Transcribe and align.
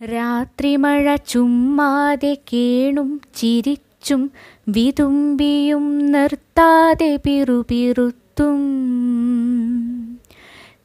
രാത്രിമഴ 0.00 1.16
ചുമ്മാതെ 1.26 2.36
കേണും 2.52 3.20
ചിരിച്ചും 3.34 4.30
വിതുമ്പിയും 4.68 6.10
നിർത്താതെ 6.10 7.16
പിറുപിറുത്തും 7.16 8.60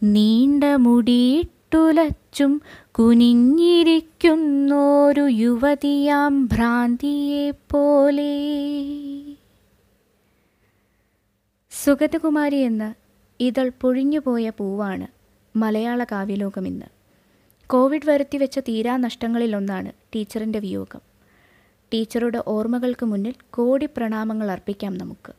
നീണ്ട 0.05 0.63
മുടിയിട്ടുലച്ചും 0.77 2.61
കുനിഞ്ഞിരിക്കുന്നോരു 2.91 5.27
യുവതിയാം 5.37 6.47
ഭ്രാന്തിയെപ്പോലെ 6.47 8.47
സുഗതകുമാരി 11.71 12.61
എന്ന 12.61 12.93
ഇതൾ 13.39 13.71
പൊഴിഞ്ഞുപോയ 13.81 14.49
പൂവാണ് 14.49 15.07
മലയാള 15.55 16.03
കാവ്യലോകമിന്ന്. 16.03 16.94
കോവിഡ് 17.67 18.09
വരുത്തിവെച്ച 18.09 18.59
തീരാ 18.59 18.97
നഷ്ടങ്ങളിലൊന്നാണ് 18.97 19.91
ടീച്ചറിന്റെ 20.15 20.59
വിയോഗം. 20.59 20.99
ടീച്ചറുടെ 21.93 22.43
ഓർമ്മകൾക്ക് 22.47 23.05
മുന്നിൽ 23.05 23.33
കോടി 23.49 23.85
പ്രണാമങ്ങൾ 23.85 24.51
അർപ്പിക്കാം 24.51 24.97
നമുക്ക്. 24.97 25.33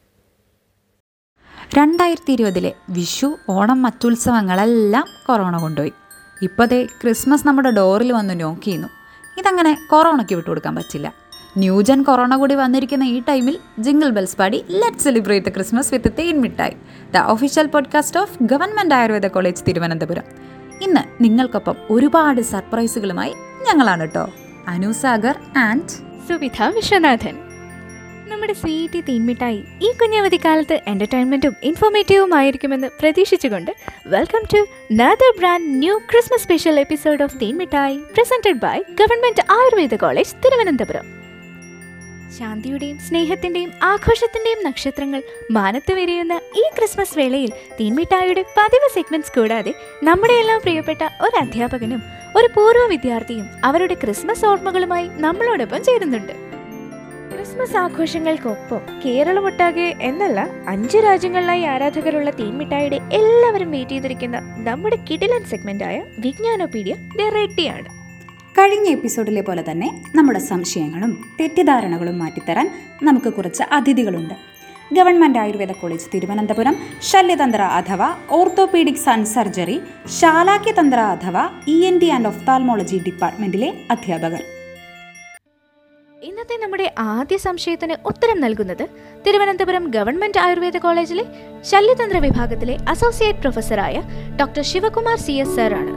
രണ്ടായിരത്തി 1.79 2.33
ഇരുപതിലെ 2.33 2.73
വിഷു 2.91 3.37
ഓണം 3.49 3.83
മറ്റുത്സവങ്ങളെല്ലാം 3.83 5.05
കൊറോണ 5.27 5.59
കൊണ്ടുപോയി. 5.59 5.93
ഇപ്പോഴത്തെ 6.43 6.77
ദേ 6.77 6.89
ക്രിസ്മസ് 7.03 7.47
നമ്മുടെ 7.47 7.71
ഡോറിൽ 7.71 8.13
വന്ന് 8.13 8.41
നോക്കിയിരുന്നു 8.41 8.89
ഇതങ്ങനെ 9.39 9.79
കൊറോണയ്ക്ക് 9.91 10.35
വിട്ടുകൊടുക്കാൻ 10.35 10.75
പറ്റില്ല. 10.75 11.15
ന്യൂജൻ 11.59 12.03
കൊറോണ 12.03 12.37
കൂടി 12.37 12.55
വന്നിരിക്കുന്ന 12.55 13.05
ഈ 13.05 13.23
ടൈമിൽ 13.29 13.59
ജിംഗിൾ 13.79 14.09
ബെൽസ് 14.09 14.37
പാടി 14.37 14.65
let 14.69 14.99
celebrate 14.99 15.55
Christmas 15.55 15.95
with 15.95 16.13
Then 16.19 16.41
Mittayi. 16.41 16.77
The 17.15 17.17
official 17.17 17.67
podcast 17.67 18.21
of 18.21 18.43
Government 18.43 18.95
Ayurveda 18.95 19.27
College 19.27 19.63
Thiruvananthapuram. 19.69 20.56
ഇന്ന് 20.83 21.23
നിങ്ങൾക്കൊപ്പം 21.23 21.77
ഒരുപാട് 21.91 22.41
സർപ്രൈസുകളുമായി 22.41 23.35
ഞങ്ങളാണ് 23.67 24.01
കേട്ടോ 24.01 24.25
അനുസാഗർ 24.69 25.37
ആൻഡ് 25.57 25.95
സുവിധ 26.29 26.63
വിശ്വനാഥൻ. 26.63 27.37
നമ്മുടെ 28.29 28.53
സ്വീറ്റി 28.53 29.01
തീൻമിഠായി 29.01 29.65
ഈ 29.81 29.93
കുഞ്ഞവധി 29.93 30.37
കാലത്ത് 30.45 30.81
എന്റർടൈൻമെന്റും 30.87 31.55
ഇൻഫോർമേറ്റീവും 31.63 32.35
ആയിരിക്കുമെന്ന് 32.35 32.89
പ്രതീക്ഷിച്ചുകൊണ്ട് 33.01 33.71
welcome 34.07 34.43
to 34.55 34.67
another 34.93 35.39
brand 35.39 35.83
new 35.83 35.99
Christmas 36.11 36.43
special 36.43 36.81
episode 36.81 37.23
of 37.23 37.37
Thenmittayi 37.37 37.99
presented 38.15 38.61
by 38.61 38.79
Government 39.01 39.45
Ayurveda 39.51 39.95
College 39.95 40.35
Thiruvananthapuram 40.45 41.26
ശാന്തിയുടെയും 42.39 42.99
സ്നേഹത്തിന്റെയും 42.99 43.73
ആഘോഷത്തിന്റെയും 43.83 44.65
നക്ഷത്രങ്ങൾ 44.67 45.23
മാനത്ത് 45.51 45.93
വിരിയുന്ന 45.93 46.41
ഈ 46.57 46.71
ക്രിസ്മസ് 46.79 47.19
വേളയിൽ 47.19 47.53
തീൻമിഠായിയുടെ 47.81 48.43
പതിവ് 48.43 48.95
സെഗ്മെന്റ്സ് 48.95 49.33
കൂടാതെ 49.33 49.75
നമ്മുടെ 50.03 50.35
എല്ലാം 50.35 50.61
പ്രിയപ്പെട്ട 50.61 51.03
ഒരു 51.21 51.37
അധ്യാപകനും 51.37 52.03
ഒരു 52.37 52.49
പൂർവ 52.55 52.87
വിദ്യാർത്ഥിയും 52.87 53.47
അവരുടെ 53.65 53.95
ക്രിസ്മസ് 53.95 54.47
ഓർമ്മകളുമായി 54.47 55.09
നമ്മളോടൊപ്പം 55.09 55.85
ചേരുന്നുണ്ട്. 55.85 56.33
ക്രിസ്മസ് 57.33 57.77
ആഘോഷങ്ങൾക്കൊപ്പം 57.77 58.81
കേരളമൊട്ടാകെ 59.05 59.95
എന്നല്ല 60.01 60.49
അഞ്ച് 60.69 60.99
രാജ്യങ്ങളിലായി 60.99 61.63
ആരാധകരുള്ള 61.63 62.31
തീൻമിഠായിയുടെ 62.31 63.01
എല്ലാവരും 63.13 63.71
വെയിറ്റ് 63.71 63.91
ചെയ്തിരിക്കുന്ന 63.91 64.41
നമ്മുടെ 64.41 64.97
കിടിലൻ 65.11 65.45
സെഗ്മെന്റായ 65.45 66.03
വിജ്ഞാനോപീഡിയ 66.19 66.95
ഡെറേട്ടിയാണ് 66.95 67.96
കഴിഞ്ഞ 68.59 68.89
എപ്പിസോഡിലെ 68.89 69.41
പോലെ 69.41 69.65
തന്നെ 69.71 70.03
നമ്മുടെ 70.15 70.39
സംശയങ്ങളും 70.39 71.25
തെറ്റിദ്ധാരണകളും 71.41 72.19
മാറ്റിത്തരാൻ 72.19 72.67
നമുക്ക് 73.03 73.33
കുറച്ച് 73.33 73.63
അതിഥികളുണ്ട്. 73.73 74.35
ഗവൺമെന്റ് 74.95 75.39
ആയുർവേദ 75.39 75.73
കോളേജ് 75.73 76.07
തിരുവനന്തപുരം 76.15 76.77
ശല്യതന്ത്ര 77.03 77.63
അഥവാ 77.63 78.17
ഓർത്തോപീഡിക്സ് 78.31 79.09
ആൻഡ് 79.09 79.27
സർജറി 79.27 79.81
ശാലാക്യതന്ത്ര 80.21 81.01
അഥവാ 81.01 81.49
E 81.69 81.85
N 81.85 81.99
T 81.99 82.07
and 82.07 82.27
ophthalmology 82.27 82.99
ഡിപ്പാർട്ട്മെന്റിലെ 83.07 83.73
അധ്യാപകർ. 83.91 84.43
ഇന്നത്തെ 86.23 86.57
നമ്മുടെ 86.63 86.95
ആദ്യ 86.99 87.37
സംശയത്തിന് 87.37 87.95
ഉത്തരം 88.07 88.41
നൽകുന്നത് 88.41 88.89
തിരുവനന്തപുരം 89.27 89.85
ഗവൺമെന്റ് 89.91 90.39
ആയുർവേദ 90.39 90.77
കോളേജിലെ 90.77 91.25
ശല്യതന്ത്ര 91.61 92.19
വിഭാഗത്തിലെ 92.19 92.77
associate 92.89 93.39
പ്രൊഫസറായ 93.39 94.03
doctor 94.41 94.63
Sivakumar 94.63 95.19
C 95.19 95.33
S 95.33 95.57
sir 95.57 95.75
ആണ് 95.75 95.95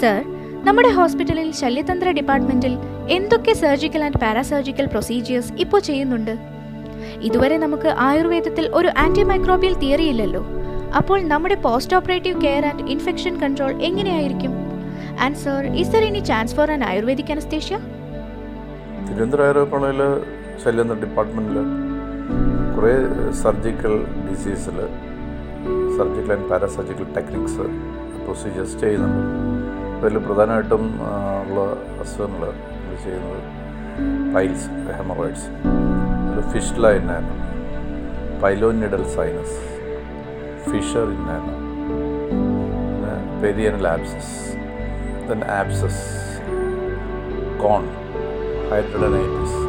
സർ 0.00 0.37
നമ്മുടെ 0.66 0.90
ഹോസ്പിറ്റലിൽ 0.96 1.48
ശല്യതന്ത്ര 1.58 2.08
ഡിപ്പാർട്ട്മെന്റിൽ 2.18 2.72
എന്തൊക്കെ 3.16 3.52
സർജിക്കൽ 3.60 4.02
ആൻഡ് 4.06 4.20
പാരാസർജിക്കൽ 4.22 4.86
പ്രൊസീജിയേഴ്സ് 4.92 5.52
ഇപ്പോൾ 5.64 5.80
ചെയ്യുന്നുണ്ട്? 5.88 6.32
ഇതുവരെ 7.28 7.56
നമുക്ക് 7.64 7.90
ആയുർവേദത്തിൽ 8.06 8.64
ഒരു 8.78 8.88
ആന്റി 9.04 9.22
മൈക്രോബിയൽ 9.30 9.74
തിയറി 9.82 10.06
ഇല്ലല്ലോ. 10.12 10.42
അപ്പോൾ 11.00 11.18
നമ്മുടെ 11.32 11.56
post 11.66 11.96
operative 11.98 12.38
care 12.44 12.64
and 12.70 12.84
infection 12.94 13.34
control 13.42 13.72
എങ്ങനെയായിരിക്കും? 13.88 14.52
And 15.24 15.40
sir 15.44 15.60
is 15.82 15.92
there 15.94 16.04
any 16.08 16.22
chance 16.30 16.56
for 16.58 16.70
an 16.76 16.82
Ayurvedic 16.90 17.32
anaesthesia 17.36 17.76
Thiruvananthapuram 19.08 19.84
Ayurveda 19.84 20.08
Shalyatantra 20.64 20.98
ഡിപ്പാർട്ട്മെന്റിൽ 21.04 21.58
കുറേ 22.76 22.94
surgical 23.42 23.94
ഡിസീസിൽ 24.28 24.78
surgical 25.98 26.32
and 26.36 26.48
parasurgical 26.52 27.06
techniques 27.18 27.66
procedures 28.24 28.76
ചെയ്യുന്നുണ്ട്. 28.82 29.22
അതിൽ 30.00 30.18
പ്രധാനമായിട്ടും 30.26 30.84
ഉള്ള 31.44 31.60
അസുഖങ്ങൾ 32.02 32.42
ചെയ്യുന്നത് 33.04 33.40
പൈൽസ് 34.34 34.68
ഹെമറോയിഡ്സ് 34.98 35.48
ഒരു 36.30 36.42
ഫിഷ് 36.52 36.76
ലൈനാണ് 36.84 37.32
പൈലോനിഡൽ 38.42 39.02
സൈനസ് 39.16 39.56
ഫിഷർ 40.68 41.06
ഇന്നാണ് 41.16 41.52
പിന്നെ 42.90 43.14
പെരിയനൽ 43.42 43.86
ആബ്സസ് 43.94 44.34
ദെൻ 45.30 45.42
ആബ്സസ് 45.60 46.04
കോൺ 47.62 47.84
ഹൈഡ്രഡനൈറ്റിസ്. 48.70 49.60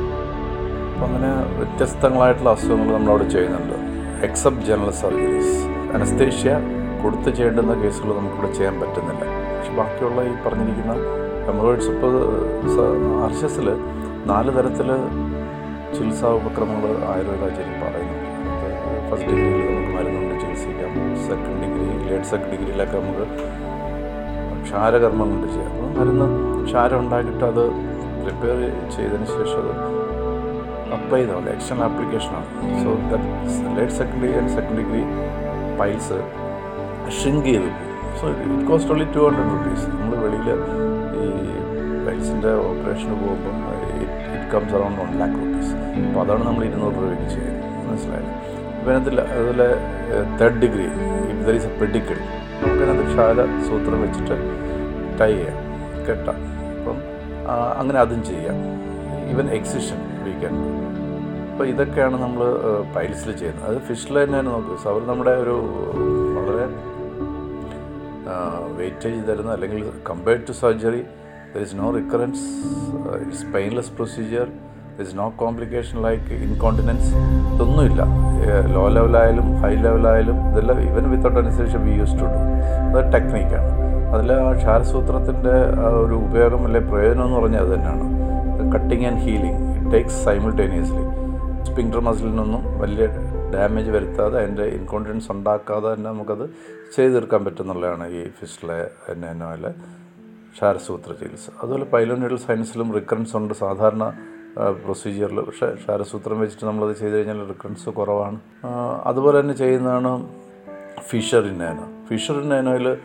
അപ്പം 0.89 1.06
അങ്ങനെ 1.09 1.31
വ്യത്യസ്തങ്ങളായിട്ടുള്ള 1.59 2.51
അസുഖങ്ങൾ 2.57 2.94
നമ്മളവിടെ 2.97 3.28
ചെയ്യുന്നുണ്ട്. 3.35 3.75
എക്സെപ്റ്റ് 4.28 4.66
ജനറൽ 4.69 4.94
സർജറീസ് 5.03 5.57
അനസ്തേഷ്യ 5.97 6.53
കൊടുത്ത് 7.03 7.29
ചെയ്യേണ്ടുന്ന 7.38 7.73
കേസുകൾ 7.84 8.09
നമുക്കിവിടെ 8.19 8.51
ചെയ്യാൻ 8.57 8.75
പറ്റുന്നില്ല. 8.81 9.25
പക്ഷെ 9.59 9.74
ബാക്കിയുള്ള 9.78 10.20
ഈ 10.30 10.34
പറഞ്ഞിരിക്കുന്ന 10.44 10.94
ഹെമറോയിഡ്സ് 11.47 11.90
ഇപ്പോൾ 11.94 12.14
ആർഷ്യസിൽ 13.25 13.68
നാല് 14.30 14.52
തരത്തിൽ 14.58 14.90
ചികിത്സാ 15.96 16.28
ഉപക്രമങ്ങൾ 16.38 16.92
ആയുർവേദാചാര്യം 17.12 17.80
പറയുന്നുണ്ട്. 17.84 18.28
ഫസ്റ്റ് 19.09 19.30
ഡിഗ്രിയിൽ 19.30 19.66
നമുക്ക് 19.69 19.92
മരുന്നുകൊണ്ട് 19.96 20.36
ചികിത്സിക്കാം 20.42 20.92
സെക്കൻഡ് 21.28 21.58
ഡിഗ്രി 21.64 21.88
ലേറ്റ് 22.09 22.30
സെക്കൻഡ് 22.31 22.52
ഡിഗ്രിയിലൊക്കെ 22.53 22.98
നമുക്ക് 23.02 23.25
ക്ഷാരകർമ്മം 24.66 25.30
കൊണ്ട് 25.34 25.48
ചെയ്യാം. 25.56 25.72
അപ്പോൾ 25.75 25.92
മരുന്ന് 26.00 26.28
ക്ഷാരം 26.69 27.00
ഉണ്ടാക്കിയിട്ട് 27.03 27.46
അത് 27.52 27.64
പ്രിപ്പയർ 28.24 28.58
ചെയ്തതിന് 28.96 29.28
ശേഷം 29.36 29.59
അത് 29.64 29.74
അപ്ലൈ 30.98 31.19
ചെയ്താൽ 31.22 31.38
മതി. 31.42 31.52
എക്സ്റ്റേണൽ 31.56 31.86
ആപ്ലിക്കേഷനാണ് 31.90 32.48
so 32.84 32.90
that 33.12 33.28
late 33.80 33.98
second 34.00 34.22
degree 34.24 34.40
and 34.42 34.53
second 34.58 34.80
degree 34.81 35.03
piles 35.81 36.19
shrink 37.19 37.48
ചെയ്തു. 37.52 37.69
So 38.19 38.25
it 38.34 38.66
cost 38.69 38.91
only 38.94 39.07
two 39.16 39.22
hundred 39.25 39.52
rupees 39.53 39.85
നമ്മൾ 40.00 40.16
വെളിയിൽ 40.24 40.50
ഈ 41.22 41.28
പൈൽസിന്റെ 42.06 42.52
ഓപ്പറേഷന് 42.69 43.16
പോകുമ്പോൾ 43.22 43.56
it 44.03 44.47
comes 44.53 44.75
around 44.78 45.00
one 45.02 45.12
lakh 45.22 45.38
rupees 45.44 45.74
അപ്പോൾ 46.07 46.22
അതാണ് 46.24 46.44
നമ്മൾ 46.50 46.63
ഇരുന്നൂറ് 46.69 46.96
രൂപയ്ക്ക് 47.03 47.28
ചെയ്യുന്നത് 47.35 47.85
മനസ്സിലായത് 47.90 48.31
അപ്പോൾ 48.78 48.91
അതിനകത്ത് 48.96 49.24
അതുപോലെ 49.35 49.68
third 50.40 50.59
degree 50.63 50.85
if 51.31 51.41
there 51.47 51.56
is 51.59 51.69
a 51.72 51.74
pedicle 51.81 52.18
നമുക്കതിനകത്ത് 52.62 53.06
ക്ഷാര 53.13 53.38
സൂത്രം 53.69 54.00
വെച്ചിട്ട് 54.06 54.36
ടൈ 55.22 55.31
ചെയ്യാം 55.36 55.57
കെട്ടാം. 56.07 56.38
അപ്പം 56.80 56.97
അങ്ങനെ 57.80 57.97
അതും 58.03 58.22
ചെയ്യാം. 58.30 58.57
ഈവൻ 59.31 59.47
എക്സിഷൻ 59.57 60.00
വീക്കെൻഡ് 60.25 60.62
അപ്പോൾ 61.51 61.68
ഇതൊക്കെയാണ് 61.72 62.18
നമ്മൾ 62.25 62.44
പൈൽസിൽ 62.96 63.31
ചെയ്യുന്നത്. 63.41 63.66
അത് 63.69 63.80
ഫിഷിൽ 63.88 64.16
തന്നെയാണ് 64.24 64.50
നോക്കുക 64.56 64.78
സോ 64.84 64.91
നമ്മുടെ 65.09 65.34
ഒരു 65.44 65.56
വളരെ 66.38 66.66
വെയിറ്റേജ് 68.78 69.22
തരുന്ന 69.29 69.51
അല്ലെങ്കിൽ 69.57 69.84
compared 70.09 70.45
to 70.50 70.53
surgery 70.62 71.03
there 71.53 71.62
is 71.67 71.78
no 71.81 71.88
recurrence 72.00 72.44
it's 73.24 73.45
painless 73.56 73.92
procedure 73.98 74.48
is 75.04 75.13
no 75.18 75.27
complication 75.42 75.98
like 76.07 76.31
incontinence 76.45 77.12
ഇതൊന്നുമില്ല. 77.54 78.01
ലോ 78.75 78.83
ലെവലായാലും 78.95 79.48
ഹൈ 79.62 79.74
ലെവലായാലും 79.86 80.38
ഇതെല്ലാം 80.50 80.80
ഇവൻ 80.89 81.06
വിത്തൗട്ട് 81.13 81.39
അനുസരിച്ച് 81.44 81.80
വി 81.86 81.94
യൂസ് 82.00 82.18
ടു 82.21 82.25
ഡു 82.33 82.42
അത് 82.89 83.13
ടെക്നിക്കാണ് 83.15 83.71
അതിൽ 84.13 84.30
ആ 84.36 84.51
ക്ഷാരസൂത്രത്തിന്റെ 84.62 85.56
ഒരു 86.04 86.15
ഉപയോഗം 86.27 86.62
അല്ലെ 86.68 86.81
പ്രയോജനം 86.89 87.24
എന്ന് 87.25 87.38
പറഞ്ഞാൽ 87.39 87.63
അത് 87.65 87.71
തന്നെയാണ്. 87.74 88.06
Cutting 88.74 89.06
and 89.09 89.21
healing 89.25 89.59
it 89.75 89.92
takes 89.94 90.18
simultaneously 90.27 91.04
sphincter 91.68 92.01
മസിലിനൊന്നും 92.07 92.63
വലിയ 92.81 93.06
ഡാമേജ് 93.54 93.92
വരുത്താതെ 93.92 94.38
അതിന്റെ 94.42 94.66
ഇൻകോണ്ടിനൻസ് 94.78 95.31
ഉണ്ടാക്കാതെ 95.31 95.94
തന്നെ 95.94 96.10
നമുക്കത് 96.10 96.50
ചെയ്ത് 96.96 97.13
തീർക്കാൻ 97.13 97.46
പറ്റുന്നുള്ളതാണ് 97.46 98.07
ഈ 98.07 98.28
ഫിസ്റ്റിലെ 98.40 98.80
എന്നെ 99.12 99.30
ക്ഷാരസൂത്ര 100.56 101.12
ചികിത്സ. 101.12 101.48
അതുപോലെ 101.62 101.86
പൈലോണിഡൽ 101.86 102.38
സയൻസിലും 102.38 102.94
റിക്കറൻസ് 102.94 103.36
ഉണ്ട്. 103.38 103.54
സാധാരണ 103.54 104.06
പ്രൊസീജിയറിൽ 104.84 105.40
പക്ഷേ 105.42 105.68
ക്ഷാരസൂത്രം 105.74 106.40
വെച്ചിട്ട് 106.40 106.66
നമ്മളത് 106.66 106.96
ചെയ്ത് 106.98 107.16
കഴിഞ്ഞാൽ 107.16 107.48
റിക്കറൻസ് 107.48 107.90
കുറവാണ്. 107.90 108.40
അതുപോലെ 109.04 109.40
തന്നെ 109.40 109.54
ചെയ്യുന്നതാണ് 109.54 110.28
ഫിഷർ 111.02 111.44
ഇന്നേന 111.45 112.06
ഫിഷർ 112.10 112.38
ഇന്നേനയിൽ 112.42 112.98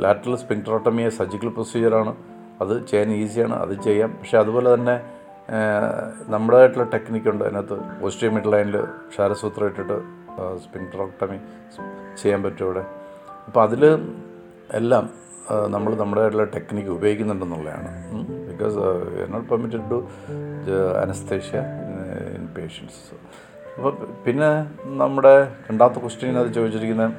ലാറ്ററൽ 0.00 0.36
സ്പിൻട്രോട്ടമിയ 0.36 1.08
സർജിക്കൽ 1.08 1.48
പ്രൊസീജിയറാണ് 1.48 2.12
അത് 2.60 2.86
ചെയ്യാൻ 2.86 3.10
ഈസിയാണ് 3.12 3.54
അത് 3.54 3.82
ചെയ്യാം. 3.82 4.10
പക്ഷേ 4.20 4.38
അതുപോലെ 4.38 4.74
തന്നെ 4.74 4.94
നമ്മുടേതായിട്ടുള്ള 6.32 6.86
ടെക്നിക്കുണ്ട് 6.94 7.44
അതിനകത്ത് 7.44 7.76
പോസ്റ്റീവ് 8.00 8.32
മിഡ് 8.34 8.52
ലൈനിൽ 8.52 8.76
ക്ഷാരസൂത്രം 9.12 9.66
ഇട്ടിട്ട് 9.70 9.96
സ്പിൻട്രോക്ടമി 10.64 11.38
ചെയ്യാൻ 12.20 12.40
പറ്റും 12.42 12.64
ഇവിടെ 12.66 12.84
അപ്പോൾ 13.46 13.62
അതിൽ 13.66 13.84
എല്ലാം 14.80 15.04
നമ്മൾ 15.74 15.90
നമ്മുടേതായിട്ടുള്ള 16.02 16.46
technique 16.56 16.90
ഉപയോഗിക്കുന്നുണ്ടെന്നുള്ളതാണ്. 16.96 17.90
Because 18.50 18.76
not 19.32 19.48
permitted 19.48 19.86
to 19.92 19.98
anaesthesia 21.04 21.58
in 22.38 22.46
patients 22.58 23.00
അപ്പോൾ 23.76 23.92
പിന്നെ 24.26 24.50
നമ്മുടെ 25.02 25.34
രണ്ടാമത്തെ 25.68 26.00
ക്വസ്റ്റ്യൻ 26.04 26.38
അത് 26.42 26.50
ചോദിച്ചിരിക്കുന്നത് 26.58 27.12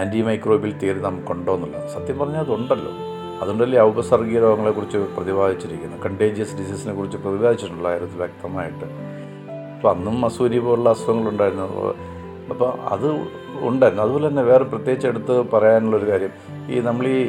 ആന്റി 0.00 0.20
മൈക്രോബിൽ 0.28 0.72
തിയറി 0.82 1.00
നമുക്കുണ്ടോ 1.06 1.54
എന്നുള്ളത്. 1.58 1.86
സത്യം 1.94 2.18
പറഞ്ഞാൽ 2.18 2.42
അതുണ്ടല്ലോ. 2.46 2.92
അതുകൊണ്ടല്ലേ 3.40 3.78
ഔപസർഗീയ 3.80 4.38
രോഗങ്ങളെക്കുറിച്ച് 4.40 4.98
പ്രതിപാദിച്ചിരിക്കുന്നത്? 5.16 6.00
കണ്ടേജിയസ് 6.00 6.56
ഡിസീസിനെ 6.60 6.94
കുറിച്ച് 6.94 7.18
പ്രതിപാദിച്ചിട്ടുള്ള 7.18 7.88
വ്യക്തമായിട്ട്. 8.22 8.86
അപ്പോൾ 9.74 9.90
അന്നും 9.94 10.20
മസൂരി 10.20 10.58
പോലുള്ള 10.58 10.90
അസുഖങ്ങളുണ്ടായിരുന്നു 10.90 11.66
അപ്പോൾ 12.50 12.70
അത് 12.94 13.06
ഉണ്ടായിരുന്നു. 13.68 14.02
അതുപോലെ 14.02 14.28
തന്നെ 14.28 14.42
വേറെ 14.42 14.64
പ്രത്യേകിച്ച് 14.64 15.06
എടുത്ത് 15.06 15.34
പറയാനുള്ളൊരു 15.52 16.10
കാര്യം. 16.10 16.34
ഈ 16.70 16.80
നമ്മൾ 16.80 17.06
ഈ 17.06 17.20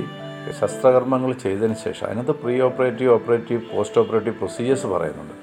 ശസ്ത്രകർമ്മങ്ങൾ 0.60 1.32
ചെയ്തതിന് 1.34 1.76
ശേഷം 1.86 2.06
അതിനകത്ത് 2.08 2.32
pre 2.32 2.62
operative 2.62 3.12
operative 3.14 3.62
post 3.74 4.00
operative 4.02 4.36
procedures 4.36 4.88
പറയുന്നുണ്ട്. 4.88 5.36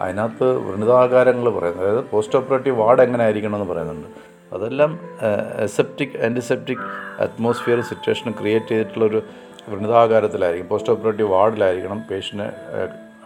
അതിനകത്ത് 0.00 0.46
വൃണിതാകാരങ്ങൾ 0.66 1.46
പറയുന്നത് 1.58 1.88
അതായത് 1.88 2.04
പോസ്റ്റ് 2.10 2.36
ഓപ്പറേറ്റീവ് 2.38 2.76
വാർഡ് 2.80 3.02
എങ്ങനെ 3.02 3.24
ആയിരിക്കണം 3.24 3.56
എന്ന് 3.60 3.68
പറയുന്നുണ്ട്. 3.72 4.08
അതെല്ലാം 4.54 4.98
septic 5.76 6.16
antiseptic 6.26 6.84
atmosphere 7.22 7.80
situation 7.80 8.30
create 8.30 8.68
ചെയ്തിട്ടുള്ളൊരു 8.68 9.22
വൃണിതാകാരത്തിലായിരിക്കും 9.68 10.68
പോസ്റ്റ് 10.68 10.92
ഓപ്പറേറ്റീവ് 10.92 11.30
വാർഡിലായിരിക്കണം 11.30 12.04
പേഷ്യന്റിനെ 12.10 12.48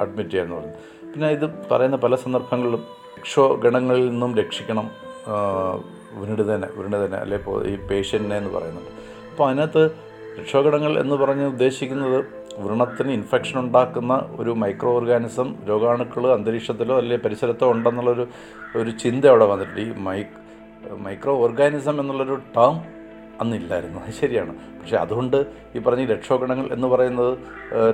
അഡ്മിറ്റ് 0.00 0.30
ചെയ്യാമെന്ന് 0.30 0.56
പറയുന്നത്. 0.56 0.80
പിന്നെ 1.12 1.28
ഇത് 1.30 1.46
പറയുന്ന 1.70 1.96
പല 1.96 2.14
സന്ദർഭങ്ങളിലും 2.14 2.82
രക്ഷോഗണങ്ങളിൽ 3.18 4.08
നിന്നും 4.08 4.38
രക്ഷിക്കണം 4.38 4.90
വൃണിതനെ 6.20 6.68
വൃണിതനെ 6.76 7.16
അല്ലെ 7.16 7.38
ഈ 7.72 7.74
പേഷ്യന്റിനെ 7.90 8.36
എന്ന് 8.36 8.50
പറയുന്നുണ്ട് 8.50 8.90
അപ്പോൾ 9.30 9.48
അതിനകത്ത് 9.48 9.82
രക്ഷോഘടകങ്ങൾ 10.40 10.98
എന്ന് 10.98 11.14
പറഞ്ഞ് 11.14 11.44
ഉദ്ദേശിക്കുന്നത് 11.44 12.18
വൃണത്തിന് 12.58 13.10
ഇൻഫെക്ഷൻ 13.12 13.58
ഉണ്ടാക്കുന്ന 13.58 14.14
ഒരു 14.38 14.50
മൈക്രോ 14.50 14.90
ഓർഗാനിസം 14.96 15.54
രോഗാണുക്കൾ 15.68 16.26
അന്തരീക്ഷത്തിലോ 16.32 16.96
അല്ലെങ്കിൽ 16.98 17.24
പരിസരത്തോ 17.24 17.70
ഉണ്ടെന്നുള്ളൊരു 17.72 18.26
ഒരു 18.76 18.90
ചിന്ത 18.90 19.24
അവിടെ 19.26 19.44
വന്നിട്ടുണ്ട്. 19.44 19.80
ഈ 19.80 19.92
മൈ 19.98 20.24
മൈക്രോ 21.06 21.34
ഓർഗാനിസം 21.44 22.00
എന്നുള്ളൊരു 22.00 22.36
ടേം 22.56 22.93
അന്നില്ലായിരുന്നു. 23.40 23.98
അത് 24.04 24.12
ശരിയാണ്. 24.20 24.52
പക്ഷേ 24.80 24.96
അതുകൊണ്ട് 24.96 25.36
ഈ 25.76 25.78
പറഞ്ഞ 25.78 26.02
ലക്ഷോഗണങ്ങൾ 26.04 26.66
എന്ന് 26.72 26.88
പറയുന്നത് 26.88 27.32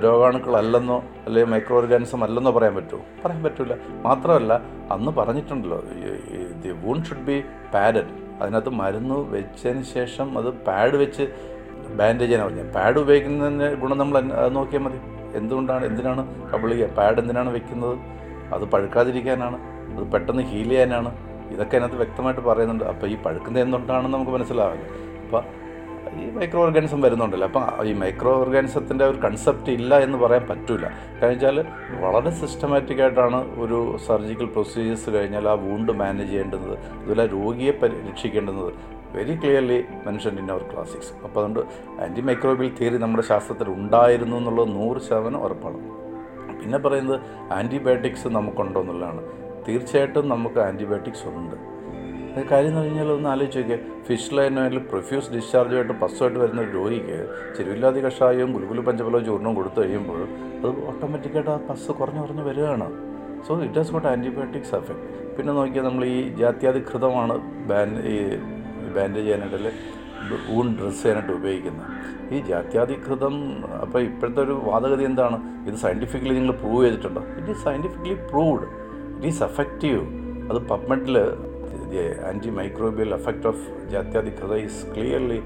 രോഗാണുക്കളല്ലെന്നോ 0.03 0.97
അല്ലെങ്കിൽ 1.25 1.51
മൈക്രോ 1.51 1.77
ഓർഗാനിസം 1.77 2.23
അല്ലെന്നോ 2.23 2.51
പറയാൻ 2.51 2.75
പറ്റുമോ 2.75 3.03
പറയാൻ 3.25 3.43
പറ്റില്ല 3.43 3.77
മാത്രമല്ല 4.01 4.53
അന്ന് 4.91 5.11
പറഞ്ഞിട്ടുണ്ടല്ലോ 5.11 5.79
the 6.63 6.71
wound 6.83 7.03
should 7.03 7.25
be 7.29 7.37
padded. 7.73 8.11
അതിനകത്ത് 8.41 8.69
മരുന്ന് 8.69 9.15
വെച്ചതിന് 9.15 9.83
ശേഷം 9.95 10.37
അത് 10.37 10.49
പാഡ് 10.67 10.95
വെച്ച് 11.03 11.23
ബാൻഡേജ് 11.99 12.29
ചെയ്യാൻ 12.31 12.47
പറഞ്ഞത്. 12.47 12.73
പാഡ് 12.73 12.97
ഉപയോഗിക്കുന്നതിന്റെ 12.99 13.67
ഗുണം 13.81 13.97
നമ്മൾ 13.97 14.15
നോക്കിയാൽ 14.57 14.83
മതി. 14.83 14.99
എന്തുകൊണ്ടാണ് 15.37 15.83
എന്തിനാണ് 15.85 16.21
കബളിക? 16.51 16.85
പാഡ് 16.97 17.19
എന്തിനാണ് 17.19 17.49
വെക്കുന്നത്? 17.53 17.95
അത് 18.55 18.63
പഴുക്കാതിരിക്കാനാണ്. 18.73 19.57
അത് 19.95 20.11
പെട്ടെന്ന് 20.13 20.43
ഹീൽ 20.43 20.69
ചെയ്യാനാണ്. 20.69 21.11
ഇതൊക്കെ 21.53 21.75
അതിനകത്ത് 21.77 21.97
വ്യക്തമായിട്ട് 22.01 22.41
പറയുന്നുണ്ട്. 22.41 22.83
അപ്പോൾ 22.91 23.07
ഈ 23.07 23.15
പഴുക്കുന്നത് 23.25 23.63
എന്തുകൊണ്ടാണെന്ന് 23.63 24.13
നമുക്ക് 24.17 24.31
മനസ്സിലാവില്ല. 24.31 24.85
അപ്പോൾ 25.31 25.43
ഈ 26.21 26.29
മൈക്രോ 26.29 26.61
ഓർഗാനിസം 26.61 27.01
വരുന്നുണ്ടല്ലോ. 27.01 27.47
അപ്പം 27.47 27.85
ഈ 27.89 27.93
മൈക്രോ 27.93 28.31
ഓർഗാനിസത്തിന്റെ 28.39 29.05
ഒരു 29.05 29.17
കൺസെപ്റ്റ് 29.17 29.71
ഇല്ല 29.71 29.99
എന്ന് 29.99 30.17
പറയാൻ 30.17 30.47
പറ്റില്ല 30.49 30.85
കാരണം 30.89 31.29
വെച്ചാൽ 31.29 31.65
വളരെ 31.99 32.31
സിസ്റ്റമാറ്റിക് 32.31 33.01
ആയിട്ടാണ് 33.01 33.59
ഒരു 33.59 33.97
സർജിക്കൽ 34.07 34.45
പ്രൊസീജിയേഴ്സ് 34.45 35.09
കഴിഞ്ഞാൽ 35.09 35.49
ആ 35.49 35.53
വൂണ്ട് 35.53 35.91
മാനേജ് 35.91 36.29
ചെയ്യേണ്ടത്. 36.29 36.71
അതുപോലെ 36.71 37.25
രോഗിയെ 37.25 37.71
പരിരക്ഷിക്കേണ്ടത് 37.71 38.65
very 39.15 39.35
clearly 39.35 39.83
mention 40.05 40.39
in 40.39 40.51
our 40.51 40.61
classics 40.73 41.13
അപ്പോൾ 41.13 41.39
അതുകൊണ്ട് 41.45 41.59
ആന്റി 42.01 42.21
മൈക്രോബിയൽ 42.21 42.75
തിയറി 42.79 42.97
നമ്മുടെ 42.97 43.23
ശാസ്ത്രത്തിൽ 43.23 43.69
ഉണ്ടായിരുന്നു 43.69 44.37
എന്നുള്ളത് 44.37 44.69
നൂറ് 44.75 45.01
ശതമാനം 45.01 45.43
ഉറപ്പാണ്. 45.43 45.79
പിന്നെ 46.61 46.77
പറയുന്നത് 46.77 47.19
ആന്റിബയോട്ടിക്സ് 47.53 48.27
നമുക്കുണ്ടോ 48.27 48.81
എന്നുള്ളതാണ്. 48.81 49.21
തീർച്ചയായിട്ടും 49.67 50.29
നമുക്ക് 50.29 50.59
ആന്റിബയോട്ടിക്സ് 50.59 51.27
ഉണ്ട്. 51.27 51.70
കാര്യം 52.39 52.69
എന്ന് 52.71 52.81
കഴിഞ്ഞാൽ 52.81 53.11
ഒന്ന് 53.11 53.29
ആലോചിച്ച് 53.29 53.59
നോക്കിയാൽ 53.59 53.81
ഫിഷ് 54.07 54.35
ലൈനിൽ 54.37 54.77
പ്രൊഫ്യൂസ് 54.91 55.31
ഡിസ്ചാർജുമായിട്ട് 55.33 55.93
പസ്സുമായിട്ട് 55.93 56.39
വരുന്ന 56.39 56.61
ഒരു 56.61 56.71
രോഗിക്ക് 56.71 57.17
ചെരുവില്ലാതി 57.57 57.99
കഷായവും 58.05 58.51
ഗുലുഗുലു 58.53 58.81
പഞ്ചഫലവും 58.81 59.25
ചൂർണവും 59.25 59.55
കൊടുത്തു 59.55 59.79
കഴിയുമ്പോൾ 59.81 60.21
അത് 60.59 60.67
ഓട്ടോമാറ്റിക്കായിട്ട് 60.89 61.51
ആ 61.51 61.59
പസ് 61.69 61.91
കുറഞ്ഞു 61.91 62.21
കുറഞ്ഞ് 62.21 62.41
വരികയാണ്. 62.41 62.87
So 63.47 63.61
it 63.63 63.79
has 63.79 63.91
got 63.91 64.07
antibiotics 64.07 64.75
effect 64.75 65.05
പിന്നെ 65.37 65.53
നോക്കിയാൽ 65.53 65.85
നമ്മൾ 65.85 66.05
ഈ 66.05 66.35
ജാത്യാധികൃതമാണ് 66.41 67.35
ബാൻഡ് 67.71 68.01
ഈ 68.13 68.17
ബാൻഡേജ് 68.95 69.25
ചെയ്യാനായിട്ട് 69.25 69.73
ഊൺ 70.55 70.67
ഡ്രസ് 70.79 71.01
ചെയ്യാനായിട്ട് 71.03 71.33
ഉപയോഗിക്കുന്നത്. 71.39 71.87
ഈ 72.33 72.39
ജാത്യാധികൃതം 72.49 73.63
അപ്പോൾ 73.83 74.01
ഇപ്പോഴത്തെ 74.09 74.41
ഒരു 74.41 74.61
വാദഗതി 74.69 75.03
എന്താണ്? 75.03 75.37
ഇത് 75.67 75.75
സയന്റിഫിക്കലി 75.75 76.33
നിങ്ങൾ 76.39 76.51
പ്രൂവ് 76.51 76.83
ചെയ്തിട്ടുണ്ടോ? 76.85 77.23
It 77.39 77.51
is 77.51 77.63
scientifically 77.69 78.17
proved 78.31 78.67
it 79.15 79.27
is 79.27 79.43
effective 79.43 80.01
അത് 80.51 80.59
പബ്മെഡിൽ 80.67 81.17
anti 82.29 82.51
microbial 82.59 83.13
effect 83.19 83.47
of 83.47 83.63
Jatyadighrita 83.93 84.55
is 84.65 84.85
clearly 84.95 85.39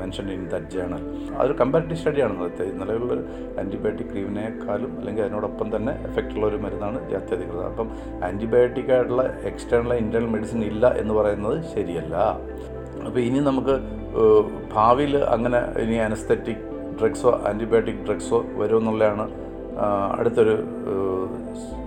mention 0.00 0.26
in 0.32 0.42
that 0.52 0.70
journal 0.74 1.02
അതൊരു 1.36 1.54
കമ്പാരിറ്റീവ് 1.60 1.98
സ്റ്റഡിയാണ് 2.00 2.34
ഇന്നത്തെ 2.36 2.64
നിലവിലുള്ള 2.80 3.14
ആന്റിബയോട്ടിക് 3.60 4.10
ക്രീമിനേക്കാളും 4.10 4.98
അല്ലെങ്കിൽ 4.98 5.22
അതിനോടൊപ്പം 5.22 5.76
തന്നെ 5.76 5.92
എഫക്റ്റ് 6.08 6.34
ഉള്ള 6.36 6.46
ഒരു 6.46 6.56
മരുന്നാണ് 6.56 7.10
ജാത്യാധികൃത 7.12 7.62
അപ്പം 7.70 7.88
ആന്റിബയോട്ടിക് 8.28 8.92
ആയിട്ടുള്ള 8.96 9.24
എക്സ്റ്റേണൽ 9.50 9.94
ഇന്റേണൽ 9.94 10.26
മെഡിസിൻ 10.26 10.64
ഇല്ല 10.64 10.86
എന്ന് 11.02 11.14
പറയുന്നത് 11.14 11.56
ശരിയല്ല. 11.74 12.16
അപ്പോൾ 13.06 13.20
ഇനി 13.20 13.38
നമുക്ക് 13.38 13.76
ഭാവിയിൽ 14.74 15.16
അങ്ങനെ 15.24 15.58
ഇനി 15.84 15.96
അനസ്തെറ്റിക് 16.08 16.64
ഡ്രഗ്സോ 17.00 17.30
ആന്റിബയോട്ടിക് 17.48 18.02
ഡ്രഗ്സോ 18.06 18.44
വരുമെന്നുള്ളതാണ് 18.60 19.24
അടുത്തൊരു 20.18 20.56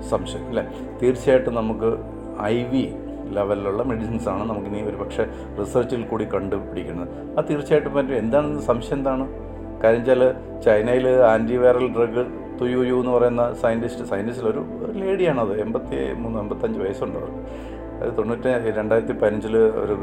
സംശയം. 0.10 0.44
അല്ലേ? 0.50 0.64
തീർച്ചയായിട്ടും 1.02 1.56
നമുക്ക് 1.56 1.90
ഐ 2.42 2.64
വി 2.72 2.84
ലെവലിലുള്ള 3.34 3.84
മെഡിസിൻസ് 3.84 4.30
ആണ് 4.30 4.50
നമുക്കിനി 4.50 4.90
ഒരു 4.90 4.96
പക്ഷേ 4.96 5.26
റിസർച്ചിൽ 5.60 6.04
കൂടി 6.04 6.26
കണ്ടുപിടിക്കുന്നത്. 6.26 7.10
അത് 7.38 7.46
തീർച്ചയായിട്ടും 7.50 7.94
പറ്റും 7.94 8.16
എന്താണ് 8.16 8.62
സംശയം 8.62 8.98
എന്താണ്? 8.98 9.28
കാര്യം 9.84 10.00
വെച്ചാൽ 10.00 10.36
ചൈനയിൽ 10.66 11.08
ആന്റിവൈറൽ 11.08 11.88
ഡ്രഗ് 11.98 12.26
തുയു 12.60 13.00
എന്ന് 13.00 13.12
പറയുന്ന 13.12 13.54
സയന്റിസ്റ്റ് 13.54 14.06
സയന്റിസ്റ്റിൽ 14.06 14.48
ഒരു 14.48 14.62
ലേഡിയാണത് 14.94 15.62
എൺപത്തി 15.62 16.14
മൂന്ന് 16.14 16.40
എൺപത്തഞ്ച് 16.40 16.80
വയസ്സുണ്ട് 16.80 17.18
അവർക്ക് 17.20 17.42
അത് 18.02 18.18
തൊണ്ണൂറ്റി 18.18 18.72
രണ്ടായിരത്തി 18.80 19.12
പതിനഞ്ചിൽ 19.12 19.58
ഒരു 19.58 19.96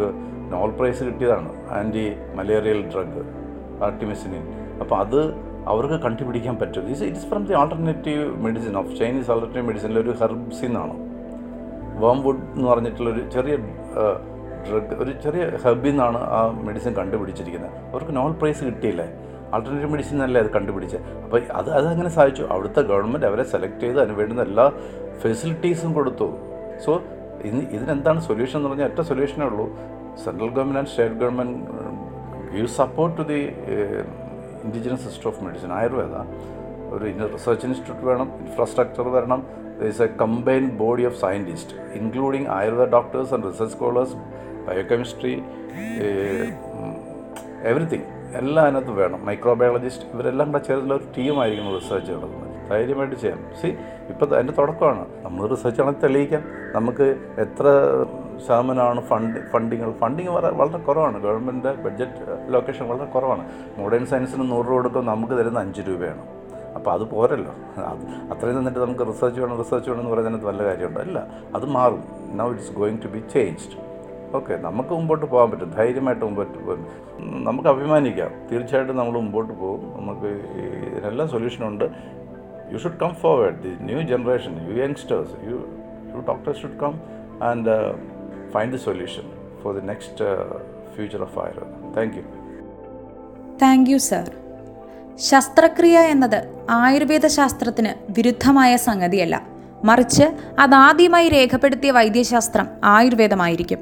നോബൽ 0.52 0.70
പ്രൈസ് 0.78 1.04
കിട്ടിയതാണ്. 1.04 1.50
ആന്റി 1.70 2.12
മലേറിയൽ 2.34 2.90
ഡ്രഗ് 2.92 3.24
ആർട്ടിമിസിനിൻ 3.84 4.44
അപ്പോൾ 4.80 4.94
അത് 4.94 5.34
അവർക്ക് 5.66 5.94
കണ്ടുപിടിക്കാൻ 5.94 6.56
പറ്റും. 6.56 6.86
It's 6.88 7.04
it's 7.04 7.26
from 7.26 7.44
the 7.44 7.52
alternative 7.52 8.36
medicine 8.36 8.76
of 8.76 8.96
Chinese 8.96 9.30
alternative 9.30 9.66
മെഡിസിനിൽ 9.66 9.98
ഒരു 9.98 10.10
ഹെർബ്സിന്നാണ് 10.22 11.13
വേംവുഡ് 12.02 12.42
എന്ന് 12.54 12.66
പറഞ്ഞിട്ടുള്ളൊരു 12.70 13.22
ചെറിയ 13.34 13.54
ഡ്രഗ് 14.66 14.94
ഒരു 15.02 15.12
ചെറിയ 15.24 15.42
ഹെർബിൽ 15.62 15.90
നിന്നാണ് 15.90 16.18
ആ 16.36 16.40
മെഡിസിൻ 16.66 16.92
കണ്ടുപിടിച്ചിരിക്കുന്നത്. 16.98 17.72
അവർക്ക് 17.92 18.12
നോബൽ 18.18 18.34
പ്രൈസ് 18.40 18.62
കിട്ടിയില്ലേ? 18.68 19.06
ആൾട്ടർനേറ്റീവ് 19.54 19.90
മെഡിസിൻ 19.94 20.22
അല്ലേ 20.26 20.38
അത് 20.44 20.50
കണ്ടുപിടിച്ച്? 20.56 20.98
അപ്പോൾ 21.24 21.40
അത് 21.60 21.68
അതങ്ങനെ 21.78 22.10
സാധിച്ചു. 22.16 22.44
അവിടുത്തെ 22.54 22.82
ഗവൺമെന്റ് 22.90 23.26
അവരെ 23.30 23.44
സെലക്ട് 23.52 23.80
ചെയ്ത് 23.84 23.98
അതിന് 24.04 24.16
വേണ്ടുന്ന 24.20 24.42
എല്ലാ 24.48 24.66
ഫെസിലിറ്റീസും 25.22 25.90
കൊടുത്തു. 25.98 26.28
സോ 26.84 26.92
ഇനി 27.48 27.62
ഇതിനെന്താണ് 27.76 28.20
സൊല്യൂഷൻ 28.28 28.56
എന്ന് 28.58 28.68
പറഞ്ഞാൽ 28.70 28.88
ഒറ്റ 28.92 29.00
സൊല്യൂഷനേ 29.10 29.46
ഉള്ളൂ. 29.50 29.66
Central 30.24 30.50
government 30.56 30.80
and 30.80 30.90
state 30.92 31.18
government 31.22 31.58
give 32.54 32.70
support 32.80 33.14
to 33.18 33.24
the 33.32 33.40
indigenous 34.66 35.04
system 35.06 35.28
of 35.32 35.40
medicine 35.46 35.70
Ayurveda 35.78 36.16
ഒരു 36.94 37.04
റിസർച്ച് 37.34 37.64
ഇൻസ്റ്റിറ്റ്യൂട്ട് 37.68 38.06
വേണം 38.10 38.28
ഇൻഫ്രാസ്ട്രക്ചർ 38.46 39.06
വരണം 39.16 39.40
is 39.80 39.98
a 40.04 40.08
combined 40.22 40.72
body 40.80 41.04
of 41.04 41.14
scientists, 41.22 41.72
including 42.00 42.44
Ayurveda 42.58 42.90
doctors 42.96 43.30
and 43.34 43.42
research 43.44 43.74
scholars, 43.76 44.12
biochemistry, 44.68 45.34
everything 47.62 48.02
എല്ലാം 48.34 48.66
അതിനകത്ത് 48.66 48.90
വേണം. 48.90 49.26
Microbiologist 49.26 50.04
ഇവരെല്ലാം 50.14 50.52
കൂടെ 50.52 50.64
ചേർന്നുള്ള 50.64 50.94
ഒരു 50.94 51.04
ടീമായിരിക്കും 51.18 51.74
റിസർച്ച് 51.74 52.12
നടത്തുന്നത് 52.12 52.70
ധൈര്യമായിട്ട് 52.70 53.16
ചെയ്യാം. 53.16 53.38
സി 53.62 53.66
ഇപ്പം 54.08 54.34
അതിന്റെ 54.34 54.52
തുടക്കമാണ്. 54.58 55.06
നമ്മൾ 55.22 55.46
റിസർച്ച് 55.46 55.82
ആണെങ്കിൽ 55.82 56.00
തെളിയിക്കാം. 56.00 56.42
നമുക്ക് 56.72 57.06
എത്ര 57.38 57.66
ശതമാനമാണ് 58.46 59.00
ഫണ്ട് 59.00 59.50
ഫണ്ടിങ്ങൾ 59.50 59.92
ഫണ്ടിങ് 59.92 60.28
വളരെ 60.28 60.78
കുറവാണ്. 60.78 61.22
ഗവൺമെന്റിന്റെ 61.22 61.72
ബഡ്ജറ്റ് 61.72 62.54
ലൊക്കേഷൻ 62.54 62.88
വളരെ 62.88 63.04
കുറവാണ്. 63.04 63.44
മോഡേൺ 63.78 64.06
സയൻസിന് 64.06 64.50
നൂറ് 64.50 64.66
രൂപ 64.66 64.74
കൊടുക്കുമ്പോൾ 64.74 65.10
നമുക്ക് 65.10 65.32
തരുന്ന 65.32 65.58
അഞ്ച് 65.58 65.80
രൂപയാണ്. 65.88 66.22
അപ്പോൾ 66.76 66.90
അത് 66.90 67.04
പോരല്ലോ. 67.04 67.52
അത് 67.90 68.02
അത്രയും 68.32 68.56
നിന്നിട്ട് 68.56 68.78
നമുക്ക് 68.78 69.06
റിസർച്ച് 69.06 69.40
വേണം 69.40 69.58
റിസർച്ച് 69.58 69.90
വേണം 69.90 70.00
എന്ന് 70.00 70.12
പറയുന്നതിനകത്ത് 70.12 70.46
വല്ല 70.46 70.62
കാര്യമുണ്ടോ? 70.64 71.00
അല്ല 71.00 71.18
അത് 71.54 71.66
മാറും. 71.66 72.02
Now 72.40 72.50
it's 72.52 72.72
going 72.72 72.98
to 73.04 73.06
be 73.06 73.22
changed 73.34 73.76
okay 74.36 74.54
നമുക്ക് 74.56 74.88
മുമ്പോട്ട് 74.88 75.26
പോകാൻ 75.26 75.50
പറ്റും. 75.50 75.70
ധൈര്യമായിട്ട് 75.70 76.24
മുമ്പോട്ട് 76.24 76.58
പോകും 76.58 76.86
നമുക്ക് 77.44 77.68
അഭിമാനിക്കാം. 77.68 78.30
തീർച്ചയായിട്ടും 78.52 78.96
നമ്മൾ 78.96 79.12
മുമ്പോട്ട് 79.12 79.52
പോകും. 79.52 79.82
നമുക്ക് 79.98 80.30
ഇതിനെല്ലാം 80.96 81.28
സൊല്യൂഷനുണ്ട് 81.28 81.84
you 82.72 82.78
should 82.78 83.00
come 83.02 83.14
forward 83.14 83.54
the 83.62 83.72
new 83.80 84.00
generation 84.12 84.54
you 84.68 84.82
youngsters 84.82 85.34
you 85.48 85.56
you 86.12 86.20
doctors 86.30 86.60
should 86.62 86.80
come 86.82 86.94
and 87.42 87.74
find 88.52 88.72
the 88.72 88.78
solution 88.78 89.22
for 89.62 89.74
the 89.80 89.86
next 89.86 90.24
future 90.94 91.22
of 91.22 91.38
Ayurvedam 91.38 91.92
thank 91.96 92.16
you 92.16 92.24
thank 93.62 93.90
you 93.90 93.98
sir 93.98 94.43
ശസ്ത്രക്രിയ 95.18 95.98
എന്നത് 95.98 96.44
ആയുർവേദ 96.70 97.26
ശാസ്ത്രത്തിന് 97.26 97.88
വിരുദ്ധമായ 98.10 98.76
സംഗതിയല്ല. 98.76 99.42
മറിച്ച് 99.84 100.24
അതാദ്യമായി 100.58 101.28
രേഖപ്പെടുത്തിയ 101.28 101.90
വൈദ്യശാസ്ത്രം 101.90 102.68
ആയുർവേദമായിരിക്കും. 102.84 103.78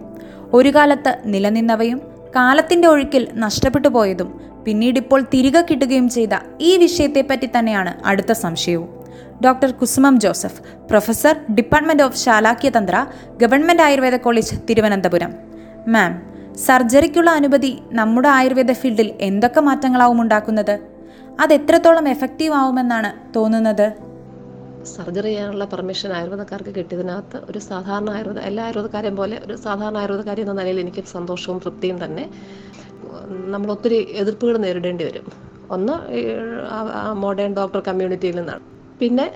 ഒരു 0.53 0.69
കാലത്ത് 0.69 1.19
നിലനിന്നവയും 1.25 2.03
കാലത്തിന്റെ 2.37 2.89
ഒഴുക്കിൽ 2.89 3.29
നഷ്ടപ്പെട്ടു 3.35 3.89
പോയതും 3.89 4.41
പിന്നീടിപ്പോൾ 4.65 5.21
തിരികെ 5.35 5.67
കിട്ടുകയും 5.71 6.09
ചെയ്ത 6.09 6.29
ഈ 6.61 6.77
വിഷയത്തെപ്പറ്റി 6.77 7.49
തന്നെയാണ് 7.59 7.95
അടുത്ത 8.07 8.33
സംശയവും. 8.33 9.05
Doctor 9.45 9.71
Kusumam 9.71 10.21
Joseph 10.21 10.62
professor 10.62 11.41
department 11.55 12.03
of 12.03 12.17
Shalakyatantra 12.17 13.07
Government 13.37 13.83
Ayurveda 13.83 14.17
College 14.17 14.55
Thiruvananthapuram. 14.71 15.35
Ma'am 15.89 16.33
സർജറിക്കുള്ള 16.57 17.31
അനുമതി 17.31 17.79
നമ്മുടെ 17.93 18.29
ആയുർവേദ 18.29 18.73
ഫീൽഡിൽ 18.73 19.15
എന്തൊക്കെ 19.21 19.61
മാറ്റങ്ങളാവും 19.61 20.21
ഉണ്ടാക്കുന്നത്? 20.21 20.92
അത് 21.41 21.53
എത്രത്തോളം 21.55 22.07
എഫക്റ്റീവ് 22.09 22.55
ആവുമെന്നാണ് 22.55 23.11
തോന്നുന്നത്? 23.37 23.87
സർജറി 24.95 25.29
ചെയ്യാനുള്ള 25.29 25.65
പെർമിഷൻ 25.65 26.12
ആയുർവേദക്കാർക്ക് 26.12 26.73
കിട്ടിയതിനകത്ത് 26.79 27.39
ഒരു 27.51 27.59
സാധാരണ 27.59 28.11
ആയുർവേദ 28.11 28.39
എല്ലാ 28.39 28.65
ആയുർവേദക്കാരെയും 28.65 29.17
പോലെ 29.17 29.41
ഒരു 29.47 29.57
സാധാരണ 29.57 29.97
ആയുർവേദക്കാരി 29.99 30.41
എന്ന 30.41 30.53
നിലയിൽ 30.53 30.81
എനിക്ക് 30.81 31.03
സന്തോഷവും 31.12 31.59
തൃപ്തിയും 31.65 32.05
തന്നെ. 32.05 32.25
നമ്മൾ 33.55 33.69
ഒത്തിരി 33.71 33.99
എതിർപ്പുകൾ 34.23 34.57
നേരിടേണ്ടി 34.57 35.05
വരും. 35.05 35.27
ഒന്ന് 35.71 35.95
മോഡേൺ 37.25 37.53
ഡോക്ടർ 37.61 37.83
കമ്മ്യൂണിറ്റിയിൽ 37.89 38.37
നിന്നാണ്. 38.37 38.65
പിന്നെ 39.01 39.27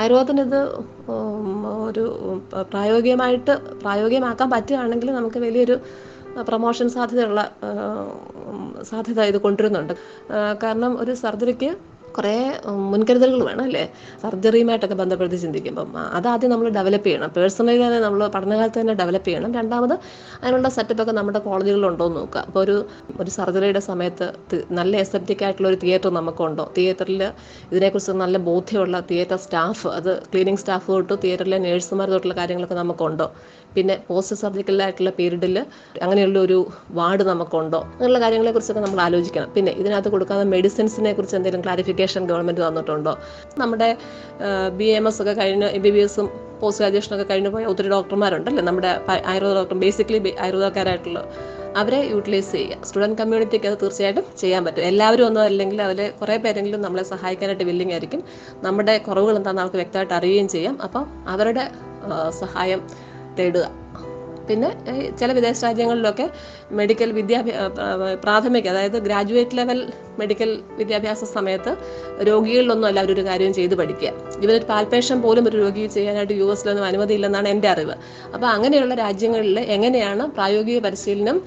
ആയുർവേദത്തിന് 0.00 0.42
ഇത് 0.48 0.60
ഒരു 1.88 2.04
പ്രായോഗികമായിട്ട് 2.72 3.54
പ്രായോഗികമാക്കാൻ 3.82 4.50
പറ്റുകയാണെങ്കിൽ 4.50 5.10
നമുക്ക് 5.12 5.38
വലിയൊരു 5.38 5.78
പ്രൊമോഷൻ 6.40 6.88
സാധ്യതയുള്ള 6.88 7.40
സാധ്യത 8.82 9.20
ഇത് 9.22 9.38
കൊണ്ടുവരുന്നുണ്ട്. 9.38 9.92
കാരണം 10.62 11.00
ഒരു 11.00 11.14
സർജറിക്ക് 11.14 11.70
കുറേ 12.16 12.34
മുൻകരുതലുകൾ 12.92 13.42
വേണം 13.48 13.64
അല്ലേ? 13.68 13.84
സർജറിയുമായിട്ടൊക്കെ 14.22 14.96
ബന്ധപ്പെടുത്തി 15.02 15.38
ചിന്തിക്കുമ്പം. 15.44 15.88
അത് 15.98 16.26
അതാദ്യം 16.26 16.50
നമ്മൾ 16.52 16.68
ഡെവലപ്പ് 16.78 17.06
ചെയ്യണം. 17.08 17.30
പേഴ്സണലി 17.36 17.80
തന്നെ 17.84 18.00
നമ്മൾ 18.06 18.20
പഠനകാലത്ത് 18.36 18.78
തന്നെ 18.82 18.94
ഡെവലപ്പ് 19.00 19.28
ചെയ്യണം. 19.28 19.50
രണ്ടാമത് 19.58 19.94
അതിനുള്ള 20.42 20.68
സെറ്റപ്പൊക്കെ 20.76 21.14
നമ്മുടെ 21.18 21.40
കോളേജുകളിലുണ്ടോ 21.48 22.06
എന്ന് 22.10 22.20
നോക്കുക. 22.20 22.42
അപ്പോൾ 22.48 22.62
ഒരു 22.66 22.76
ഒരു 23.22 23.30
സർജറിയുടെ 23.38 23.82
സമയത്ത് 23.90 24.28
നല്ല 24.78 24.92
എസെപ്റ്റിക് 25.04 25.42
ആയിട്ടുള്ള 25.46 25.68
ഒരു 25.72 25.78
തിയേറ്റർ 25.84 26.10
നമുക്കുണ്ടോ? 26.20 26.66
തിയേറ്ററിൽ 26.78 27.22
ഇതിനെക്കുറിച്ച് 27.72 28.14
നല്ല 28.24 28.36
ബോധ്യമുള്ള 28.50 28.96
തിയേറ്റർ 29.10 29.40
സ്റ്റാഫ് 29.46 29.86
അത് 29.98 30.12
ക്ലീനിങ് 30.32 30.60
സ്റ്റാഫ് 30.64 30.88
തൊട്ട് 30.92 31.14
തിയേറ്ററിലെ 31.24 31.60
നേഴ്സുമാർ 31.66 32.08
തൊട്ടുള്ള 32.14 32.36
കാര്യങ്ങളൊക്കെ 32.40 32.78
നമുക്കുണ്ടോ? 32.82 33.28
പിന്നെ 33.76 33.94
പോസ്റ്റ് 34.08 34.36
സർജിക്കൽ 34.42 34.66
സർജിക്കലായിട്ടുള്ള 34.66 35.10
പീരീഡിൽ 35.18 35.56
അങ്ങനെയുള്ള 36.04 36.38
ഒരു 36.38 36.56
വാർഡ് 36.98 37.24
നമുക്കുണ്ടോ? 37.30 37.80
അങ്ങനെയുള്ള 37.94 38.20
കാര്യങ്ങളെക്കുറിച്ചൊക്കെ 38.24 38.82
നമ്മൾ 38.86 39.00
ആലോചിക്കണം. 39.04 39.48
പിന്നെ 39.56 39.72
ഇതിനകത്ത് 39.80 40.08
കൊടുക്കാവുന്ന 40.08 40.46
മെഡിസിൻസിനെ 40.56 41.12
കുറിച്ച് 41.12 41.36
എന്തെങ്കിലും 41.38 41.62
ക്ലാരിഫിക്കേഷൻ 41.66 42.05
ഗവൺമെന്റ് 42.14 42.62
തന്നിട്ടുണ്ടോ 42.68 43.18
നമ്മുടെ 43.58 43.96
ബി 44.78 44.84
എം 44.84 45.08
എസ് 45.08 45.22
ഒക്കെ 45.22 45.32
കഴിഞ്ഞ് 45.32 45.66
എം 45.66 45.82
ബി 45.82 45.90
ബി 45.90 45.98
എസും 45.98 46.28
പോസ്റ്റ് 46.60 46.82
ഗ്രാജുവേഷനൊക്കെ 46.82 47.26
കഴിഞ്ഞ് 47.30 47.50
പോയ 47.50 47.64
ഒത്തിരി 47.64 47.88
ഡോക്ടർമാരുണ്ടല്ലേ? 47.88 48.62
നമ്മുടെ 48.62 48.90
ആയുർവേദ 49.32 49.54
ഡോക്ടർ 49.54 49.76
ബേസിക്കലി 49.84 50.20
ആയുർവേദക്കാരായിട്ടുള്ള 50.44 51.20
അവരെ 51.76 51.98
യൂട്ടിലൈസ് 52.10 52.52
ചെയ്യുക. 52.52 52.76
സ്റ്റുഡന്റ് 52.88 53.18
കമ്മ്യൂണിറ്റിക്ക് 53.18 53.66
അത് 53.66 53.78
തീർച്ചയായിട്ടും 53.82 54.24
ചെയ്യാൻ 54.40 54.64
പറ്റും. 54.64 54.82
എല്ലാവരും 54.82 55.26
ഒന്നും 55.26 55.42
അല്ലെങ്കിൽ 55.42 55.82
അവരെ 55.82 56.06
കുറേ 56.20 56.36
പേരെങ്കിലും 56.36 56.80
നമ്മളെ 56.82 57.02
സഹായിക്കാനായിട്ട് 57.02 57.64
വില്ലിങ് 57.64 57.90
ആയിരിക്കും. 57.90 58.22
നമ്മുടെ 58.66 58.98
കുറവുകൾ 58.98 59.36
എന്താണെന്ന് 59.36 59.62
അവർക്ക് 59.62 59.76
വ്യക്തമായിട്ട് 59.76 60.14
അറിയുകയും 60.14 60.48
ചെയ്യാം. 60.48 60.82
അപ്പം 60.82 61.06
അവരുടെ 61.34 61.70
സഹായം 62.42 62.82
തേടുക. 63.38 63.66
പിന്നെ 64.48 64.68
ചില 65.20 65.30
വിദേശ 65.38 65.58
രാജ്യങ്ങളിലൊക്കെ 65.64 66.26
മെഡിക്കൽ 66.78 67.10
വിദ്യാഭ്യാസ 67.18 67.70
പ്രാഥമിക 68.24 68.68
അതായത് 68.72 68.98
ഗ്രാജുവേറ്റ് 69.06 69.56
ലെവൽ 69.58 69.78
മെഡിക്കൽ 70.20 70.50
വിദ്യാഭ്യാസ 70.80 71.24
സമയത്ത് 71.36 71.72
രോഗികളിലൊന്നും 72.28 72.88
അല്ല 72.88 72.98
അവരൊരു 73.02 73.24
കാര്യം 73.28 73.52
ചെയ്ത് 73.58 73.74
പഠിക്കുക. 73.80 74.10
ഇവരൊരു 74.44 74.66
പാൽപേഷൻ 74.72 75.18
പോലും 75.24 75.44
ഒരു 75.48 75.56
രോഗി 75.64 75.82
ചെയ്യാനായിട്ട് 75.96 76.34
യു 76.40 76.46
എസിലൊന്നും 76.54 76.86
അനുമതിയില്ലെന്നാണ് 76.90 77.48
എന്റെ 77.54 77.68
അറിവ്. 77.74 77.96
അപ്പോൾ 78.34 78.48
അങ്ങനെയുള്ള 78.54 78.94
രാജ്യങ്ങളിൽ 79.04 79.58
എങ്ങനെയാണ് 79.76 80.26
പ്രായോഗിക 80.38 80.78
പരിശീലനം 80.86 81.38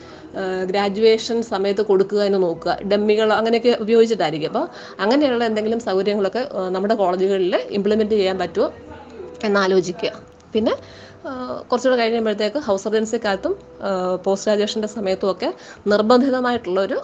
ഗ്രാജുവേഷൻ 0.71 1.37
സമയത്ത് 1.53 1.83
കൊടുക്കുക 1.89 2.21
എന്ന് 2.29 2.39
നോക്കുക? 2.47 2.77
ഡമ്മികൾ 2.91 3.27
അങ്ങനെയൊക്കെ 3.39 3.71
ഉപയോഗിച്ചിട്ടായിരിക്കും. 3.85 4.49
അപ്പോൾ 4.53 4.65
അങ്ങനെയുള്ള 5.03 5.43
എന്തെങ്കിലും 5.49 5.79
സൗകര്യങ്ങളൊക്കെ 5.89 6.43
നമ്മുടെ 6.77 6.97
കോളേജുകളിൽ 7.03 7.55
ഇംപ്ലിമെന്റ് 7.79 8.17
ചെയ്യാൻ 8.21 8.37
പറ്റുമോ 8.43 8.67
എന്നാലോചിക്കുക 9.49 10.11
പിന്നെ 10.53 10.73
കുറച്ചുകൂടെ 11.69 12.01
കഴിയുമ്പോഴത്തേക്ക് 12.01 12.59
ഹൗസ് 12.59 12.83
സർജൻസി 12.83 13.17
കാലത്തും 13.25 13.55
പോസ്റ്റ് 14.23 14.47
ഗ്രാജുവേഷന്റെ 14.47 14.87
സമയത്തും 14.87 15.31
ഒക്കെ 15.31 15.53
നിർബന്ധിതമായിട്ടുള്ളൊരു 15.87 16.97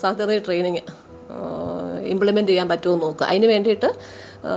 സർജറി 0.00 0.38
ട്രെയിനിങ് 0.38 0.82
ഇംപ്ലിമെന്റ് 2.06 2.50
ചെയ്യാൻ 2.50 2.68
പറ്റുമോ 2.68 2.94
നോക്കുക. 2.96 3.26
അതിന് 3.26 3.46
വേണ്ടിയിട്ട് 3.46 3.88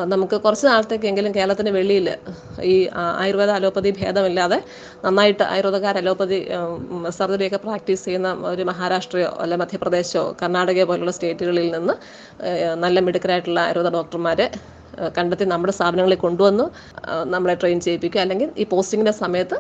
നമുക്ക് 0.05 0.41
കുറച്ച് 0.41 0.67
നാളത്തേക്കെങ്കിലും 0.67 1.35
കേരളത്തിന് 1.35 1.69
വെളിയിൽ 1.69 2.07
ഈ 2.63 2.87
ആയുർവേദ 2.95 3.49
അലോപ്പതി 3.49 3.91
ഭേദമില്ലാതെ 3.91 4.63
നന്നായിട്ട് 5.05 5.43
ആയുർവേദക്കാർ 5.43 5.97
അലോപ്പതി 5.97 6.47
സർജറിയൊക്കെ 7.09 7.57
പ്രാക്ടീസ് 7.57 8.05
ചെയ്യുന്ന 8.05 8.33
ഒരു 8.33 8.63
മഹാരാഷ്ട്രയോ 8.63 9.29
അല്ല 9.39 9.55
മധ്യപ്രദേശോ 9.55 10.35
കർണാടകയോ 10.41 10.85
പോലുള്ള 10.85 11.11
സ്റ്റേറ്റുകളിൽ 11.11 11.71
നിന്ന് 11.71 11.93
നല്ല 12.75 12.99
മിടുക്കരായിട്ടുള്ള 12.99 13.59
ആയുർവേദ 13.59 13.93
ഡോക്ടർമാരെ 13.93 14.47
കണ്ടെത്തി 15.17 15.45
നമ്മുടെ 15.45 15.73
സ്ഥാപനങ്ങളിൽ 15.73 16.17
കൊണ്ടുവന്ന് 16.17 16.65
നമ്മളെ 17.25 17.53
ട്രെയിൻ 17.53 17.79
ചെയ്യിപ്പിക്കുക. 17.79 18.21
അല്ലെങ്കിൽ 18.21 18.49
ഈ 18.57 18.65
പോസ്റ്റിങ്ങിന്റെ 18.65 19.15
സമയത്ത് 19.23 19.59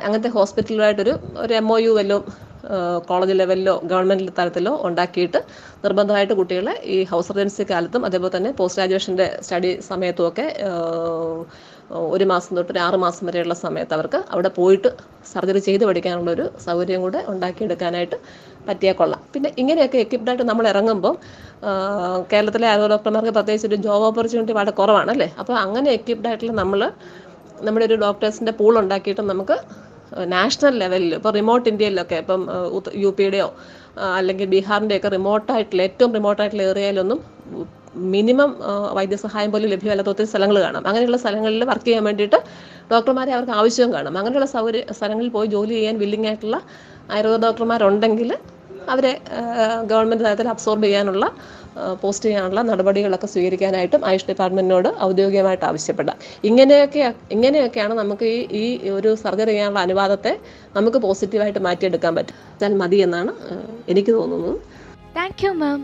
അങ്ങനത്തെ 0.00 0.28
ഹോസ്പിറ്റലുമായിട്ടൊരു 0.28 1.14
ഒരു 1.38 1.54
എം 1.54 1.68
ഒ 1.72 1.78
യു 1.78 1.90
വല്ലോ 1.90 2.18
കോളേജ് 3.08 3.34
ലെവലിലോ 3.38 3.74
ഗവൺമെന്റ് 3.84 4.32
തലത്തിലോ 4.38 4.72
ഉണ്ടാക്കിയിട്ട് 4.84 5.40
നിർബന്ധമായിട്ട് 5.84 6.34
കുട്ടികളെ 6.34 6.74
ഈ 6.84 6.96
ഹൗസ് 7.04 7.30
റെസിഡൻസി 7.30 7.64
കാലത്തും 7.70 8.04
അതേപോലെ 8.04 8.32
തന്നെ 8.36 8.50
പോസ്റ്റ് 8.52 8.80
ഗ്രാജുവേഷന്റെ 8.80 9.26
സ്റ്റഡി 9.42 9.70
സമയത്തുമൊക്കെ 9.80 10.46
ഒരു 12.10 12.24
മാസം 12.24 12.56
തൊട്ട് 12.56 12.72
ഒരു 12.72 12.78
ആറ് 12.78 12.96
മാസം 12.96 13.26
വരെയുള്ള 13.26 13.54
സമയത്ത് 13.54 13.94
അവർക്ക് 13.94 14.20
അവിടെ 14.30 14.48
പോയിട്ട് 14.48 14.90
സർജറി 15.32 15.58
ചെയ്ത് 15.58 15.84
പഠിക്കാനുള്ള 15.84 16.30
ഒരു 16.30 16.46
സൗകര്യം 16.66 17.00
കൂടെ 17.00 17.20
ഉണ്ടാക്കിയെടുക്കാനായിട്ട് 17.28 18.18
പറ്റിയാൽ 18.68 18.94
കൊള്ളാം. 19.00 19.20
പിന്നെ 19.34 19.48
ഇങ്ങനെയൊക്കെ 19.62 19.98
എക്വിപ്ഡായിട്ട് 20.04 20.44
നമ്മൾ 20.50 20.66
ഇറങ്ങുമ്പോൾ 20.72 21.14
കേരളത്തിലെ 22.32 22.66
ആയുർവേദ 22.70 22.90
ഡോക്ടർമാർക്ക് 22.94 23.34
പ്രത്യേകിച്ച് 23.38 23.68
ഒരു 23.70 23.78
ജോബ് 23.86 24.06
ഓപ്പർച്യൂണിറ്റി 24.08 24.54
വളരെ 24.58 24.74
കുറവാണല്ലേ? 24.80 25.28
അപ്പോൾ 25.40 25.56
അങ്ങനെ 25.64 25.90
എക്വിപ്ഡായിട്ടുള്ള 25.98 26.54
നമ്മൾ 26.62 26.80
നമ്മുടെ 27.66 27.84
ഒരു 27.90 27.96
ഡോക്ടേഴ്സിന്റെ 28.04 28.52
പൂൾ 28.60 28.74
ഉണ്ടാക്കിയിട്ട് 28.82 29.24
നമുക്ക് 29.32 29.56
നാഷണൽ 30.34 30.74
ലെവലിൽ 30.82 31.12
ഇപ്പോൾ 31.18 31.32
റിമോട്ട് 31.38 31.66
ഇന്ത്യയിലൊക്കെ 31.70 32.16
ഇപ്പം 32.22 32.42
ആ, 32.54 32.56
യു 33.04 33.10
പിയുടെയോ 33.18 33.48
ആ, 34.00 34.04
അല്ലെങ്കിൽ 34.18 34.46
ബീഹാറിന്റെയൊക്കെ 34.54 35.10
റിമോട്ടായിട്ടുള്ള 35.16 35.82
ഏറ്റവും 35.88 36.10
റിമോട്ടായിട്ടുള്ള 36.16 36.64
ഏരിയയിലൊന്നും 36.70 37.18
മിനിമം 38.14 38.50
വൈദ്യസഹായം 38.96 39.50
പോലും 39.52 39.68
ലഭ്യമല്ലാത്ത 39.72 40.10
ഒത്തിരി 40.12 40.28
സ്ഥലങ്ങൾ 40.32 40.56
കാണാം. 40.64 40.82
അങ്ങനെയുള്ള 40.88 41.18
സ്ഥലങ്ങളിൽ 41.22 41.64
വർക്ക് 41.70 41.86
ചെയ്യാൻ 41.88 42.04
വേണ്ടിയിട്ട് 42.08 42.38
ഡോക്ടർമാരെ 42.92 43.32
അവർക്ക് 43.36 43.54
ആവശ്യവും 43.60 43.90
കാണും. 43.96 44.14
അങ്ങനെയുള്ള 44.20 44.48
സൗകര്യ 44.54 44.82
സ്ഥലങ്ങളിൽ 44.98 45.30
പോയി 45.36 45.48
ജോലി 45.54 45.74
ചെയ്യാൻ 45.78 45.96
വില്ലിംഗ് 46.02 46.28
ആയിട്ടുള്ള 46.30 46.58
ആയുർവേദ 47.14 47.38
ഡോക്ടർമാരുണ്ടെങ്കിൽ 47.46 48.30
അവരെ 48.92 49.12
ഗവൺമെന്റ് 49.90 50.24
തലത്തിൽ 50.26 50.48
അബ്സോർബ് 50.54 50.84
ചെയ്യാനുള്ള 50.84 51.26
പോസ്റ്റ് 52.02 52.26
ചെയ്യാനുള്ള 52.26 52.60
നടപടികളൊക്കെ 52.62 53.28
സ്വീകരിക്കാനായിട്ടും 53.32 54.02
ആയുഷ് 54.08 54.26
ഡിപ്പാർട്ട്മെന്റിനോട് 54.28 54.88
ഔദ്യോഗികമായിട്ട് 55.06 55.64
ആവശ്യപ്പെടാം. 55.70 56.16
ഇങ്ങനെയൊക്കെ 56.44 57.00
ഇങ്ങനെയൊക്കെയാണ് 57.34 57.94
നമുക്ക് 57.94 58.24
ഈ 58.24 58.64
ഈ 58.84 58.90
ഒരു 58.98 59.10
സർജറി 59.24 59.50
ചെയ്യാനുള്ള 59.50 59.80
അനുവാദത്തെ 59.86 60.32
നമുക്ക് 60.76 60.98
പോസിറ്റീവായിട്ട് 61.06 61.58
മാറ്റിയെടുക്കാൻ 61.66 62.14
പറ്റും. 62.18 62.78
മതി 62.82 62.96
എന്നാണ് 62.96 63.34
എനിക്ക് 63.88 64.14
തോന്നുന്നത്. 64.18 64.56
താങ്ക് 65.18 65.44
യു 65.44 65.52
മാം 65.62 65.80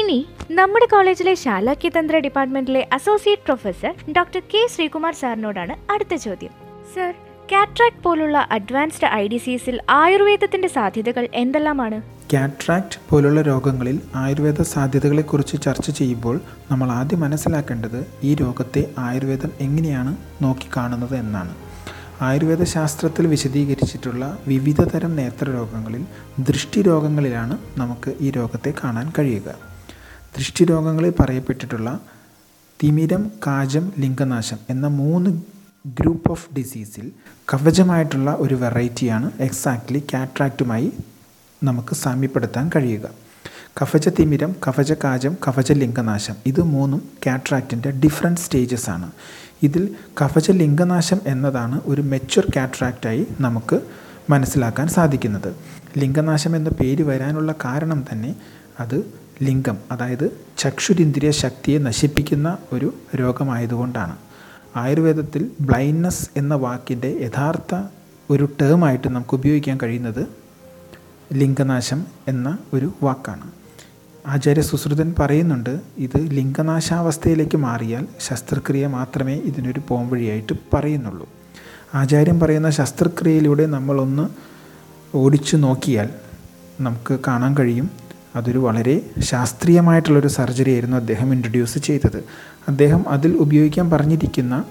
ഇനി 0.00 0.18
നമ്മുടെ 0.60 0.86
കോളേജിലെ 0.86 1.34
Shalakya Tantra 1.44 2.16
ഡിപ്പാർട്ട്മെന്റിലെ 2.26 2.82
associate 2.98 3.46
professor 3.46 3.94
doctor 4.16 4.42
K 4.54 4.62
Sreekumar 4.74 5.14
സാറിനോടാണ് 5.22 5.76
അടുത്ത 5.92 6.14
ചോദ്യം. 6.26 6.52
സർ 6.94 7.12
കാട്രാക്ട് 7.52 8.02
പോലുള്ള 8.02 8.48
അഡ്വാൻസ്ഡ് 8.50 9.06
ഐ 9.06 9.28
ഡി 9.28 9.36
സിസിൽ 9.36 9.80
ആയുർവേദത്തിന്റെ 9.90 10.68
സാധ്യതകൾ 10.68 11.28
എന്തെല്ലാമാണ്? 11.34 12.02
കാട്രാക്ട് 12.32 13.10
പോലുള്ള 13.10 13.42
രോഗങ്ങളിൽ 13.42 14.00
ആയുർവേദ 14.14 14.62
സാധ്യതകളെക്കുറിച്ച് 14.62 15.62
ചർച്ച 15.62 15.90
ചെയ്യുമ്പോൾ 15.90 16.40
നമ്മൾ 16.70 16.90
ആദ്യം 16.90 17.20
മനസ്സിലാക്കേണ്ടത് 17.20 18.06
ഈ 18.22 18.34
രോഗത്തെ 18.34 18.90
ആയുർവേദം 18.98 19.50
എങ്ങനെയാണ് 19.60 20.16
നോക്കിക്കാണുന്നത് 20.42 21.16
എന്നാണ്. 21.16 21.54
ആയുർവേദ 22.20 22.62
ശാസ്ത്രത്തിൽ 22.64 23.26
വിശദീകരിച്ചിട്ടുള്ള 23.26 24.38
വിവിധ 24.46 24.80
തരം 24.80 25.16
നേത്രരോഗങ്ങളിൽ 25.16 26.04
ദൃഷ്ടിരോഗങ്ങളിലാണ് 26.38 27.58
നമുക്ക് 27.78 28.14
ഈ 28.20 28.30
രോഗത്തെ 28.30 28.74
കാണാൻ 28.84 29.12
കഴിയുക. 29.18 29.54
ദൃഷ്ടിരോഗങ്ങളിൽ 30.38 31.12
പറയപ്പെട്ടിട്ടുള്ള 31.20 32.00
തിമിരം 32.82 33.30
കാജം 33.46 33.92
ലിംഗനാശം 33.98 34.56
എന്ന 34.70 34.86
മൂന്ന് 34.86 35.57
ഗ്രൂപ്പ് 35.86 36.30
ഓഫ് 36.30 36.54
ഡിസീസിൽ 36.54 37.12
കവചമായിട്ടുള്ള 37.48 38.36
ഒരു 38.38 38.54
വെറൈറ്റിയാണ് 38.54 39.32
എക്സാക്ട്ലി 39.40 40.02
കാട്രാക്റ്റുമായി 40.14 40.92
നമുക്ക് 41.64 41.94
സാമ്യപ്പെടുത്താൻ 41.94 42.70
കഴിയുക. 42.76 43.06
കഫചതിമിരം 43.82 44.56
കഫചകാചം 44.68 45.36
കഫചലിംഗനാശം 45.48 46.36
ഇത് 46.46 46.60
മൂന്നും 46.62 47.08
കാട്രാക്റ്റിന്റെ 47.26 47.90
ഡിഫറെന്റ് 47.90 48.40
സ്റ്റേജസ് 48.40 48.90
ആണ്. 48.90 49.08
ഇതിൽ 49.62 49.94
കഫചലിംഗനാശം 50.22 51.20
എന്നതാണ് 51.26 51.80
ഒരു 51.84 52.02
മെച്യൂർ 52.02 52.46
കാട്രാക്റ്റായി 52.56 53.26
നമുക്ക് 53.40 53.80
മനസ്സിലാക്കാൻ 54.30 54.88
സാധിക്കുന്നത്. 54.88 55.50
ലിംഗനാശം 55.98 56.56
എന്ന 56.56 56.68
പേര് 56.68 57.02
വരാനുള്ള 57.02 57.54
കാരണം 57.64 58.04
തന്നെ 58.12 58.34
അത് 58.80 58.98
ലിംഗം 59.42 59.76
അതായത് 59.90 60.26
ചക്ഷുരിന്ദ്രിയ 60.58 61.30
ശക്തിയെ 61.30 61.78
നശിപ്പിക്കുന്ന 61.78 62.58
ഒരു 62.72 62.94
രോഗമായതുകൊണ്ടാണ്. 63.16 64.27
ആയുർവേദത്തിൽ 64.82 65.42
ബ്ലൈൻഡ്നെസ് 65.60 66.24
എന്ന 66.36 66.54
വാക്കിന്റെ 66.54 67.10
യഥാർത്ഥ 67.26 67.74
ഒരു 68.30 68.48
ടേമായിട്ട് 68.60 69.08
നമുക്ക് 69.08 69.34
ഉപയോഗിക്കാൻ 69.34 69.78
കഴിയുന്നത് 69.82 70.22
ലിംഗനാശം 71.32 72.00
എന്ന 72.28 72.48
ഒരു 72.74 72.88
വാക്കാണ്. 73.02 73.46
ആചാര്യ 74.26 74.62
സുശ്രുതൻ 74.62 75.14
പറയുന്നുണ്ട് 75.18 75.72
ഇത് 75.98 76.18
ലിംഗനാശാവസ്ഥയിലേക്ക് 76.30 77.58
മാറിയാൽ 77.58 78.04
ശസ്ത്രക്രിയ 78.20 78.86
മാത്രമേ 78.86 79.34
ഇതിനൊരു 79.50 79.80
പോംവഴിയായിട്ട് 79.88 80.54
പറയുന്നുള്ളൂ. 80.74 81.28
ആചാര്യൻ 81.94 82.40
പറയുന്ന 82.40 82.70
ശസ്ത്രക്രിയയിലൂടെ 82.70 83.66
നമ്മളൊന്ന് 83.66 84.24
ഓടിച്ചു 85.16 85.56
നോക്കിയാൽ 85.56 86.08
നമുക്ക് 86.80 87.14
കാണാൻ 87.26 87.52
കഴിയും. 87.58 87.88
അതൊരു 88.36 88.58
വളരെ 88.58 88.94
ശാസ്ത്രീയമായിട്ടുള്ളൊരു 89.20 90.28
സർജറി 90.28 90.70
ആയിരുന്നു 90.70 90.96
അദ്ദേഹം 90.96 91.28
ഇൻട്രൊഡ്യൂസ് 91.32 91.78
ചെയ്തത്. 91.78 92.20
അദ്ദേഹം 92.68 93.08
അതിൽ 93.08 93.36
ഉപയോഗിക്കാൻ 93.36 93.90
പറഞ്ഞിരിക്കുന്ന 93.90 94.64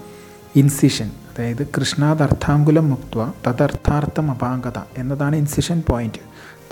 ഇൻസിഷൻ 0.56 1.10
അതായത് 1.30 1.66
കൃഷ്ണാദർത്ഥാങ്കുലം 1.76 2.90
മുക്ത 2.90 3.16
തദർത്ഥാർത്ഥം 3.46 4.30
അപാങ്കത 4.30 4.78
എന്നതാണ് 4.96 5.36
incision 5.36 5.82
point 5.90 6.22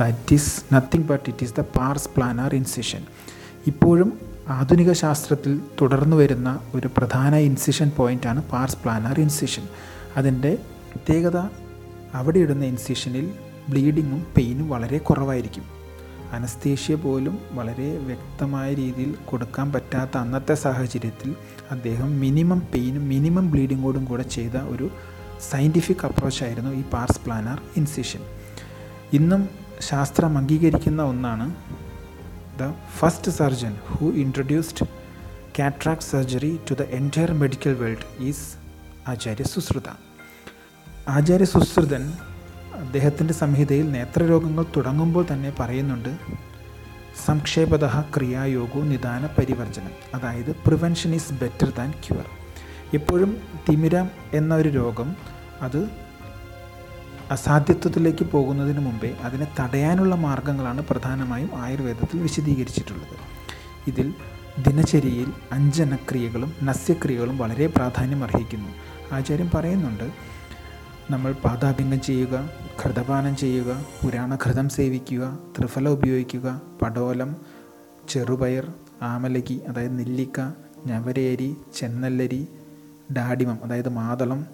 that 0.01 0.35
is 0.35 0.75
nothing 0.75 1.03
but 1.03 1.31
it 1.31 1.45
is 1.45 1.55
the 1.55 1.61
pars 1.77 2.09
planar 2.17 2.55
incision 2.55 3.03
ഇപ്പോഴും 3.67 4.11
ആധുനിക 4.49 4.93
ശാസ്ത്രത്തിൽ 4.93 5.61
തുടർന്നു 5.81 6.17
വരുന്ന 6.17 6.61
ഒരു 6.75 6.89
പ്രധാന 6.89 7.35
ഇൻസിഷൻ 7.35 7.91
പോയിന്റാണ് 7.97 8.43
പാർസ് 8.43 8.77
പ്ലാനാർ 8.85 9.21
ഇൻസിഷൻ 9.21 9.65
അതിന്റെ 10.17 10.53
പ്രത്യേകത 10.93 11.39
അവിടെ 12.15 12.39
ഇടുന്ന 12.39 12.65
ഇൻസിഷനിൽ 12.65 13.27
ബ്ലീഡിങ്ങും 13.69 14.27
പെയിനും 14.37 14.69
വളരെ 14.69 14.99
കുറവായിരിക്കും. 14.99 15.65
അനസ്തേഷ്യ 16.33 16.95
പോലും 16.95 17.39
വളരെ 17.53 17.89
വ്യക്തമായ 17.99 18.75
രീതിയിൽ 18.75 19.13
കൊടുക്കാൻ 19.31 19.73
പറ്റാത്ത 19.73 20.17
അന്നത്തെ 20.17 20.55
സാഹചര്യത്തിൽ 20.55 21.31
അദ്ദേഹം 21.71 22.11
മിനിമം 22.21 22.61
പെയിനും 22.73 23.09
മിനിമം 23.09 23.51
ബ്ലീഡിങ്ങോടും 23.51 24.05
കൂടെ 24.05 24.23
ചെയ്ത 24.37 24.57
ഒരു 24.75 24.91
സയന്റിഫിക് 25.51 26.05
അപ്രോച്ചായിരുന്നു 26.09 26.71
ഈ 26.81 26.83
പാർസ് 26.95 27.21
പ്ലാനാർ 27.25 27.59
ഇൻസിഷൻ. 27.77 28.23
ഇന്നും 29.13 29.49
ശാസ്ത്രം 29.91 30.39
അംഗീകരിക്കുന്ന 30.39 31.03
ഒന്നാണ് 31.03 31.47
the 32.61 32.71
first 32.99 33.33
surgeon 33.33 33.75
who 33.89 34.07
introduced 34.23 34.87
cataract 35.59 36.09
surgery 36.13 36.53
to 36.69 36.75
the 36.75 36.83
entire 37.01 37.33
medical 37.43 37.75
world 37.83 38.07
is 38.29 38.47
Acharya 39.09 39.45
Sushruta. 39.45 39.89
Acharya 41.17 41.45
Sushruthan 41.45 42.05
അദ്ദേഹത്തിന്റെ 42.77 43.35
സംഹിതയിൽ 43.35 43.91
നേത്രരോഗങ്ങൾ 43.91 44.65
തുടങ്ങുമ്പോൾ 44.77 45.27
തന്നെ 45.33 45.53
പറയുന്നുണ്ട് 45.61 46.17
സംക്ഷേപത 47.27 48.01
ക്രിയായോഗോ 48.01 48.81
നിദാന 48.81 49.27
പരിവർജനം 49.27 49.93
അതായത് 50.15 50.51
prevention 50.67 51.15
is 51.15 51.33
better 51.33 51.73
than 51.77 51.91
cure. 51.91 52.27
എപ്പോഴും 52.95 53.37
തിമിരം 53.69 54.11
എന്ന 54.33 54.55
ഒരു 54.55 54.69
രോഗം 54.69 55.17
അത് 55.61 55.89
അസാധ്യത്വത്തിലേക്ക് 57.31 58.25
പോകുന്നതിന് 58.25 58.79
മുമ്പേ 58.79 59.17
അതിനെ 59.23 59.47
തടയാനുള്ള 59.61 60.15
മാർഗങ്ങളാണ് 60.15 60.83
പ്രധാനമായും 60.83 61.51
ആയുർവേദത്തിൽ 61.55 62.21
വിശദീകരിച്ചിട്ടുള്ളത്. 62.21 63.17
ഇതിൽ 63.87 64.15
ദിനചര്യയിൽ 64.59 65.33
അഞ്ചനക്രിയകളും 65.53 66.55
നസ്യക്രിയകളും 66.63 67.39
വളരെ 67.39 67.67
പ്രാധാന്യം 67.67 68.25
അർഹിക്കുന്നു 68.25 68.69
ആചാര്യം 69.15 69.51
പറയുന്നുണ്ട് 69.55 70.36
നമ്മൾ 71.11 71.33
പാദാഭിംഗം 71.33 72.01
ചെയ്യുക 72.01 72.51
ഘൃതപാനം 72.85 73.37
ചെയ്യുക 73.37 73.65
പുരാണ 73.65 74.03
പുരാണഘൃതം 74.05 74.69
സേവിക്കുക 74.69 75.39
ത്രിഫല 75.59 75.89
ഉപയോഗിക്കുക 75.89 76.63
പടോലം 76.83 77.37
ചെറുപയർ 78.09 78.73
ആമലകി 79.03 79.61
അതായത് 79.69 79.99
നെല്ലിക്ക 79.99 80.41
ഞവരേരി 80.87 81.57
ചെന്നല്ലരി 81.77 82.49
ഡാഡിമം 83.17 83.59
അതായത് 83.65 83.89
മാതളം 83.89 84.47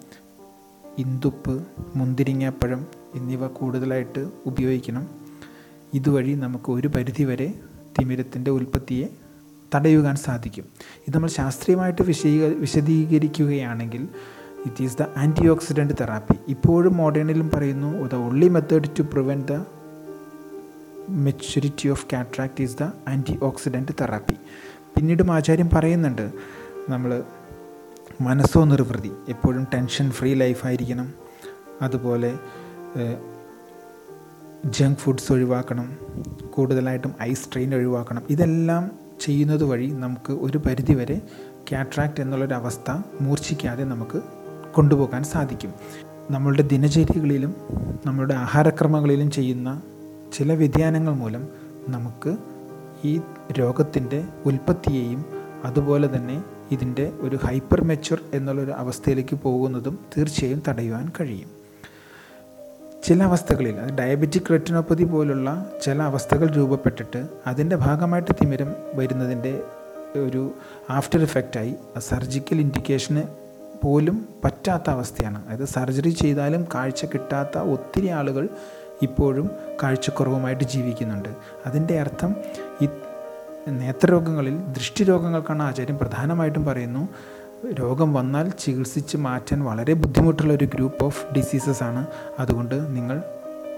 ഇന്ദുപ്പ് 0.98 1.66
മുന്തിരിങ്ങാപ്പഴം 1.96 2.86
എന്നിവ 3.14 3.46
കൂടുതലായിട്ട് 3.46 4.28
ഉപയോഗിക്കണം. 4.46 5.10
ഇതുവഴി 5.94 6.32
നമുക്ക് 6.32 6.72
ഒരു 6.72 6.88
പരിധിവരെ 6.88 7.54
തിമിരത്തിന്റെ 7.98 8.50
ഉൽപ്പത്തിയെ 8.50 9.08
തടയുവാൻ 9.74 10.16
സാധിക്കും. 10.16 10.64
ഇത് 11.08 11.14
നമ്മൾ 11.14 11.28
ശാസ്ത്രീയമായിട്ട് 11.28 12.02
വിശദീക 12.02 12.44
വിശദീകരിക്കുകയാണെങ്കിൽ 12.44 14.08
it 14.66 14.82
is 14.82 14.96
the 14.98 15.02
anti 15.16 15.48
oxidant 15.48 15.94
therapy 16.00 16.34
ഇപ്പോഴും 16.48 16.96
മോഡേണിലും 16.96 17.50
പറയുന്നു 17.50 18.06
the 18.06 18.14
only 18.14 18.48
method 18.48 18.84
to 18.98 19.02
prevent 19.02 19.52
the 19.52 19.64
maturity 21.08 21.88
of 21.88 22.06
cataract 22.12 22.62
is 22.62 22.76
the 22.78 22.82
anti 22.82 23.38
oxidant 23.42 23.92
therapy 24.00 24.34
പിന്നീടും 24.96 25.32
ആചാര്യം 25.32 25.70
പറയുന്നുണ്ട് 25.74 26.32
നമ്മൾ 26.88 27.24
മനസ്സോ 28.20 28.64
നിർവൃതി 28.64 29.12
എപ്പോഴും 29.28 29.66
ടെൻഷൻ 29.74 30.10
ഫ്രീ 30.10 30.34
ലൈഫായിരിക്കണം 30.34 31.14
അതുപോലെ 31.82 32.38
ജങ്ക് 34.64 34.96
ഫുഡ്സ് 34.96 35.32
ഒഴിവാക്കണം 35.32 35.98
കൂടുതലായിട്ടും 36.54 37.14
ഐസ് 37.22 37.48
ട്രെയിൻ 37.52 37.74
ഒഴിവാക്കണം. 37.74 38.22
ഇതെല്ലാം 38.30 38.90
ചെയ്യുന്നത് 39.20 39.64
വഴി 39.64 39.86
നമുക്ക് 39.86 40.32
ഒരു 40.32 40.58
പരിധിവരെ 40.58 41.22
കാട്രാക്ട് 41.72 42.20
എന്നുള്ളൊരവസ്ഥ 42.20 42.90
മൂർച്ഛിക്കാതെ 43.20 43.84
നമുക്ക് 43.84 44.22
കൊണ്ടുപോകാൻ 44.74 45.22
സാധിക്കും. 45.24 45.74
നമ്മളുടെ 46.30 46.62
ദിനചര്യകളിലും 46.62 47.56
നമ്മളുടെ 48.06 48.34
ആഹാരക്രമങ്ങളിലും 48.34 49.30
ചെയ്യുന്ന 49.30 49.82
ചില 50.32 50.54
വ്യതിയാനങ്ങൾ 50.54 51.14
മൂലം 51.14 51.48
നമുക്ക് 51.88 52.36
ഈ 53.04 53.20
രോഗത്തിന്റെ 53.52 54.24
ഉൽപ്പത്തിയെയും 54.46 55.24
അതുപോലെ 55.64 56.16
തന്നെ 56.16 56.44
ഇതിന്റെ 56.70 57.12
ഒരു 57.20 57.38
ഹൈപ്പർ 57.44 57.84
മെച്ചുർ 57.84 58.20
എന്നുള്ളൊരു 58.34 58.70
അവസ്ഥയിലേക്ക് 58.70 59.36
പോകുന്നതും 59.36 59.98
തീർച്ചയായും 60.18 60.62
തടയുവാൻ 60.68 61.12
കഴിയും. 61.20 61.50
ചില 63.04 63.22
അവസ്ഥകളിൽ 63.22 63.76
അത് 63.76 63.90
ഡയബറ്റിക് 63.90 64.50
റെറ്റിനോപ്പതി 64.50 65.04
പോലുള്ള 65.04 65.72
ചില 65.84 66.02
അവസ്ഥകൾ 66.02 66.46
രൂപപ്പെട്ടിട്ട് 66.46 67.26
അതിന്റെ 67.46 67.76
ഭാഗമായിട്ട് 67.76 68.34
തിമിരം 68.40 68.74
വരുന്നതിന്റെ 68.94 69.62
ഒരു 70.16 70.50
ആഫ്റ്റർ 70.90 71.22
ഇഫക്റ്റായി 71.22 71.74
സർജിക്കൽ 71.98 72.60
ഇൻഡിക്കേഷന് 72.60 73.41
പോലും 73.82 74.28
പറ്റാത്ത 74.44 74.90
അവസ്ഥയാണ്. 74.90 75.46
അതായത് 75.46 75.64
സർജറി 75.64 76.10
ചെയ്താലും 76.10 76.66
കാഴ്ച 76.74 77.04
കിട്ടാത്ത 77.04 77.58
ഒത്തിരി 77.58 78.08
ആളുകൾ 78.08 78.48
ഇപ്പോഴും 79.02 79.50
കാഴ്ചക്കുറവുമായിട്ട് 79.82 80.64
ജീവിക്കുന്നുണ്ട്. 80.64 81.28
അതിന്റെ 81.66 82.00
അർത്ഥം 82.00 82.36
ഈ 82.82 82.88
നേത്രരോഗങ്ങളിൽ 83.68 84.58
ദൃഷ്ടിരോഗങ്ങൾക്കാണ് 84.58 85.62
ആചാര്യം. 85.62 85.98
പ്രധാനമായിട്ടും 85.98 86.64
പറയുന്നു 86.66 87.08
രോഗം 87.72 88.14
വന്നാൽ 88.14 88.48
ചികിത്സിച്ച് 88.48 89.16
മാറ്റാൻ 89.16 89.64
വളരെ 89.64 89.92
ബുദ്ധിമുട്ടുള്ള 89.92 90.52
ഒരു 90.52 90.64
ഗ്രൂപ്പ് 90.64 91.04
ഓഫ് 91.04 91.34
ഡിസീസസ് 91.34 91.82
ആണ്. 91.82 92.06
അതുകൊണ്ട് 92.38 92.96
നിങ്ങൾ 92.96 93.22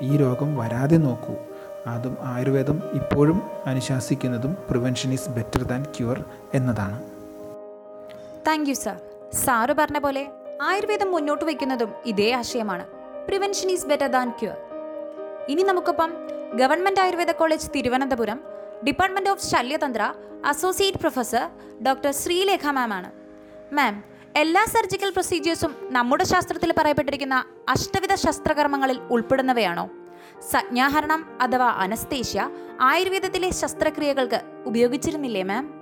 ഈ 0.00 0.16
രോഗം 0.16 0.56
വരാതെ 0.56 0.96
നോക്കൂ. 0.96 1.34
അതും 1.86 2.16
ആയുർവേദം 2.22 2.82
ഇപ്പോഴും 2.92 3.42
അനുശാസിക്കുന്നതും 3.66 4.56
prevention 4.70 5.12
is 5.12 5.30
better 5.30 5.62
than 5.62 5.82
cure 5.82 6.24
എന്നതാണ്. 6.54 7.02
താങ്ക് 8.46 8.68
യു 8.68 8.74
സാർ 8.74 8.96
സാറ് 9.42 9.72
പറഞ്ഞ 9.72 9.98
പോലെ 9.98 10.28
ആയുർവേദം 10.62 11.10
മുന്നോട്ട് 11.12 11.44
വയ്ക്കുന്നതും 11.44 11.92
ഇതേ 12.06 12.32
ആശയമാണ്. 12.32 12.84
Prevention 13.26 13.70
is 13.70 13.86
better 13.86 14.06
than 14.06 14.30
cure 14.30 14.56
ഇനി 15.48 15.62
നമുക്കൊപ്പം 15.62 16.10
Government 16.54 17.00
Ayurveda 17.00 17.30
College 17.30 17.70
Thiruvananthapuram 17.74 18.40
department 18.86 19.30
of 19.30 19.44
Shalyatantra 19.50 20.14
associate 20.44 20.98
professor 20.98 21.50
doctor 21.86 22.10
Sreelekha 22.10 22.66
ma'am 22.66 22.92
ആണ്. 22.92 23.10
മാം 23.72 24.04
എല്ലാ 24.36 24.64
സർജിക്കൽ 24.64 25.10
പ്രൊസീജിയേഴ്സും 25.10 25.76
നമ്മുടെ 25.82 26.24
ശാസ്ത്രത്തിൽ 26.24 26.72
പറയപ്പെട്ടിരിക്കുന്ന 26.78 27.44
അഷ്ടവിധ 27.68 28.14
ശസ്ത്രകർമ്മങ്ങളിൽ 28.14 29.00
ഉൾപ്പെടുന്നവയാണോ? 29.10 29.90
സജ്ഞാഹരണം 30.50 31.38
അഥവാ 31.40 31.66
അനസ്തേഷ്യ 31.66 32.50
ആയുർവേദത്തിലെ 32.80 33.50
ശസ്ത്രക്രിയകൾക്ക് 33.50 34.40
ഉപയോഗിച്ചിരുന്നില്ലേ 34.66 35.42
മാം 35.42 35.73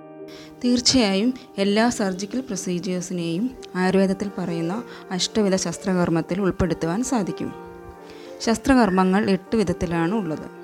തീർച്ചയായും 0.63 1.33
എല്ലാ 1.57 1.89
സർജിക്കൽ 1.89 2.39
പ്രൊസീജിയേഴ്സിനെയും 2.39 3.55
ആയുർവേദത്തിൽ 3.75 4.31
പറയുന്ന 4.37 4.83
അഷ്ടവിധ 5.11 5.55
ശസ്ത്രകർമ്മത്തിൽ 5.55 6.41
ഉൾപ്പെടുത്തുവാൻ 6.41 7.03
സാധിക്കും. 7.03 7.53
ശസ്ത്രകർമ്മങ്ങൾ 8.39 9.29
എട്ട് 9.29 9.55
വിധത്തിലാണ് 9.55 10.15
ഉള്ളത്. 10.15 10.63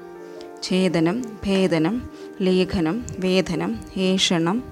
ഛേദനം 0.64 1.22
ഭേദനം 1.46 2.10
ലേഖനം 2.42 3.06
വേദനം 3.20 3.80
ഏഷണം 3.98 4.64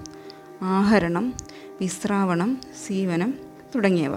ആഹരണം 0.62 1.34
വിശ്രാവണം 1.80 2.60
സീവനം 2.86 3.34
തുടങ്ങിയവ. 3.74 4.16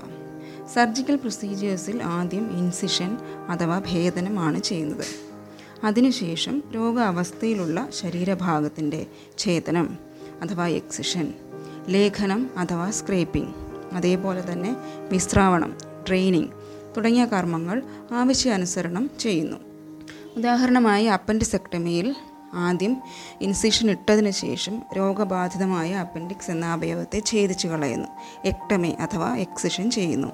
സർജിക്കൽ 0.74 1.16
പ്രൊസീജിയേഴ്സിൽ 1.16 2.04
ആദ്യം 2.04 2.58
ഇൻസിഷൻ 2.58 3.18
അഥവാ 3.50 3.80
ഭേദനമാണ് 3.80 4.64
ചെയ്യുന്നത്. 4.64 5.06
അതിനുശേഷം 5.84 6.64
രോഗാവസ്ഥയിലുള്ള 6.76 7.88
ശരീരഭാഗത്തിന്റെ 7.90 9.06
ഛേദനം 9.38 10.11
അഥവാ 10.42 10.68
എക്സിഷൻ 10.68 11.34
ലേഖനം 11.88 12.50
അഥവാ 12.58 12.92
സ്ക്രേപ്പിംഗ് 12.92 13.54
അതേപോലെ 13.94 14.52
തന്നെ 14.52 14.76
വിശ്രാവണം 15.12 15.78
ട്രെയിനിങ് 16.08 16.48
തുടങ്ങിയ 16.98 17.26
കർമ്മങ്ങൾ 17.26 17.84
ആവശ്യാനുസരണം 18.12 19.10
ചെയ്യുന്നു. 19.20 19.58
ഉദാഹരണമായി 20.38 21.06
അപ്പൻഡിസെക്ടമിയിൽ 21.06 22.16
ആദ്യം 22.54 23.02
ഇൻസിഷൻ 23.42 23.92
ഇട്ടതിന് 23.92 24.32
ശേഷം 24.32 24.82
രോഗബാധിതമായ 24.98 25.94
അപ്പൻഡിക്സ് 25.94 26.52
എന്ന 26.52 26.66
അവയവത്തെ 26.66 27.22
ഛേദിച്ചു 27.26 27.68
കളയുന്നു. 27.68 28.08
എക്ടമി 28.46 28.88
അഥവാ 28.88 29.36
എക്സിഷൻ 29.36 29.92
ചെയ്യുന്നു. 29.92 30.28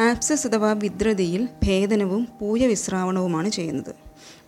ആപ്സസ് 0.00 0.46
അഥവാ 0.46 0.72
വിദ്രതിയിൽ 0.72 1.48
ഭേദനവും 1.66 2.28
പൂയ 2.40 2.66
വിശ്രാവണവുമാണ് 2.66 3.48
ചെയ്യുന്നത്. 3.48 3.94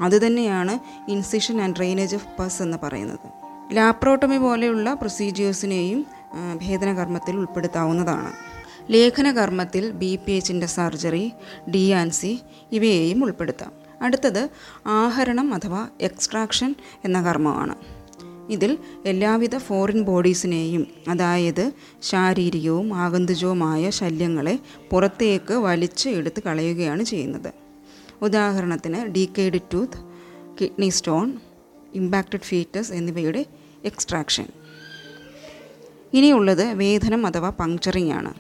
അതുതന്നെയാണ് 0.01 0.79
incision 1.11 1.61
and 1.61 1.77
drainage 1.77 2.15
of 2.15 2.27
pus 2.39 2.63
എന്ന് 2.63 2.79
പറയുന്നത്. 2.83 3.40
ലാപ്രോട്ടമി 3.73 4.37
പോലെയുള്ള 4.37 4.95
പ്രൊസീജിയേഴ്സിനെയും 4.95 6.07
ഭേദനകർമ്മത്തിൽ 6.63 7.37
ഉൾപ്പെടുത്താവുന്നതാണ്. 7.37 8.33
ലേഖനകർമ്മത്തിൽ 8.93 9.91
ബി 9.91 10.19
പി 10.27 10.33
എച്ചിന്റെ 10.33 10.67
സർജറി 10.67 11.33
ഡി 11.71 11.91
ആൻസി 11.91 12.41
ഇവയെയും 12.73 13.25
ഉൾപ്പെടുത്താം. 13.25 13.73
അടുത്തത് 14.03 14.49
ആഹരണം 14.87 15.55
അഥവാ 15.55 15.89
എക്സ്ട്രാക്ഷൻ 16.01 16.75
എന്ന 17.05 17.23
കർമ്മമാണ്. 17.23 17.75
ഇതിൽ 18.51 18.79
എല്ലാവിധ 19.07 19.57
ഫോറിൻ 19.57 20.03
ബോഡീസിനെയും 20.03 20.87
അതായത് 21.09 21.73
ശാരീരികവും 22.03 22.95
ആഗന്തുജവുമായ 22.95 23.91
ശല്യങ്ങളെ 23.91 24.59
പുറത്തേക്ക് 24.91 25.55
വലിച്ച് 25.55 26.09
എടുത്ത് 26.09 26.43
കളയുകയാണ് 26.43 27.03
ചെയ്യുന്നത്. 27.03 27.53
ഉദാഹരണത്തിന് 28.23 29.07
decayed 29.07 29.61
tooth 29.75 29.99
kidney 30.61 30.89
stone 30.89 31.39
impacted 31.95 32.41
foetus 32.41 32.93
എന്നിവയുടെ 32.93 33.47
എക്സ്ട്രാക്ഷൻ. 33.85 34.47
ഇനിയുള്ളത് 36.13 36.65
വേദനം 36.65 37.27
അഥവാ 37.27 37.51
പങ്ക്ചറിംഗ് 37.51 38.13
ആണ്. 38.13 38.35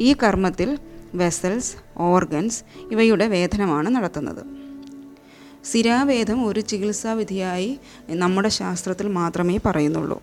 ഈ 0.00 0.12
കർമ്മത്തിൽ 0.12 0.78
വെസൽസ് 1.14 1.76
ഓർഗൻസ് 1.96 2.64
ഇവയുടെ 2.92 3.28
വേദനമാണ് 3.28 3.88
നടത്തുന്നത്. 3.88 4.44
സിരാവേദം 5.64 6.46
ഒരു 6.46 6.60
ചികിത്സാവിധിയായി 6.60 7.78
നമ്മുടെ 8.08 8.48
ശാസ്ത്രത്തിൽ 8.48 9.08
മാത്രമേ 9.08 9.58
പറയുന്നുള്ളൂ. 9.66 10.22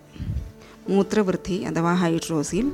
മൂത്രവൃദ്ധി 0.88 1.54
അഥവാ 1.54 1.94
ഹൈഡ്രോസിൽ 1.94 2.72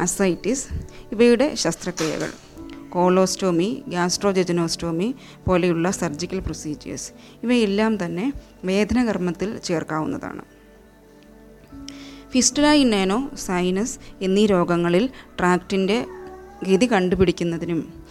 അസൈറ്റിസ് 0.00 0.66
ഇവയുടെ 1.12 1.54
ശസ്ത്രക്രിയകൾ 1.54 2.32
കോളോസ്റ്റോമി 2.90 3.82
ഗ്യാസ്ട്രോജെജനോസ്റ്റോമി 3.88 5.14
പോലെയുള്ള 5.46 5.90
സർജിക്കൽ 5.90 6.38
പ്രൊസീജിയേഴ്സ് 6.38 7.12
ഇവയെല്ലാം 7.42 8.04
തന്നെ 8.04 8.32
വേദനകർമ്മത്തിൽ 8.64 9.58
ചേർക്കാവുന്നതാണ്. 9.58 10.51
ഫിസ്റ്റുല 12.32 12.66
സൈനസ് 13.34 13.98
എന്നീ 14.22 14.46
രോഗങ്ങളിൽ 14.46 15.08
ട്രാക്റ്റിന്റെ 15.40 16.06
ഗതി 16.68 16.92
കണ്ടുപിടിക്കുന്നതിനും 16.92 18.04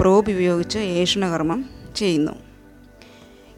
പ്രോബ് 0.00 0.30
ഉപയോഗിച്ച് 0.30 0.78
ഏഷണകർമ്മം 0.78 1.70
ചെയ്യുന്നു. 1.96 2.32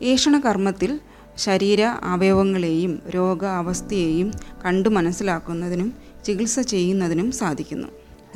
ഏഷണകർമ്മത്തിൽ 0.02 1.00
ശരീര 1.36 1.82
അവയവങ്ങളെയും 1.82 3.02
രോഗാവസ്ഥയെയും 3.14 4.32
കണ്ടു 4.64 4.88
മനസ്സിലാക്കുന്നതിനും 4.88 5.94
ചികിത്സ 6.24 6.60
ചെയ്യുന്നതിനും 6.60 7.32
സാധിക്കുന്നു. 7.32 7.88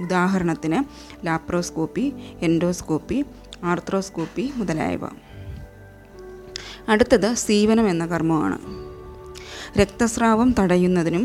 ഉദാഹരണത്തിന് 0.03 0.85
ലാപ്രോസ്കോപ്പി 1.27 2.13
എൻഡോസ്കോപ്പി 2.43 3.25
ആർത്രോസ്കോപ്പി 3.65 4.53
മുതലായവ. 4.57 5.01
അടുത്തത് 6.89 7.35
സീവനം 7.35 7.89
എന്ന 7.89 8.07
കർമ്മമാണ്. 8.07 8.86
രക്തസ്രാവം 9.77 10.55
തടയുന്നതിനും 10.59 11.25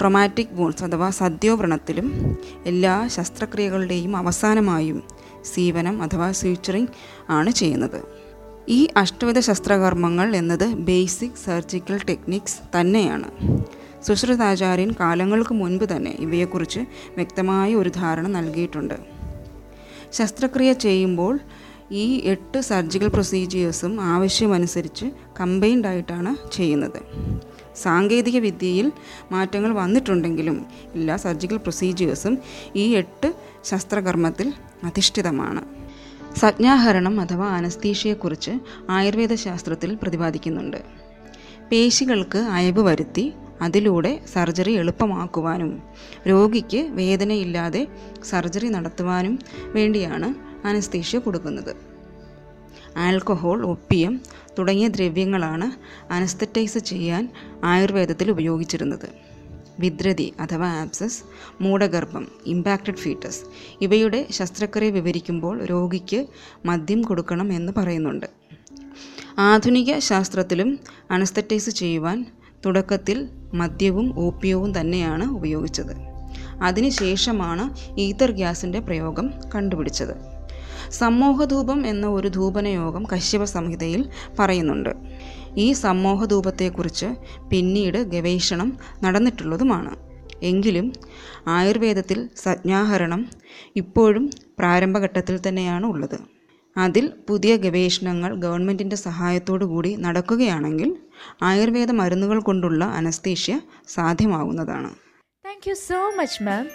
ട്രൊമാറ്റിക് 0.00 0.52
വൂൺസ് 0.52 0.84
അഥവാ 0.84 1.10
സദ്യോവ്രണത്തിലും 1.10 2.36
എല്ലാ 2.66 3.08
ശസ്ത്രക്രിയകളുടെയും 3.08 4.16
അവസാനമായും 4.16 5.02
സീവനം 5.44 6.02
അഥവാ 6.02 6.32
സ്യൂച്ചറിങ് 6.32 6.86
ആണ് 7.30 7.50
ചെയ്യുന്നത്. 7.50 8.02
ഈ 8.68 8.88
അഷ്ടവിധ 8.96 9.38
ശസ്ത്രകർമ്മങ്ങൾ 9.40 10.36
എന്നത് 10.36 10.66
ബേസിക് 10.66 11.44
സർജിക്കൽ 11.44 12.00
ടെക്നിക്സ് 12.08 12.80
തന്നെയാണ്. 12.80 13.30
സുശ്രുതാചാര്യൻ 14.02 14.90
കാലങ്ങൾക്ക് 15.00 15.54
മുൻപ് 15.54 15.84
തന്നെ 15.84 16.10
ഇവയെക്കുറിച്ച് 16.10 16.80
വ്യക്തമായ 17.16 17.74
ഒരു 17.74 17.88
ധാരണ 17.88 18.28
നൽകിയിട്ടുണ്ട്. 18.28 18.94
ശസ്ത്രക്രിയ 20.12 20.72
ചെയ്യുമ്പോൾ 20.72 21.40
ഈ 21.92 22.22
എട്ട് 22.24 22.60
സർജിക്കൽ 22.60 23.08
പ്രൊസീജിയേഴ്സും 23.08 24.00
ആവശ്യമനുസരിച്ച് 24.00 25.06
കമ്പൈൻഡ് 25.40 25.86
ആയിട്ടാണ് 25.86 26.52
ചെയ്യുന്നത്. 26.52 27.02
സാങ്കേതിക 27.76 28.38
വിദ്യയിൽ 28.38 28.92
മാറ്റങ്ങൾ 29.32 29.72
വന്നിട്ടുണ്ടെങ്കിലും 29.72 30.66
എല്ലാ 30.94 31.16
സർജിക്കൽ 31.16 31.56
പ്രൊസീജിയേഴ്സും 31.56 32.38
ഈ 32.76 32.94
എട്ട് 32.94 33.34
ശസ്ത്രകർമ്മത്തിൽ 33.64 34.52
അധിഷ്ഠിതമാണ്. 34.84 35.64
സജ്ഞാഹരണം 36.36 37.20
അഥവാ 37.20 37.48
അനസ്തീഷയെക്കുറിച്ച് 37.48 38.50
ആയുർവേദ 38.90 39.34
ശാസ്ത്രത്തിൽ 39.34 39.98
പ്രതിപാദിക്കുന്നുണ്ട്. 40.02 40.76
പേശികൾക്ക് 41.72 42.38
അയവ് 42.38 42.80
വരുത്തി 42.80 43.32
അതിലൂടെ 43.62 44.20
സർജറി 44.32 44.72
എളുപ്പമാക്കുവാനും 44.72 45.82
രോഗിക്ക് 46.28 46.76
വേദനയില്ലാതെ 46.76 47.86
സർജറി 48.24 48.68
നടത്തുവാനും 48.68 49.38
വേണ്ടിയാണ് 49.64 50.51
അനസ്തീഷ്യ 50.64 51.18
കൊടുക്കുന്നത്. 51.18 51.76
ആൽക്കഹോൾ 52.96 53.66
ഒപ്പിയം 53.66 54.20
തുടങ്ങിയ 54.58 54.88
ദ്രവ്യങ്ങളാണ് 54.88 55.72
അനസ്തറ്റൈസ് 56.12 56.78
ചെയ്യാൻ 56.78 57.32
ആയുർവേദത്തിൽ 57.64 58.30
ഉപയോഗിച്ചിരുന്നത്. 58.30 59.08
വിദ്രതി 59.80 60.32
അഥവാ 60.40 60.68
ആപ്സസ് 60.68 61.22
മൂടഗർഭം 61.60 62.28
ഇമ്പാക്റ്റഡ് 62.46 62.94
ഫീറ്റസ് 62.94 63.40
ഇവയുടെ 63.80 64.26
ശസ്ത്രക്രിയ 64.30 64.90
വിവരിക്കുമ്പോൾ 64.90 65.64
രോഗിക്ക് 65.64 66.26
മദ്യം 66.66 67.02
കൊടുക്കണം 67.02 67.52
എന്ന് 67.52 67.72
പറയുന്നുണ്ട്. 67.76 68.26
ആധുനിക 69.38 69.98
ശാസ്ത്രത്തിലും 69.98 70.78
അനസ്തറ്റൈസ് 71.10 71.70
ചെയ്യുവാൻ 71.70 72.26
തുടക്കത്തിൽ 72.66 73.28
മദ്യവും 73.54 74.20
ഓപ്പിയവും 74.20 74.80
തന്നെയാണ് 74.80 75.30
ഉപയോഗിച്ചത്. 75.30 75.96
അതിനുശേഷമാണ് 76.62 77.76
ഈത്തർ 78.00 78.30
ഗ്യാസിന്റെ 78.30 78.80
പ്രയോഗം 78.80 79.30
കണ്ടുപിടിച്ചത്. 79.54 80.31
സമ്മോഹധൂപം 80.92 81.86
എന്ന 81.86 82.06
ഒരു 82.06 82.28
ധൂപനയോഗം 82.28 83.04
കശ്യപ 83.12 83.44
സംഹിതയിൽ 83.44 84.08
പറയുന്നുണ്ട്. 84.38 84.90
ഈ 85.56 85.72
സമ്മോഹധൂപത്തെക്കുറിച്ച് 85.72 87.06
പിന്നീട് 87.50 87.98
ഗവേഷണം 87.98 88.78
നടന്നിട്ടുള്ളതുമാണ്. 89.02 89.96
എങ്കിലും 90.42 90.92
ആയുർവേദത്തിൽ 91.48 92.28
സജ്ഞാഹരണം 92.36 93.30
ഇപ്പോഴും 93.76 94.30
പ്രാരംഭഘട്ടത്തിൽ 94.58 95.40
തന്നെയാണ് 95.48 95.86
ഉള്ളത്. 95.86 96.18
അതിൽ 96.76 97.10
പുതിയ 97.28 97.56
ഗവേഷണങ്ങൾ 97.56 98.34
ഗവൺമെന്റിന്റെ 98.34 98.96
സഹായത്തോടു 98.96 99.64
കൂടി 99.64 99.94
നടക്കുകയാണെങ്കിൽ 99.94 100.96
ആയുർവേദ 101.42 101.90
മരുന്നുകൾ 101.90 102.40
കൊണ്ടുള്ള 102.40 102.84
anaesthesia 102.84 103.60
സാധ്യമാവുന്നതാണ്. 103.88 104.90
Thank 105.46 105.68
you 105.68 105.74
so 105.74 106.12
much 106.18 106.42
ma'am 106.42 106.68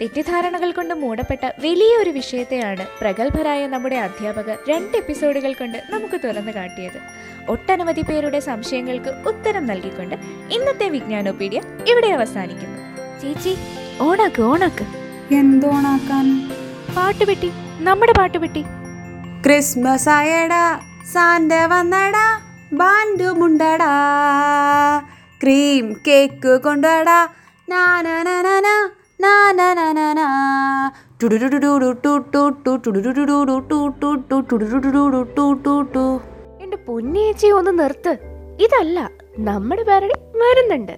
തെറ്റിദ്ധാരണകൾ 0.00 0.72
കൊണ്ട് 0.72 0.94
മൂടപ്പെട്ട 0.94 1.46
വലിയൊരു 1.46 2.10
വിഷയത്തെയാണ് 2.10 2.86
പ്രഗത്ഭരായ 3.00 3.66
നമ്മുടെ 3.66 3.96
അധ്യാപകർ 3.96 4.58
രണ്ട് 4.68 4.96
എപ്പിസോഡുകൾ 4.96 5.52
കൊണ്ട് 5.52 5.78
നമുക്ക് 5.90 6.20
തുറന്നു 6.24 6.52
കാട്ടിയത്. 6.52 7.00
ഒട്ടനവധി 7.48 8.02
പേരുടെ 8.02 8.40
സംശയങ്ങൾക്ക് 8.40 9.28
ഉത്തരം 9.28 9.66
നൽകിക്കൊണ്ട് 9.66 10.16
ഇന്നത്തെ 10.50 10.88
വിജ്ഞാനോപീഡിയ 10.88 11.60
ഇവിടെ 11.88 12.06
അവസാനിക്കുന്നു. 12.06 12.78
ചേച്ചി 13.20 13.56
ഓണാക്ക് 14.00 14.42
ഓണാക്ക്. 14.42 14.86
എന്തോണാക്കാൻ? 15.34 16.26
പാട്ടുപെട്ടി 16.96 17.52
നമ്മുടെ 17.80 18.12
പാട്ടുപെട്ടി. 18.12 18.64
ക്രിസ്മസ് 19.42 20.08
ആയടാ 20.08 20.80
സാന്റ 21.12 21.52
വന്നടാ 21.54 22.40
ബാൻഡു 22.72 23.24
മുണ്ടടാ 23.24 23.94
ക്രീം 25.42 25.96
കേക്ക് 26.06 26.60
കൊണ്ടുവടാ 26.64 27.28
നാനാനാനാനാ, 27.68 28.90
എന്റെ 36.60 36.76
പൊന്നേച്ചി 36.86 37.50
ഒന്ന് 37.50 37.78
നിർത്ത് 37.78 38.12
ഇതല്ല 38.58 38.98
നമ്മുടെ 39.38 39.82
പാരഡി 39.82 40.16
വരുന്നുണ്ട് 40.34 40.94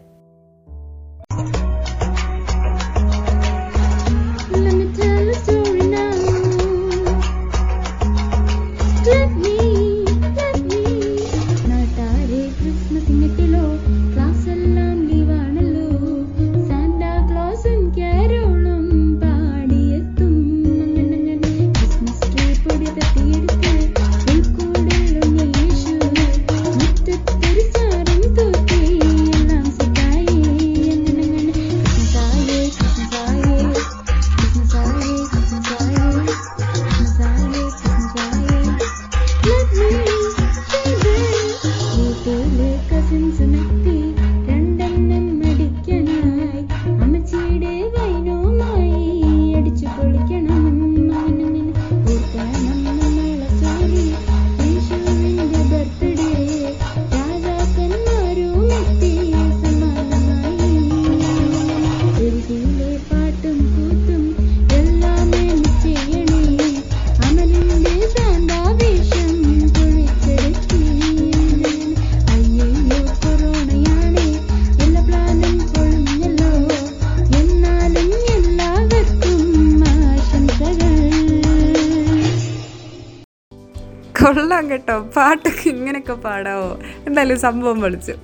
കൊള്ളാം 84.34 84.70
കേട്ടോ. 84.70 85.00
പാട്ടൊക്കെ 85.00 85.68
ഇങ്ങനെയൊക്കെ 85.68 86.12
പാടാവോ? 86.12 86.78
എന്തായാലും 87.06 87.40
സംഭവം 87.40 87.80
വിളിച്ചു. 87.80 88.14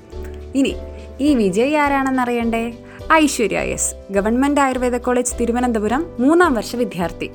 ഇനി 0.55 0.75
ഈ 1.21 1.35
Vijay 1.35 1.77
ആരാണെന്നറിയണ്ടേ 1.77 2.75
Aishwarya 3.13 3.59
S 3.59 4.13
Government 4.13 4.61
Ayurveda 4.61 4.97
College 4.97 5.33
Thiruvananthapuram 5.41 6.07
മൂന്നാം 6.21 6.55
വർഷ 6.55 6.77
വിദ്യാർത്ഥി. 6.77 7.31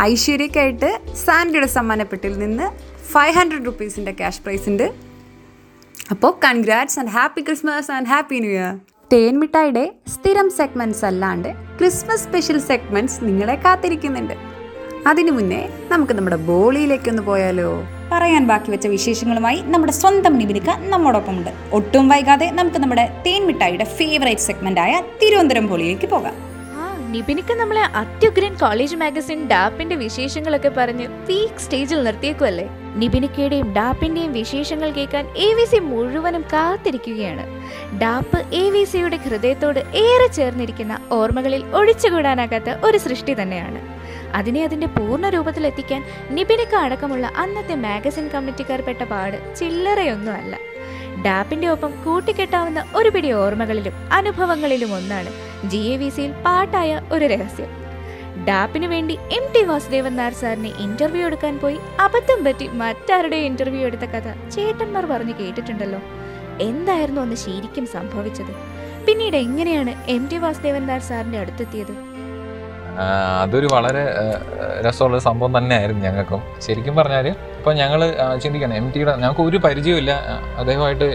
ഐശ്വര്യക്കായിട്ട് 0.00 1.00
സാൻഡിയുടെ 1.24 1.66
സമ്മാനപ്പെട്ടിൽ 1.66 2.38
നിന്ന് 2.38 2.70
ഫൈവ് 3.12 3.34
ഹൺഡ്രഡ് 3.34 3.66
റുപ്പീസിന്റെ 3.66 4.12
ക്യാഷ് 4.12 4.40
പ്രൈസ് 4.40 4.68
ഉണ്ട് 4.68 4.94
അപ്പോൾ 6.10 6.32
congrats 6.44 6.98
and 6.98 7.10
happy 7.10 7.40
Christmas 7.40 7.90
and 7.90 8.06
happy 8.06 8.38
new 8.38 8.50
year 8.50 8.78
തേൻമിഠായിയുടെ 9.12 9.92
സ്ഥിരം 10.08 10.50
സെഗ്മെന്റ്സ് 10.50 11.04
അല്ലാണ്ട് 11.04 11.48
ക്രിസ്മസ് 11.48 12.24
സ്പെഷ്യൽ 12.24 12.58
സെഗ്മെന്റ്സ് 12.60 13.18
നിങ്ങളെ 13.22 13.54
കാത്തിരിക്കുന്നുണ്ട്. 13.54 14.55
അതിനു 15.06 15.30
മുന്നേ 15.30 15.68
നമുക്ക് 15.90 16.12
നമ്മുടെ 16.12 16.36
ബോളിയിലേക്കൊന്ന് 16.36 17.22
പോയാലോ? 17.22 17.88
പറയാൻ 18.12 18.46
ബാക്കി 18.46 18.70
വെച്ച 18.70 18.86
വിശേഷങ്ങളുമായി 18.86 19.62
നമ്മുടെ 19.66 19.92
സ്വന്തം 19.92 20.38
നിബിനിക്ക 20.38 20.70
നമ്മോടൊപ്പമുണ്ട്. 20.70 21.50
ഒട്ടും 21.72 22.08
വൈകാതെ 22.08 22.50
നമുക്ക് 22.50 22.78
നമ്മുടെ 22.78 23.22
തേൻമിഠായിയുടെ 23.26 23.84
ഫേവറേറ്റ് 23.84 24.40
സെഗ്മെന്റ് 24.40 24.80
ആയ 24.80 25.02
തിരുവനന്തപുരം 25.22 25.66
ബോളിയിലേക്ക് 25.66 26.06
പോകാം. 26.06 26.34
നിബിനിക്ക 27.10 27.52
നമ്മളെ 27.52 27.80
അത്യുഗ്രൻ 27.80 28.54
കോളേജ് 28.54 28.96
മാഗസിൻ 28.96 29.48
ഡാപ്പിന്റെ 29.48 29.96
വിശേഷങ്ങളൊക്കെ 29.96 30.68
പറഞ്ഞ് 30.68 31.08
പീക്ക് 31.08 31.60
സ്റ്റേജിൽ 31.60 32.04
നിർത്തിയേക്കുമല്ലേ 32.04 32.68
നിബിനിക്കയുടെയും 32.94 33.72
ഡാപ്പിന്റെയും 33.72 34.32
വിശേഷങ്ങൾ 34.32 34.90
കേൾക്കാൻ 34.90 35.26
എ 35.36 35.54
വി 35.54 35.64
സി 35.64 35.78
മുഴുവനും 35.78 36.44
കാത്തിരിക്കുകയാണ്. 36.52 37.46
ഡാപ്പ് 37.98 38.54
എ 38.54 38.70
വി 38.70 38.84
സിയുടെ 38.84 39.16
ഹൃദയത്തോട് 39.16 39.78
ഏറെ 39.78 40.26
ചേർന്നിരിക്കുന്ന 40.26 40.98
ഓർമ്മകളിൽ 41.10 41.64
ഒഴിച്ചുകൂടാനാകാത്ത 41.64 42.70
ഒരു 42.82 42.98
സൃഷ്ടി 42.98 43.42
തന്നെയാണ്. 43.42 43.95
അതിനെ 44.38 44.60
അതിന്റെ 44.64 44.86
പൂർണ 44.86 45.28
രൂപത്തിൽ 45.28 45.66
എത്തിക്കാൻ 45.66 46.00
നിപിനിക്ക 46.36 46.74
അടക്കമുള്ള 46.74 47.26
അന്നത്തെ 47.42 47.74
മാഗസിൻ 47.86 48.28
കമ്മിറ്റിക്കാർ 48.34 48.80
പെട്ട 48.80 49.02
പാട് 49.02 49.36
ചില്ലറയൊന്നുമല്ല. 49.58 50.54
ഡാപ്പിന്റെ 51.24 51.68
ഒപ്പം 51.68 51.92
കൂട്ടിക്കെട്ടാവുന്ന 52.04 52.80
ഒരു 52.94 53.10
പിടി 53.14 53.32
ഓർമ്മകളിലും 53.42 53.94
അനുഭവങ്ങളിലും 54.12 54.90
ഒന്നാണ് 54.94 55.30
ജി 55.70 55.82
എ 55.92 55.96
വി 55.96 56.08
സിയിൽ 56.08 56.32
പാട്ടായ 56.46 57.00
ഒരു 57.12 57.24
രഹസ്യം. 57.24 57.70
ഡാപ്പിന് 58.48 58.86
വേണ്ടി 58.86 59.14
എം 59.36 59.44
ടി 59.54 59.62
വാസുദേവൻ 59.68 60.12
നായർ 60.16 60.34
സാറിനെ 60.40 60.70
ഇന്റർവ്യൂ 60.84 61.22
എടുക്കാൻ 61.26 61.54
പോയി 61.58 61.78
അബദ്ധം 62.00 62.40
പറ്റി 62.44 62.66
മറ്റാരുടെ 62.80 63.38
ഇന്റർവ്യൂ 63.50 63.80
എടുത്ത 63.80 64.06
കഥ 64.14 64.28
ചേട്ടന്മാർ 64.54 65.06
പറഞ്ഞു 65.12 65.34
കേട്ടിട്ടുണ്ടല്ലോ. 65.40 66.00
എന്തായിരുന്നു 66.68 67.20
അന്ന് 67.20 67.38
ശരിക്കും 67.44 67.86
സംഭവിച്ചത്? 67.86 68.52
പിന്നീട് 69.06 69.36
എങ്ങനെയാണ് 69.36 69.94
എം 70.08 70.22
ടി 70.32 70.38
വാസുദേവൻ 70.44 70.84
നായർ 70.86 71.00
സാറിന്റെ 71.00 71.38
അടുത്തെത്തിയത്? 71.38 71.94
അതൊരു 73.42 73.68
വളരെ 73.74 74.02
രസമുള്ള 74.86 75.18
സംഭവം 75.28 75.52
തന്നെയായിരുന്നു 75.58 76.02
ഞങ്ങൾക്കും. 76.06 76.40
ശരിക്കും 76.66 76.96
പറഞ്ഞാൽ 76.96 77.26
ഇപ്പോൾ 77.58 77.74
ഞങ്ങൾ 77.82 78.00
ചിന്തിക്കണം 78.42 78.74
എം 78.80 78.86
ടിയുടെ 78.94 79.12
ഞങ്ങൾക്ക് 79.22 79.42
ഒരു 79.42 79.58
പരിചയമില്ല 79.66 80.12
അദ്ദേഹമായിട്ട് 80.60 81.08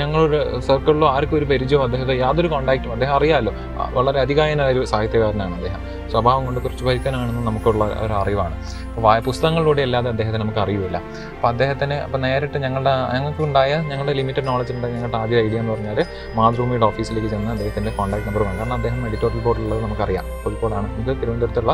ഞങ്ങളൊരു 0.00 0.60
സർക്കിളിലോ 0.68 1.08
ആർക്കും 1.16 1.38
ഒരു 1.38 1.46
പരിചയമോ 1.52 1.84
അദ്ദേഹത്തെ 1.84 2.16
യാതൊരു 2.24 2.48
കോണ്ടാക്റ്റും 2.54 2.94
അദ്ദേഹം 2.96 3.14
അറിയാമല്ലോ 3.18 3.54
വളരെ 3.98 4.20
അധികായനായ 4.24 4.74
ഒരു 4.76 4.84
സാഹിത്യകാരനാണ് 4.84 5.54
അദ്ദേഹം. 5.54 5.82
സ്വഭാവം 6.10 6.42
കൊണ്ട് 6.46 6.60
കുറച്ച് 6.60 6.84
പരിക്കനാണെന്ന് 6.84 7.46
നമുക്കുള്ള 7.46 7.84
ഒരു 8.04 8.12
അറിവാണ്. 8.12 8.56
അപ്പോൾ 8.88 9.00
വായ 9.00 9.18
പുസ്തകങ്ങളിലൂടെ 9.20 9.82
അല്ലാതെ 9.82 10.08
അദ്ദേഹത്തെ 10.08 10.38
നമുക്ക് 10.38 10.58
അറിയില്ല 10.58 10.96
അപ്പോൾ 11.34 11.48
അദ്ദേഹത്തിന് 11.48 11.94
അപ്പോൾ 11.94 12.18
നേരിട്ട് 12.18 12.58
ഞങ്ങളുടെ 12.58 12.92
ഞങ്ങൾക്കുണ്ടായ 13.14 13.72
ഞങ്ങളുടെ 13.90 14.12
ലിമിറ്റഡ് 14.12 14.46
നോളജ് 14.46 14.72
ഉണ്ട് 14.72 14.86
ഞങ്ങളുടെ 14.86 15.18
ആദ്യ 15.22 15.36
ഐഡിയ 15.46 15.58
എന്ന് 15.60 15.72
പറഞ്ഞാൽ 15.72 15.98
മാതൃഭൂമിയുടെ 16.34 16.86
ഓഫീസിലേക്ക് 16.86 17.28
ചെന്ന് 17.28 17.50
അദ്ദേഹത്തിന്റെ 17.50 17.92
കോൺടാക്ട് 17.98 18.26
നമ്പർ 18.28 18.42
വേണം. 18.42 18.58
കാരണം 18.58 18.74
അദ്ദേഹം 18.74 19.06
എഡിറ്റോറിയൽ 19.08 19.42
ബോർഡിലുള്ളത് 19.44 19.82
നമുക്കറിയാം. 19.82 20.24
കോഴിക്കോടാണ്. 20.44 20.86
നമുക്ക് 20.92 21.20
തിരുവനന്തപുരത്തുള്ള 21.22 21.72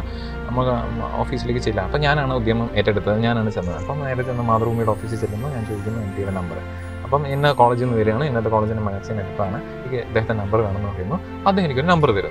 നമുക്ക് 0.48 0.72
ഓഫീസിലേക്ക് 1.24 1.60
ചെല്ലാം 1.60 1.86
അപ്പോൾ 1.88 2.02
ഞാനാണ് 2.06 2.34
ഉദ്യമം 2.34 2.70
ഏറ്റെടുത്തത്. 2.76 3.18
ഞാനാണ് 3.26 3.50
ചെന്നത്. 3.50 3.78
അപ്പം 3.82 4.00
നേരെ 4.06 4.22
ചെന്ന് 4.30 4.42
മാതൃഭൂമിയുടെ 4.42 4.90
ഓഫീസിൽ 4.90 5.20
ചെല്ലുമ്പോൾ 5.24 5.52
ഞാൻ 5.56 5.64
ചോദിക്കുന്നു 5.70 6.00
എം 6.02 6.34
നമ്പർ 6.40 6.58
അപ്പം 7.12 7.26
ഇന്ന 7.28 7.52
കോളേജിൽ 7.52 7.84
നിന്ന് 7.84 7.98
വരികയാണ് 7.98 8.24
ഇന്നത്തെ 8.24 8.48
കോളേജിന്റെ 8.48 8.82
മാഗസിൻ 8.82 9.16
എടുത്താണ് 9.20 9.56
എനിക്ക് 9.78 9.96
ഇദ്ദേഹത്തെ 9.96 10.32
നമ്പർ 10.32 10.58
വേണമെന്ന് 10.60 10.88
പറയുന്നു. 10.88 11.16
അദ്ദേഹം 11.46 11.66
എനിക്കൊരു 11.66 11.86
നമ്പർ 11.86 12.10
തരും. 12.10 12.30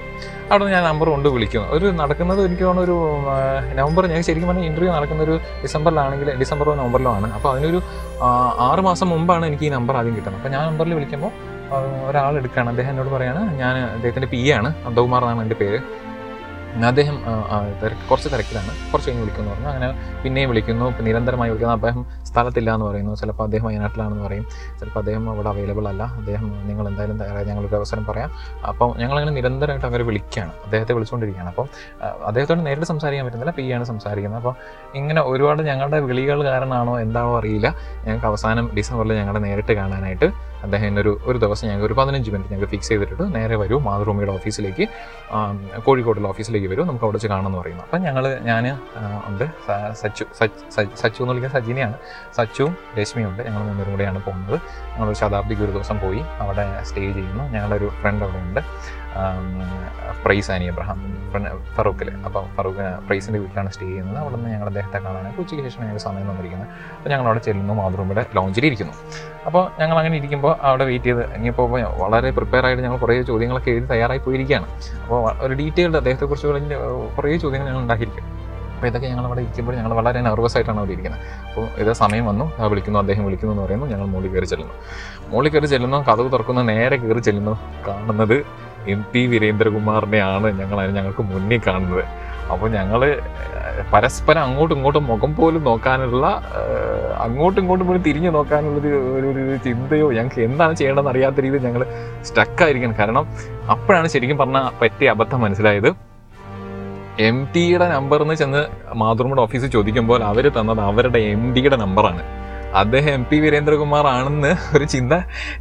അവിടെ 0.51 0.65
ഞാൻ 0.65 0.83
നമ്പർ 0.83 1.09
കൊണ്ട് 1.09 1.29
വിളിക്കുന്നു. 1.29 1.67
ഒരു 1.67 1.85
നടക്കുന്നത് 1.85 2.45
എനിക്ക് 2.45 2.63
തോന്നുന്നു 2.63 2.93
ഒരു 2.93 3.75
നവംബർ 3.79 4.07
ഞാൻ 4.07 4.23
ശരിക്കും 4.23 4.49
പറഞ്ഞാൽ 4.49 4.65
ഇന്റർവ്യൂ 4.65 4.93
നടക്കുന്ന 4.93 5.23
ഒരു 5.23 5.39
ഡിസംബറിലാണെങ്കിൽ 5.63 6.39
ഡിസംബറോ 6.39 6.75
നവംബറിലോ 6.75 7.11
ആണ്. 7.11 7.33
അപ്പോൾ 7.33 7.51
അതിനൊരു 7.53 7.81
ആറ് 8.69 8.79
മാസം 8.79 9.09
മുമ്പാണ് 9.09 9.45
എനിക്ക് 9.45 9.63
ഈ 9.63 9.69
നമ്പർ 9.69 9.97
ആദ്യം 9.97 10.15
കിട്ടുന്നത്. 10.15 10.41
അപ്പോൾ 10.41 10.53
ഞാൻ 10.57 10.67
നമ്പറിൽ 10.67 10.93
വിളിക്കുമ്പോൾ 10.93 11.31
ഒരാൾ 12.09 12.37
എടുക്കുകയാണ്. 12.37 12.69
അദ്ദേഹം 12.69 12.89
എന്നോട് 12.89 13.09
പറയാണ് 13.09 13.57
ഞാൻ 13.59 13.75
അദ്ദേഹത്തിന്റെ 13.83 14.27
പി 14.27 14.49
ആണ്. 14.49 14.73
അബ്ദുമാർ 14.85 15.21
എന്നാണ് 15.21 15.41
എന്റെ 15.41 15.55
പേര്. 15.55 15.79
അദ്ദേഹം 16.87 17.23
കുറച്ച് 18.11 18.29
തിരക്കിലാണ്. 18.29 18.91
കുറച്ച് 18.91 19.09
കഴിഞ്ഞ് 19.09 19.23
വിളിക്കുന്നു 19.23 19.51
പറഞ്ഞു. 19.51 19.67
അങ്ങനെ 19.67 20.19
പിന്നെയും 20.23 20.49
വിളിക്കുന്നു. 20.49 20.85
ഇപ്പം 20.85 21.05
നിരന്തരമായി 21.05 21.51
വിളിക്കുന്നു 21.51 21.73
അദ്ദേഹം 21.73 22.05
സ്ഥലത്തില്ല 22.23 22.73
എന്ന് 22.73 22.85
പറയുന്നു. 22.85 23.15
ചിലപ്പോൾ 23.15 23.43
അദ്ദേഹം 23.43 23.65
വയനാട്ടിലാണെന്ന് 23.65 24.23
പറയും. 24.23 24.45
ചിലപ്പോൾ 24.79 24.99
അദ്ദേഹം 24.99 25.29
അവിടെ 25.29 25.49
അവൈലബിൾ 25.49 25.87
അല്ല. 25.87 26.03
അദ്ദേഹം 26.03 26.67
നിങ്ങൾ 26.67 26.87
എന്തായാലും 26.87 27.19
തയ്യാറായി. 27.19 27.45
ഞങ്ങളൊരു 27.45 27.75
അവസരം 27.75 28.05
പറയാം. 28.05 28.31
അപ്പോൾ 28.67 28.97
ഞങ്ങളങ്ങനെ 28.97 29.31
നിരന്തരമായിട്ട് 29.31 29.85
അവരെ 29.85 30.03
വിളിക്കുകയാണ്. 30.03 30.51
അദ്ദേഹത്തെ 30.63 30.93
വിളിച്ചുകൊണ്ടിരിക്കുകയാണ്. 30.93 31.49
അപ്പം 31.49 31.67
അദ്ദേഹത്തോട് 32.25 32.65
നേരിട്ട് 32.65 32.85
സംസാരിക്കാൻ 32.85 33.25
പറ്റുന്നില്ല. 33.25 33.53
പി 33.57 33.71
ആണ് 33.71 33.83
സംസാരിക്കുന്നത്. 33.83 34.39
അപ്പോൾ 34.39 34.55
ഇങ്ങനെ 34.95 35.21
ഒരുപാട് 35.21 35.61
ഞങ്ങളുടെ 35.61 35.99
വിളികൾ 35.99 36.43
കാരണമാണോ 36.43 36.99
എന്താണോ 36.99 37.37
അറിയില്ല. 37.37 37.75
ഞങ്ങൾക്ക് 38.05 38.25
അവസാനം 38.25 38.71
ഡിസംബറിൽ 38.77 39.13
ഞങ്ങളുടെ 39.13 39.39
നേരിട്ട് 39.39 39.71
കാണാനായിട്ട് 39.71 40.51
അദ്ദേഹം 40.63 40.87
എന്നൊരു 40.87 41.19
ഒരു 41.23 41.37
ദിവസം 41.37 41.67
ഞങ്ങൾക്ക് 41.67 41.87
ഒരു 41.87 41.93
പതിനഞ്ച് 41.93 42.31
മിനിറ്റ് 42.31 42.51
ഞങ്ങൾക്ക് 42.51 42.71
ഫിക്സ് 42.71 42.89
ചെയ്തിട്ടുണ്ട് 42.89 43.35
നേരെ 43.35 43.55
വരൂ. 43.55 43.79
മാതൃഭൂമിയുടെ 43.79 44.31
ഓഫീസിലേക്ക് 44.31 44.87
കോഴിക്കോടുള്ള 45.81 46.27
ഓഫീസിലേക്ക് 46.27 46.60
വരൂ 46.67 46.85
നമുക്ക് 46.85 47.05
അവിടെ 47.05 47.15
വെച്ച് 47.15 47.27
കാണാമെന്ന് 47.27 47.57
പറയുന്നു. 47.57 47.83
അപ്പം 47.83 48.01
ഞങ്ങൾ 48.01 48.39
ഞാൻ 48.39 48.79
ഉണ്ട്. 49.27 49.49
സച്ചു 49.93 50.25
സച്ച് 50.35 51.21
എന്ന് 51.21 51.33
വിളിക്കുന്ന 51.33 51.59
സജിനെയാണ്. 51.59 51.93
സച്ചുവും 52.35 52.77
രശ്മിയും 53.01 53.29
ഉണ്ട്. 53.29 53.43
ഞങ്ങൾ 53.43 53.59
മൂന്നുപേരും 53.59 53.91
കൂടെയാണ് 53.91 54.23
പോകുന്നത്. 54.23 54.59
ഞങ്ങൾ 54.97 55.13
ശതാബ്ദിക്ക് 55.13 55.61
ഒരു 55.61 55.71
ദിവസം 55.71 55.99
പോയി 55.99 56.21
അവിടെ 56.39 56.83
സ്റ്റേ 56.83 57.13
ചെയ്യുന്നു. 57.13 57.43
ഞങ്ങളുടെ 57.43 57.75
ഒരു 57.75 57.91
ഫ്രണ്ട് 58.01 58.25
അവിടെ 58.25 58.37
ഉണ്ട്. 58.37 58.59
പ്രൈസ് 60.23 60.51
ആനി 60.51 60.65
അബ്രഹാം 60.71 60.99
ഫറൂഖിൽ 61.75 62.09
അപ്പം 62.27 62.45
ഫറൂഖ് 62.55 62.85
പ്രൈസിന്റെ 63.07 63.39
വീട്ടിലാണ് 63.39 63.69
സ്റ്റേ 63.71 63.85
ചെയ്യുന്നത്. 63.87 64.17
അവിടെ 64.23 64.35
നിന്ന് 64.35 64.49
ഞങ്ങൾ 64.49 64.67
അദ്ദേഹത്തെ 64.71 64.99
കാണാനായിട്ട് 65.05 65.41
ഉച്ചയ്ക്ക് 65.41 65.63
ശേഷം 65.67 65.81
ഞങ്ങൾ 65.83 65.97
സമയം 65.97 66.25
തന്നിരിക്കുന്നത്. 66.31 66.67
അപ്പോൾ 66.97 67.09
ഞങ്ങൾ 67.09 67.25
അവിടെ 67.25 67.39
ചെല്ലുന്നു 67.39 67.73
മാതൃഭൂമിയുടെ 67.73 68.25
ലോഞ്ചിൽ 68.37 68.65
ഇരിക്കുന്നു. 68.65 68.93
അപ്പോൾ 69.45 69.63
ഞങ്ങൾ 69.81 69.97
അങ്ങനെ 70.01 70.17
ഇരിക്കുമ്പോൾ 70.17 70.53
അവിടെ 70.69 70.85
വെയിറ്റ് 70.89 71.05
ചെയ്ത് 71.05 71.23
ഇനിയിപ്പോൾ 71.37 71.67
വളരെ 72.03 72.31
പ്രിപ്പയർ 72.31 72.65
ആയിട്ട് 72.65 72.83
ഞങ്ങൾ 72.83 72.97
കുറേ 72.97 73.21
ചോദ്യങ്ങളൊക്കെ 73.21 73.71
എഴുതി 73.71 73.87
തയ്യാറായി 73.93 74.21
പോയിരിക്കുകയാണ്. 74.27 74.67
അപ്പോൾ 75.03 75.19
ഒരു 75.45 75.53
ഡീറ്റെയിൽഡ് 75.53 75.97
അദ്ദേഹത്തെക്കുറിച്ച് 76.01 76.47
വലിയ 76.47 76.77
കുറേ 77.17 77.37
ചോദ്യങ്ങൾ 77.37 77.67
ഞങ്ങൾ 77.69 77.81
ഉണ്ടാക്കിയിരിക്കും. 77.81 78.27
അപ്പോൾ 78.75 78.89
ഇതൊക്കെ 78.91 79.07
ഞങ്ങൾ 79.07 79.25
അവിടെ 79.25 79.41
ഇരിക്കുമ്പോൾ 79.41 79.75
ഞങ്ങൾ 79.75 79.91
വളരെ 79.93 80.21
നെർവസ് 80.21 80.55
ആയിട്ടാണ് 80.57 80.79
അവിടെ 80.81 80.91
ഇരിക്കുന്നത്. 80.91 81.21
അപ്പോൾ 81.49 81.65
ഇത് 81.81 81.91
സമയം 81.93 82.25
വന്നു. 82.25 82.45
വിളിക്കുന്നു 82.71 82.99
അദ്ദേഹം 82.99 83.25
വിളിക്കുന്നു 83.25 83.53
എന്ന് 83.53 83.65
പറയുന്നു. 83.65 83.85
ഞങ്ങൾ 83.85 84.05
മുകളിൽ 84.13 84.31
കയറി 84.33 84.45
ചെല്ലുന്നു. 84.45 84.75
മുകളിൽ 85.31 85.49
കയറി 85.49 85.65
ചെല്ലുന്നു. 85.65 85.97
കഥവ് 85.97 86.31
തുറക്കുന്നു 86.31 86.61
നേരെ 86.61 86.97
കയറി 87.03 87.19
ചെല്ലുന്നു. 87.19 87.53
കാണുന്നത് 87.87 88.37
എം 88.87 89.05
പി 89.13 89.25
വീരേന്ദ്രകുമാറിനെയാണ് 89.25 90.59
ഞങ്ങൾ 90.59 90.91
ഞങ്ങൾക്ക് 90.91 91.23
മുന്നിൽ 91.23 91.61
കാണുന്നത്. 91.67 92.03
അപ്പോൾ 92.51 92.69
ഞങ്ങൾ 92.69 93.21
പരസ്പരം 93.93 94.41
അങ്ങോട്ടും 94.41 94.77
ഇങ്ങോട്ടും 94.77 95.05
മുഖം 95.07 95.35
പോലും 95.35 95.63
നോക്കാനുള്ള 95.63 96.41
അങ്ങോട്ടും 97.17 97.61
ഇങ്ങോട്ടും 97.61 97.87
പോലും 97.87 98.03
തിരിഞ്ഞു 98.03 98.29
നോക്കാനുള്ളൊരു 98.29 98.87
ഒരു 98.87 99.27
ഒരു 99.27 99.57
ചിന്തയോ 99.57 100.11
ഞങ്ങൾക്ക് 100.11 100.41
എന്താണ് 100.41 100.73
ചെയ്യേണ്ടതെന്ന് 100.73 101.11
അറിയാത്ത 101.11 101.39
രീതിയിൽ 101.39 101.63
ഞങ്ങൾ 101.63 101.85
സ്റ്റക്കായിരിക്കണം 102.21 102.95
കാരണം 102.99 103.27
അപ്പോഴാണ് 103.69 104.07
ശരിക്കും 104.07 104.37
പറഞ്ഞാൽ 104.37 104.67
പറ്റിയ 104.81 105.09
അബദ്ധം 105.09 105.41
മനസ്സിലായത്. 105.41 105.95
എം 107.19 107.47
ടിയുടെ 107.55 107.87
നമ്പർ 107.87 108.21
എന്ന് 108.21 108.35
ചെന്ന് 108.35 108.67
മാതൃമയുടെ 108.95 109.41
ഓഫീസിൽ 109.41 109.67
ചോദിക്കുമ്പോൾ 109.67 110.23
അവർ 110.23 110.49
തന്നത് 110.49 110.81
അവരുടെ 110.81 111.19
എം 111.19 111.53
ഡിയുടെ 111.53 111.75
നമ്പറാണ് 111.75 112.40
അദ്ദേഹം 112.75 113.11
എം 113.13 113.25
പി 113.29 113.37
വീരേന്ദ്രകുമാർ 113.39 114.07
ആണെന്ന് 114.07 114.51
ഒരു 114.77 114.83
ചിന്ത 114.83 115.13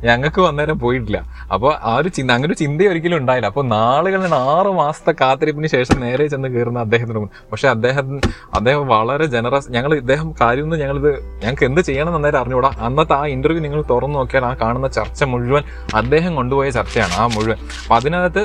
ഞങ്ങൾക്ക് 0.05 0.41
വന്നേരം 0.41 0.79
പോയിട്ടില്ല. 0.79 1.19
അപ്പോൾ 1.53 1.75
ആ 1.83 1.97
ഒരു 1.97 2.09
ചിന്ത 2.09 2.31
അങ്ങനെ 2.31 2.51
ഒരു 2.51 2.59
ചിന്ത 2.59 2.83
ഒരിക്കലും 2.83 3.17
ഉണ്ടായില്ല. 3.17 3.47
അപ്പോൾ 3.47 3.65
നാളുകളിൽ 3.65 4.35
ആറ് 4.35 4.69
മാസത്തെ 4.69 5.13
കാത്തിരിപ്പിന് 5.21 5.67
ശേഷം 5.67 6.01
നേരെ 6.01 6.27
ചെന്ന് 6.27 6.49
കയറുന്ന 6.49 6.79
അദ്ദേഹത്തിന് 6.79 7.27
പക്ഷെ 7.53 7.69
അദ്ദേഹം 7.69 8.21
അദ്ദേഹം 8.55 8.89
വളരെ 8.89 9.27
ജനറസ് 9.27 9.73
ഞങ്ങൾ 9.73 9.95
ഇദ്ദേഹം 9.95 10.35
കാര്യം 10.41 10.65
ഒന്ന് 10.65 10.77
ഞങ്ങളിത് 10.77 11.11
ഞങ്ങൾക്ക് 11.43 11.65
എന്ത് 11.65 11.81
ചെയ്യണം 11.81 12.17
എന്നേരം 12.17 12.39
അറിഞ്ഞുകൂടാ. 12.41 12.71
അന്നത്തെ 12.81 13.15
ആ 13.15 13.27
ഇന്റർവ്യൂ 13.27 13.63
നിങ്ങൾ 13.63 13.85
തുറന്നു 13.91 14.19
നോക്കിയാൽ 14.19 14.45
ആ 14.45 14.55
കാണുന്ന 14.55 14.89
ചർച്ച 14.89 15.25
മുഴുവൻ 15.25 15.63
അദ്ദേഹം 15.95 16.35
കൊണ്ടുപോയ 16.35 16.71
ചർച്ചയാണ് 16.71 17.13
ആ 17.13 17.27
മുഴുവൻ. 17.27 17.59
അപ്പം 17.83 17.97
അതിനകത്ത് 17.97 18.45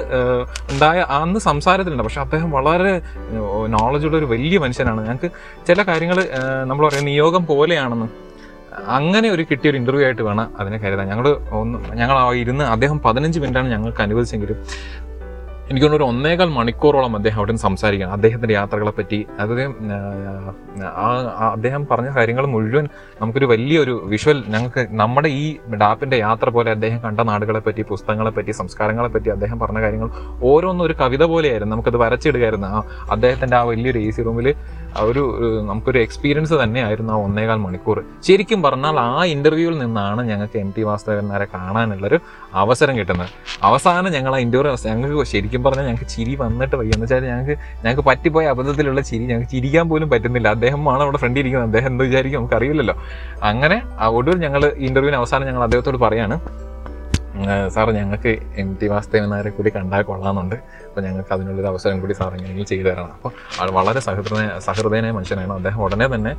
ഉണ്ടായ 0.71 0.99
അന്ന് 0.99 1.39
സംസാരത്തിലുണ്ട്. 1.39 2.03
പക്ഷെ 2.03 2.21
അദ്ദേഹം 2.21 2.51
വളരെ 2.51 3.01
നോളജുള്ള 3.67 4.17
ഒരു 4.17 4.25
വലിയ 4.25 4.57
മനുഷ്യനാണ്. 4.57 5.01
ഞങ്ങൾക്ക് 5.01 5.31
ചില 5.67 5.83
കാര്യങ്ങൾ 5.83 6.27
നമ്മൾ 6.63 6.87
പറയുന്ന 6.87 7.09
നിയോഗം 7.09 7.45
പോലെയാണെന്ന് 7.45 8.24
അങ്ങനെ 8.87 9.29
ഒരു 9.29 9.45
കിട്ടിയ 9.51 9.69
ഒരു 9.69 9.77
ഇന്റർവ്യൂ 9.77 10.05
ആയിട്ട് 10.05 10.21
വേണം 10.21 10.53
അതിനെ 10.59 10.77
കരുതാൻ. 10.77 11.07
ഞങ്ങൾ 11.07 11.27
ഒന്ന് 11.51 11.95
ഞങ്ങൾ 11.95 12.35
ഇരുന്ന് 12.35 12.63
അദ്ദേഹം 12.63 12.99
പതിനഞ്ച് 12.99 13.39
മിനിറ്റാണ് 13.39 13.71
ഞങ്ങൾക്ക് 13.71 14.01
അനുവദിച്ചെങ്കിലും 14.01 14.59
എനിക്ക് 15.71 15.87
ഒരു 15.87 16.03
ഒന്നേകാൽ 16.03 16.49
മണിക്കൂറോളം 16.49 17.15
അദ്ദേഹം 17.15 17.37
അവിടെ 17.37 17.55
സംസാരിക്കണം. 17.55 18.11
അദ്ദേഹത്തിന്റെ 18.11 18.53
യാത്രകളെ 18.53 18.91
പറ്റി 18.91 19.27
അദ്ദേഹം 19.39 19.71
ആ 20.85 21.49
അദ്ദേഹം 21.51 21.87
പറഞ്ഞ 21.91 22.09
കാര്യങ്ങൾ 22.17 22.45
മുഴുവൻ 22.45 22.87
നമുക്കൊരു 23.21 23.45
വലിയൊരു 23.45 24.03
വിഷ്വൽ 24.05 24.43
ഞങ്ങൾക്ക് 24.47 24.87
നമ്മുടെ 24.91 25.27
ഈ 25.27 25.57
ഡാപ്പിന്റെ 25.81 26.17
യാത്ര 26.17 26.49
പോലെ 26.49 26.71
അദ്ദേഹം 26.71 27.03
കണ്ട 27.03 27.19
നാടുകളെ 27.19 27.59
പറ്റി 27.59 27.81
പുസ്തകങ്ങളെ 27.81 28.29
പറ്റി 28.29 28.51
സംസ്കാരങ്ങളെ 28.51 29.07
പറ്റി 29.07 29.29
അദ്ദേഹം 29.29 29.59
പറഞ്ഞ 29.59 29.81
കാര്യങ്ങൾ 29.81 30.09
ഓരോന്നും 30.43 30.85
ഒരു 30.85 30.93
കവിത 30.93 31.23
പോലെയായിരുന്നു. 31.23 31.75
നമുക്കത് 31.75 31.97
വരച്ചിടുകയായിരുന്നു. 31.97 32.67
ആ 32.67 32.83
അദ്ദേഹത്തിന്റെ 33.11 33.57
ആ 33.57 33.63
വലിയൊരു 33.63 33.99
എ 33.99 34.09
സി 34.09 34.21
റൂമിൽ 34.21 34.53
ഒരു 35.03 35.23
ഒരു 35.37 35.47
നമുക്കൊരു 35.61 35.99
എക്സ്പീരിയൻസ് 35.99 36.53
തന്നെയായിരുന്നു 36.53 37.13
ആ 37.13 37.15
ഒന്നേകാൽ 37.15 37.55
മണിക്കൂർ. 37.55 37.97
ശരിക്കും 38.27 38.63
പറഞ്ഞാൽ 38.63 38.99
ആ 38.99 39.23
ഇന്റർവ്യൂവിൽ 39.25 39.77
നിന്നാണ് 39.79 40.21
ഞങ്ങൾക്ക് 40.29 40.57
എം 40.59 40.73
ടി 40.77 40.83
വാസുദേവന്മാരെ 40.83 41.45
കാണാനുള്ളൊരു 41.53 42.19
അവസരം 42.53 42.97
കിട്ടുന്നത്. 42.99 43.29
അവസാനം 43.63 44.11
ഞങ്ങൾ 44.11 44.35
ആ 44.35 44.37
ഇന്റർവ്യൂ 44.37 44.75
ഞങ്ങൾക്ക് 44.85 45.25
ശരിക്കും 45.33 45.63
പറഞ്ഞാൽ 45.63 45.85
ഞങ്ങൾക്ക് 45.85 46.09
ചിരി 46.15 46.35
വന്നിട്ട് 46.35 46.75
വയ്യ. 46.75 46.91
എന്ന് 46.95 47.05
വെച്ചാൽ 47.05 47.25
ഞങ്ങൾക്ക് 47.31 47.55
ഞങ്ങൾക്ക് 47.83 48.05
പറ്റിപ്പോയ 48.09 48.45
അബദ്ധത്തിലുള്ള 48.47 49.01
ചിരി 49.01 49.23
ഞങ്ങൾക്ക് 49.23 49.51
ചിരിക്കാൻ 49.51 49.89
പോലും 49.89 50.09
പറ്റുന്നില്ല. 50.09 50.47
അദ്ദേഹമാണ് 50.47 51.03
അവിടെ 51.03 51.17
ഫ്രണ്ടിൽ 51.17 51.41
ഇരിക്കുന്നത്. 51.41 51.69
അദ്ദേഹം 51.69 51.91
എന്ത് 51.91 52.03
വിചാരിക്കും 52.03 52.39
നമുക്ക് 52.39 52.55
അറിയില്ലല്ലോ 52.55 52.95
അങ്ങനെ 53.41 53.81
ആ 53.99 54.07
ഒടുവിൽ 54.07 54.37
ഞങ്ങൾ 54.37 54.65
ഇന്റർവ്യൂവിന് 54.87 55.17
അവസാനം 55.21 55.47
ഞങ്ങൾ 55.47 55.63
അദ്ദേഹത്തോട് 55.63 55.97
പറയാണ് 55.97 56.37
സാർ 57.67 57.91
ഞങ്ങൾക്ക് 57.91 58.39
എം 58.61 58.77
ടി 58.81 58.87
വാസുദേവൻ 58.87 59.49
കൂടി 59.55 59.69
കണ്ടാൽ 59.69 60.01
കൊള്ളാമെന്നുണ്ട്. 60.01 60.55
അപ്പോൾ 60.95 61.05
ഞങ്ങൾക്ക് 61.05 61.31
അതിനുള്ളൊരു 61.35 61.67
അവസരം 61.71 61.97
കൂടി 62.01 62.13
സാർ 62.17 62.29
എങ്ങനെയെങ്കിലും 62.35 62.67
ചെയ്തു 62.69 62.85
തരണം. 62.87 63.09
അപ്പോൾ 63.15 63.31
ആൾ 63.61 63.69
വളരെ 63.77 64.01
സഹൃദയ 64.05 64.43
സഹൃദയനായ 64.67 65.13
മനുഷ്യനാണ്. 65.17 65.53
അദ്ദേഹം 65.59 65.79
ഉടനെ 65.85 66.07
തന്നെ 66.13 66.31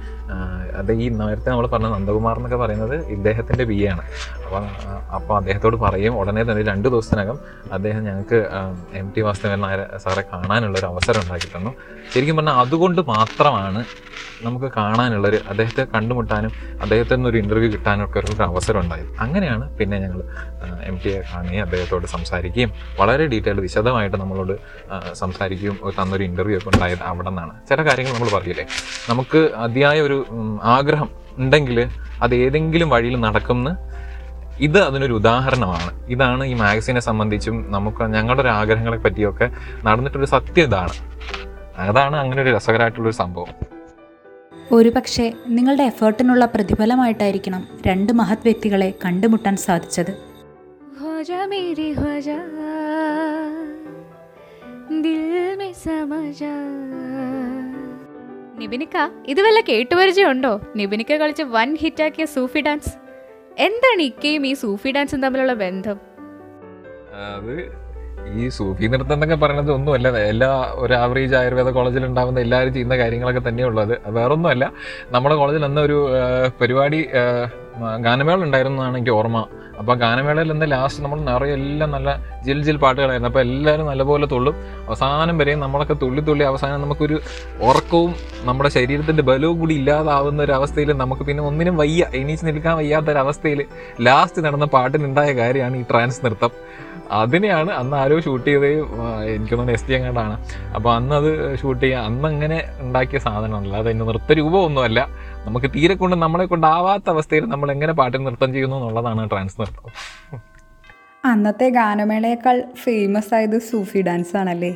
അത് 0.80 0.92
ഈ 1.02 1.06
നേരത്തെ 1.18 1.48
നമ്മൾ 1.52 1.66
പറഞ്ഞ 1.74 1.88
നന്ദകുമാർ 1.96 2.36
എന്നൊക്കെ 2.40 2.58
പറയുന്നത് 2.62 2.96
ഇദ്ദേഹത്തിന്റെ 3.16 3.64
ബി 3.70 3.76
ആണ്. 3.92 4.04
അപ്പോൾ 4.44 4.62
അപ്പോൾ 5.18 5.34
അദ്ദേഹത്തോട് 5.40 5.76
പറയും 5.84 6.14
ഉടനെ 6.20 6.44
തന്നെ 6.48 6.62
രണ്ട് 6.70 6.88
ദിവസത്തിനകം 6.94 7.38
അദ്ദേഹം 7.76 8.02
ഞങ്ങൾക്ക് 8.08 8.38
എം 9.00 9.08
ടി 9.16 9.20
വാസുദേവൻ 9.26 9.60
നായർ 9.66 9.82
സാറെ 10.04 10.24
കാണാനുള്ളൊരു 10.32 10.88
അവസരം 10.92 11.20
ഉണ്ടാക്കി 11.24 11.50
തന്നു. 11.56 11.72
ശരിക്കും 12.14 12.36
പറഞ്ഞാൽ 12.40 12.58
അതുകൊണ്ട് 12.64 13.02
മാത്രമാണ് 13.14 13.82
നമുക്ക് 14.46 14.68
കാണാനുള്ളൊരു 14.78 15.38
അദ്ദേഹത്തെ 15.50 15.82
കണ്ടുമുട്ടാനും 15.94 16.52
അദ്ദേഹത്തിൽ 16.84 17.16
നിന്നൊരു 17.18 17.38
ഇന്റർവ്യൂ 17.42 17.68
കിട്ടാനൊക്കെ 17.74 18.18
ഒരു 18.22 18.42
അവസരം 18.50 18.80
ഉണ്ടായത്. 18.84 19.12
അങ്ങനെയാണ് 19.24 19.64
പിന്നെ 19.78 19.96
ഞങ്ങൾ 20.04 20.20
എം 20.88 20.96
ടിയെ 21.02 21.20
കാണുകയും 21.30 21.62
അദ്ദേഹത്തോട് 21.66 22.06
സംസാരിക്കുകയും 22.16 22.70
വളരെ 23.00 23.24
ഡീറ്റെയിൽ 23.32 23.60
വിശദമായിട്ട് 23.66 24.16
നമ്മളോട് 24.22 24.45
നമ്മളോട് 24.46 25.14
സംസാരിക്കുകയും 25.14 25.76
തന്നൊരു 26.02 26.24
ഇന്റർവ്യൂ 26.24 26.56
ഒക്കെ 26.58 26.68
ഉണ്ടായത് 26.68 27.02
അവിടെ 27.02 27.28
നിന്നാണ്. 27.28 27.54
ചില 27.68 27.78
കാര്യങ്ങൾ 27.82 28.12
നമ്മൾ 28.14 28.28
പറയില്ലേ? 28.34 28.66
നമുക്ക് 29.10 29.40
അതിയായ 29.66 30.00
ഒരു 30.00 30.18
ആഗ്രഹം 30.62 31.08
ഉണ്ടെങ്കിൽ 31.36 31.78
അത് 32.22 32.34
ഏതെങ്കിലും 32.34 32.88
വഴിയിൽ 32.90 33.16
നടക്കുമെന്ന് 33.20 33.72
ഇത് 34.62 34.78
അതിനൊരു 34.78 35.12
ഉദാഹരണമാണ്. 35.12 35.88
ഇതാണ് 36.08 36.44
ഈ 36.44 36.54
മാഗസീനെ 36.54 37.00
സംബന്ധിച്ചും 37.00 37.56
നമുക്ക് 37.72 38.02
ഞങ്ങളുടെ 38.14 38.42
ഒരു 38.42 38.52
ആഗ്രഹങ്ങളെ 38.60 38.98
പറ്റിയൊക്കെ 38.98 39.50
നടന്നിട്ടൊരു 39.84 40.28
സത്യം 40.34 40.66
ഇതാണ്. 40.66 40.94
അതാണ് 41.78 42.16
അങ്ങനെ 42.16 42.42
ഒരു 42.42 42.52
രസകരമായിട്ടുള്ളൊരു 42.56 43.16
സംഭവം. 43.16 43.52
ഒരു 44.72 44.88
പക്ഷേ 44.88 45.32
നിങ്ങളുടെ 45.48 45.82
എഫേർട്ടിനുള്ള 45.82 46.44
പ്രതിഫലമായിട്ടായിരിക്കണം 46.44 47.62
രണ്ട് 47.86 48.12
മഹത് 48.12 48.44
വ്യക്തികളെ 48.44 48.94
കണ്ടുമുട്ടാൻ 49.04 49.56
സാധിച്ചത്. 49.56 50.12
ഹോജ 51.02 51.30
മേരി 51.48 51.92
ഹോജാ 51.92 52.38
ദിൽ 55.02 55.56
മേ 55.58 55.68
സമജ 55.72 56.42
നിബിനിക്ക 58.58 58.96
ഇത് 59.26 59.40
കേട്ടുപരിചയമുണ്ടോ? 59.68 60.60
നിബിനിക്ക 60.76 61.16
കളിച്ച് 61.16 61.44
വൻ 61.54 61.70
ഹിറ്റാക്കിയ 61.74 62.24
സൂഫി 62.24 62.60
ഡാൻസ്. 62.60 62.92
എന്താണ് 63.58 64.02
ഇക്കയും 64.02 64.46
ഈ 64.46 64.52
സൂഫി 64.54 64.90
ഡാൻസും 64.90 65.22
തമ്മിലുള്ള 65.22 65.54
ബന്ധം? 65.54 65.98
ഈ 68.34 68.46
സൂഫി 68.56 68.88
നൃത്തം 68.92 69.14
എന്നൊക്കെ 69.16 69.36
പറയുന്നത് 69.42 69.70
ഒന്നുമല്ല. 69.76 70.08
എല്ലാ 70.32 70.50
ഒരു 70.84 70.94
ആവറേജ് 71.02 71.36
ആയുർവേദ 71.40 71.68
കോളേജിൽ 71.76 72.06
ഉണ്ടാകുന്ന 72.10 72.40
എല്ലാവരും 72.46 72.72
ചെയ്യുന്ന 72.76 72.96
കാര്യങ്ങളൊക്കെ 73.02 73.42
തന്നെയുള്ളത് 73.48 73.94
വേറൊന്നുമല്ല. 74.16 74.64
നമ്മുടെ 75.14 75.36
കോളേജിൽ 75.40 75.64
അന്ന് 75.68 75.82
ഒരു 75.88 75.98
പരിപാടി 76.60 77.00
ഗാനമേള 78.06 78.38
ഉണ്ടായിരുന്നതാണ് 78.48 78.96
എനിക്ക് 78.96 79.14
ഓർമ്മ. 79.20 79.38
അപ്പോൾ 79.80 79.94
ഗാനമേളയിൽ 80.02 80.48
നിന്ന് 80.52 80.66
ലാസ്റ്റ് 80.72 81.02
നമ്മൾ 81.04 81.18
നിറയെ 81.28 81.54
എല്ലാം 81.56 81.90
നല്ല 81.94 82.10
ജിൽ 82.44 82.58
ജിൽ 82.66 82.76
പാട്ടുകളായിരുന്നു. 82.84 83.30
അപ്പോൾ 83.30 83.42
എല്ലാവരും 83.46 83.86
നല്ലപോലെ 83.90 84.26
തുള്ളും. 84.32 84.54
അവസാനം 84.86 85.38
വരെയും 85.40 85.60
നമ്മളൊക്കെ 85.64 85.96
തുള്ളി 86.02 86.22
തുള്ളി 86.28 86.44
അവസാനം 86.50 86.80
നമുക്കൊരു 86.84 87.16
ഉറക്കവും 87.68 88.14
നമ്മുടെ 88.48 88.70
ശരീരത്തിന്റെ 88.76 89.24
ബലവും 89.30 89.58
കൂടി 89.60 89.74
ഇല്ലാതാവുന്ന 89.80 90.40
ഒരു 90.46 90.54
അവസ്ഥയിൽ 90.58 90.92
നമുക്ക് 91.02 91.26
പിന്നെ 91.30 91.44
ഒന്നിനും 91.50 91.76
വയ്യ. 91.82 92.04
എണീച്ച് 92.20 92.46
നിൽക്കാൻ 92.48 92.76
വയ്യാത്ത 92.80 93.10
ഒരു 93.14 93.18
അവസ്ഥയിൽ 93.24 93.62
ലാസ്റ്റ് 94.08 94.42
നടന്ന 94.46 94.68
പാട്ടിനുണ്ടായ 94.76 95.32
കാര്യമാണ് 95.42 95.76
ഈ 95.76 95.84
ട്രാൻസ് 95.92 96.24
നൃത്തം. 96.26 96.52
അതിനെയാണ് 97.20 97.70
അന്ന് 97.80 97.96
ആരോ 98.02 98.16
ഷൂട്ട് 98.26 98.50
എനിക്ക് 99.34 99.52
തോന്നുന്നു 99.52 99.72
എസ് 99.72 99.86
ടി 99.88 99.94
എങ്ങാണ്ടാണ്. 99.98 100.36
അപ്പോൾ 100.76 100.90
അന്ന് 100.96 101.14
അത് 101.20 101.30
ഷൂട്ട് 101.60 101.82
ചെയ്യാൻ 101.82 102.02
അന്ന് 102.08 102.28
അങ്ങനെ 102.28 102.58
ഉണ്ടാക്കിയ 102.84 103.18
സാധനമല്ല. 103.18 103.74
അത് 103.76 103.88
അതിന്റെ 103.88 104.06
നൃത്തരൂപമൊന്നുമല്ല. 104.10 105.00
നമുക്ക് 105.46 105.70
തീരെ 105.76 105.94
കൊണ്ട് 105.94 106.16
നമ്മളെ 106.24 106.46
കൊണ്ടാവാത്ത 106.52 107.10
അവസ്ഥയിൽ 107.14 107.44
നമ്മൾ 107.54 107.70
എങ്ങനെ 107.76 107.92
പാട്ടിൽ 108.00 108.22
നൃത്തം 108.28 108.52
ചെയ്യുന്നു 108.52 108.76
എന്നുള്ളതാണ് 108.76 109.30
ട്രാൻസ് 109.30 109.60
നൃത്തം. 109.60 109.90
അന്നത്തെ 111.24 111.68
ഗാനമേളയേക്കാൾ 111.78 112.56
ഫേമസ് 112.84 113.34
ആയത് 113.34 113.58
സൂഫി 113.70 114.00
ഡാൻസ് 114.08 114.36
ആണല്ലേ? 114.36 114.72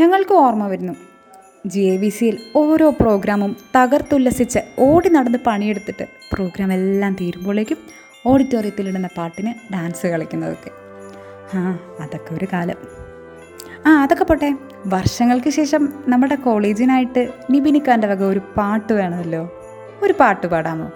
ഞങ്ങൾക്ക് 0.00 0.34
ഓർമ്മ 0.34 0.66
വരുന്നു. 0.66 0.94
ജി 1.72 1.80
എ 1.80 1.96
വി 2.02 2.08
സിയിൽ 2.08 2.36
ഓരോ 2.56 2.86
പ്രോഗ്രാമും 3.00 3.56
തകർത്തുല്ലസിച്ച് 3.76 4.60
ഓടി 4.78 5.08
നടന്ന് 5.08 5.38
പണിയെടുത്തിട്ട് 5.46 6.04
പ്രോഗ്രാം 6.32 6.72
എല്ലാം 6.72 7.16
തീരുമ്പോഴേക്കും 7.20 7.78
ഓഡിറ്റോറിയത്തിലിടുന്ന 8.26 9.08
പാട്ടിന് 9.16 9.52
ഡാൻസ് 9.74 10.06
കളിക്കുന്നതൊക്കെ. 10.06 10.70
ആ 11.54 11.78
അതൊക്കെ 12.00 12.34
ഒരു 12.34 12.46
കാലം. 12.52 12.74
ആ 13.86 14.02
അതൊക്കെ 14.02 14.24
പോട്ടെ. 14.24 14.56
വർഷങ്ങൾക്ക് 14.86 15.50
ശേഷം 15.50 15.92
നമ്മുടെ 16.08 16.34
കോളേജിനായിട്ട് 16.34 17.32
നിബിനിക്കാന്റെ 17.50 18.06
വക 18.06 18.22
ഒരു 18.22 18.40
പാട്ട് 18.56 18.92
വേണമല്ലോ. 18.92 19.52
ഒരു 20.02 20.14
പാട്ട് 20.20 20.46
പാടാമോ? 20.46 20.90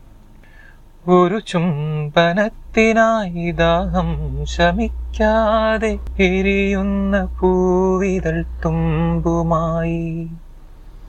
ഒരു 1.07 1.41
ചുംബനത്തിനായി 1.47 3.51
ദാഹം 3.51 4.45
ശമിക്കാതെ 4.45 6.23
എരിയുന്ന 6.23 7.37
പൂവിതൾ 7.39 8.45
തുമ്പുമായി. 8.65 10.27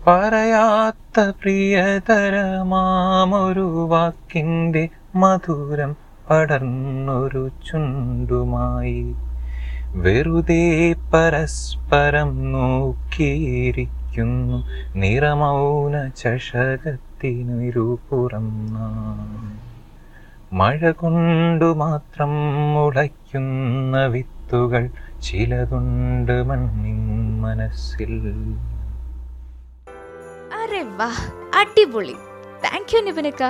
പറയാത്ത 0.07 1.21
പ്രിയതരമാമൊരു 1.21 3.87
വാക്കിന്റെ 3.91 4.89
മധുരം 5.15 5.97
പടർന്നൊരു 6.31 7.51
ചുണ്ടുമായി. 7.71 9.15
വെറുതെ 9.95 10.95
പരസ്പരം 11.15 12.53
നോക്കിയിരിക്കുന്നു 12.53 14.67
നിറമൗന 14.97 16.09
ചഷകത്തിനൊരുപുറം 16.09 18.67
നാം. 18.67 19.66
മഴ 20.59 20.91
കൊണ്ടു 20.91 21.65
മാത്രം 21.81 22.31
മുളയ്ക്കുന്ന 22.75 23.97
വിത്തുകൾ 24.07 24.85
ചിലതുണ്ട് 25.27 26.37
മണ്ണിൻ 26.49 27.01
മനസ്സിൽ. 27.43 28.13
അരെ 30.61 30.83
വാ 30.99 31.11
അടിപൊളി. 31.61 32.17
താങ്ക് 32.65 32.95
യു 32.95 33.01
നിബിനിക്ക 33.01 33.43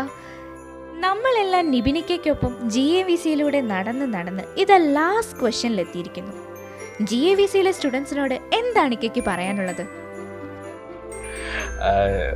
നമ്മളെല്ലാം 1.04 1.70
നിബിനിക്കയ്ക്കൊപ്പം 1.70 2.52
ജി 2.70 2.84
എ 3.00 3.02
വി 3.02 3.14
സിയിലൂടെ 3.14 3.61
നടന്ന് 3.72 4.07
നടന്ന് 4.14 4.44
ഇത് 4.62 4.74
ലാസ്റ്റ് 4.96 5.38
ക്വസ്റ്റ്യനിലെത്തിയിരിക്കുന്നു 5.40 6.34
ജി 7.02 7.20
എ 7.30 7.34
വി 7.34 7.46
സിയിലെ 7.46 7.72
സ്റ്റുഡൻസിനോട് 7.72 8.34
എന്താണ് 8.59 8.92
ഇക്കയ്ക്ക് 8.92 9.22
പറയാനുള്ളത്? 9.26 10.05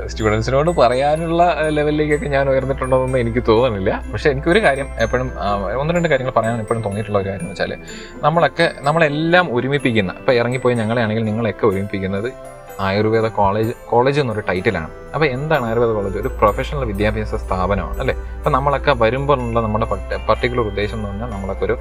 സ്റ്റുഡൻസിനോട് 0.06 0.70
പറയാനുള്ള 0.70 1.56
ലെവലിലേക്കൊക്കെ 1.68 2.26
ഞാൻ 2.26 2.50
ഉയർന്നിട്ടുണ്ടോയെന്ന് 2.50 3.18
എനിക്ക് 3.18 3.42
തോന്നുന്നില്ല 3.48 4.04
പക്ഷേ 4.12 4.30
എനിക്കൊരു 4.30 4.62
കാര്യം 4.62 4.88
എപ്പോഴും 4.98 5.32
ഒന്ന് 5.80 5.94
രണ്ട് 5.94 6.08
കാര്യങ്ങൾ 6.08 6.32
പറയാൻ 6.32 6.60
എപ്പോഴും 6.60 6.82
തോന്നിയിട്ടുള്ള 6.82 7.18
ഒരു 7.18 7.28
കാര്യം 7.28 7.40
എന്ന് 7.40 7.52
വെച്ചാൽ 7.52 7.74
നമ്മളൊക്കെ 8.22 8.70
നമ്മളെല്ലാം 8.80 9.54
ഒരുമിപ്പിക്കുന്ന 9.54 10.12
ഇപ്പോൾ 10.18 10.32
ഇറങ്ങിപ്പോയി 10.32 10.74
ഞങ്ങളെയാണെങ്കിൽ 10.74 11.24
നിങ്ങളെയൊക്കെ 11.24 11.66
ഒരുമിപ്പിക്കുന്നത് 11.66 12.32
ആയുർവേദ 12.80 13.26
കോളേജ് 13.26 13.72
കോളേജ് 13.86 14.20
എന്നൊരു 14.20 14.40
ടൈറ്റിലാണ്. 14.40 14.90
അപ്പോൾ 15.14 15.26
എന്താണ് 15.26 15.66
ആയുർവേദ 15.66 15.90
കോളേജ്? 15.90 16.18
ഒരു 16.18 16.28
പ്രൊഫഷണൽ 16.28 16.84
വിദ്യാഭ്യാസ 16.84 17.34
സ്ഥാപനമാണ് 17.34 17.98
അല്ലേ? 18.00 18.14
അപ്പം 18.14 18.52
നമ്മളൊക്കെ 18.52 18.92
വരുമ്പോഴുള്ള 18.92 19.60
നമ്മുടെ 19.60 19.86
പർട്ടിക്കുലർ 20.28 20.62
ഉദ്ദേശം 20.62 20.96
എന്ന് 20.96 21.08
പറഞ്ഞാൽ 21.08 21.26
നമ്മളൊക്കെ 21.26 21.64
ഒരു 21.64 21.78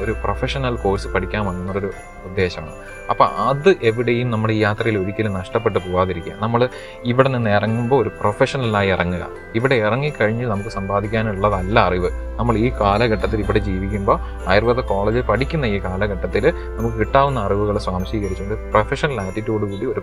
ഒരു 0.00 0.12
പ്രൊഫഷണൽ 0.22 0.74
കോഴ്സ് 0.76 1.08
പഠിക്കാൻ 1.08 1.42
വന്നൊരു 1.46 1.90
ഉദ്ദേശമാണ്. 2.24 2.74
അപ്പോൾ 3.10 3.28
അത് 3.50 3.70
എവിടെയും 3.82 4.30
നമ്മുടെ 4.30 4.54
ഈ 4.54 4.58
യാത്രയിൽ 4.58 4.96
ഒരിക്കലും 4.98 5.32
നഷ്ടപ്പെട്ടു 5.34 5.78
പോകാതിരിക്കുക 5.78 6.34
നമ്മൾ 6.42 6.68
ഇവിടെ 7.04 7.28
നിന്ന് 7.28 7.50
ഇറങ്ങുമ്പോൾ 7.50 8.02
ഒരു 8.02 8.10
പ്രൊഫഷണലായി 8.20 8.90
ഇറങ്ങുക. 8.96 9.24
ഇവിടെ 9.54 9.74
ഇറങ്ങിക്കഴിഞ്ഞ് 9.74 10.46
നമുക്ക് 10.46 10.70
സമ്പാദിക്കാനുള്ളതല്ല 10.76 11.78
അറിവ്. 11.88 12.10
നമ്മൾ 12.38 12.54
ഈ 12.56 12.68
കാലഘട്ടത്തിൽ 12.80 13.38
ഇവിടെ 13.40 13.58
ജീവിക്കുമ്പോൾ 13.58 14.16
ആയുർവേദ 14.50 14.80
കോളേജിൽ 14.92 15.22
പഠിക്കുന്ന 15.30 15.64
ഈ 15.74 15.78
കാലഘട്ടത്തിൽ 15.78 16.44
നമുക്ക് 16.76 16.96
കിട്ടാവുന്ന 16.96 17.40
അറിവുകൾ 17.40 17.78
സ്വാംശീകരിച്ചുകൊണ്ട് 17.78 18.70
പ്രൊഫഷണൽ 18.72 19.20
ആറ്റിറ്റ്യൂഡ് 19.20 19.64
കൂടി 19.72 19.86
ഒരു 19.92 20.02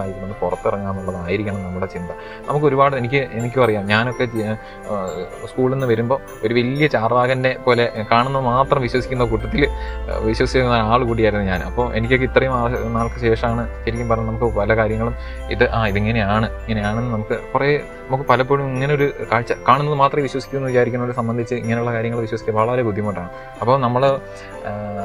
ലൈഫിൽ 0.00 0.20
നിന്ന് 0.22 0.36
പുറത്തിറങ്ങാമെന്നുള്ളതായിരിക്കണം 0.42 1.62
നമ്മുടെ 1.64 1.86
ചിന്ത. 1.86 2.10
നമുക്ക് 2.48 2.66
ഒരുപാട് 2.66 2.96
എനിക്ക് 2.96 3.20
എനിക്കും 3.38 3.64
അറിയാം. 3.64 3.84
ഞാനൊക്കെ 3.86 4.26
സ്കൂളിൽ 5.50 5.72
നിന്ന് 5.72 5.86
വരുമ്പോൾ 5.86 6.18
ഒരു 6.46 6.54
വലിയ 6.54 6.86
ചാർവാകന്റെ 6.86 7.56
പോലെ 7.66 7.84
കാണുന്നത് 8.12 8.44
മാത്രം 8.44 8.82
വിശ്വസിക്കുന്ന 8.82 9.21
കൂട്ടത്തിൽ 9.30 9.68
വിശ്വസിക്കുന്ന 10.18 10.74
ആൾ 10.74 11.04
കൂടിയായിരുന്നു 11.04 11.46
ഞാൻ. 11.46 11.62
അപ്പോൾ 11.62 11.96
എനിക്കൊക്കെ 11.96 12.24
ഇത്രയും 12.24 12.52
നാൾക്ക് 12.94 13.20
ശേഷമാണ് 13.20 13.84
ശരിക്കും 13.84 14.08
പറഞ്ഞാൽ 14.08 14.28
നമുക്ക് 14.28 14.56
പല 14.56 14.76
കാര്യങ്ങളും 14.76 15.14
ഇത് 15.50 15.70
ആ 15.70 15.86
ഇതിങ്ങനെയാണ് 15.86 16.46
ഇങ്ങനെയാണെന്ന് 16.60 17.12
നമുക്ക് 17.14 17.38
കുറേ 17.52 17.80
നമുക്ക് 18.06 18.24
പലപ്പോഴും 18.30 18.66
ഇങ്ങനെ 18.74 18.94
ഒരു 18.94 19.12
കാഴ്ച 19.32 19.52
കാണുന്നത് 19.68 19.94
മാത്രമേ 19.94 20.22
വിശ്വസിക്കൂ 20.22 20.56
എന്ന് 20.58 20.68
വിചാരിക്കുന്നവരെ 20.68 21.14
സംബന്ധിച്ച് 21.16 21.54
ഇങ്ങനെയുള്ള 21.54 21.92
കാര്യങ്ങൾ 21.92 22.20
വിശ്വസിക്കുക 22.20 22.54
വളരെ 22.54 22.82
ബുദ്ധിമുട്ടാണ്. 22.82 23.30
അപ്പോൾ 23.60 23.80
നമ്മൾ 23.80 24.02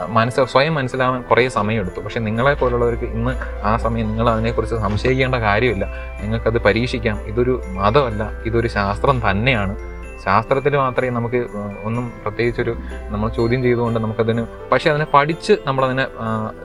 മനസ്സ് 0.07 0.41
സ്വയം 0.51 0.76
മനസ്സിലാവാൻ 0.76 1.22
കുറേ 1.22 1.47
സമയമെടുത്തു. 1.49 1.99
പക്ഷേ 2.01 2.20
നിങ്ങളെ 2.20 2.53
പോലുള്ളവർക്ക് 2.53 3.03
ഇന്ന് 3.03 3.32
ആ 3.63 3.78
സമയം 3.78 4.07
നിങ്ങൾ 4.07 4.30
അതിനെക്കുറിച്ച് 4.30 4.76
സംശയിക്കേണ്ട 4.76 5.36
കാര്യമില്ല. 5.36 5.86
നിങ്ങൾക്കത് 6.22 6.61
പരീക്ഷിക്കാം. 6.61 7.20
ഇതൊരു 7.28 7.61
മതമല്ല 7.68 8.32
ഇതൊരു 8.45 8.68
ശാസ്ത്രം 8.68 9.22
തന്നെയാണ്. 9.30 9.97
ശാസ്ത്രത്തിൽ 10.24 10.78
മാത്രമേ 10.78 11.09
നമുക്ക് 11.09 11.39
ഒന്നും 11.84 12.11
പ്രത്യേകിച്ചൊരു 12.24 12.74
നമ്മൾ 13.09 13.30
ചോദ്യം 13.30 13.63
ചെയ്തുകൊണ്ട് 13.63 13.99
നമുക്കതിന് 13.99 14.43
പക്ഷേ 14.72 14.89
അതിനെ 14.91 15.07
പഠിച്ച് 15.13 15.53
നമ്മളതിനെ 15.65 16.07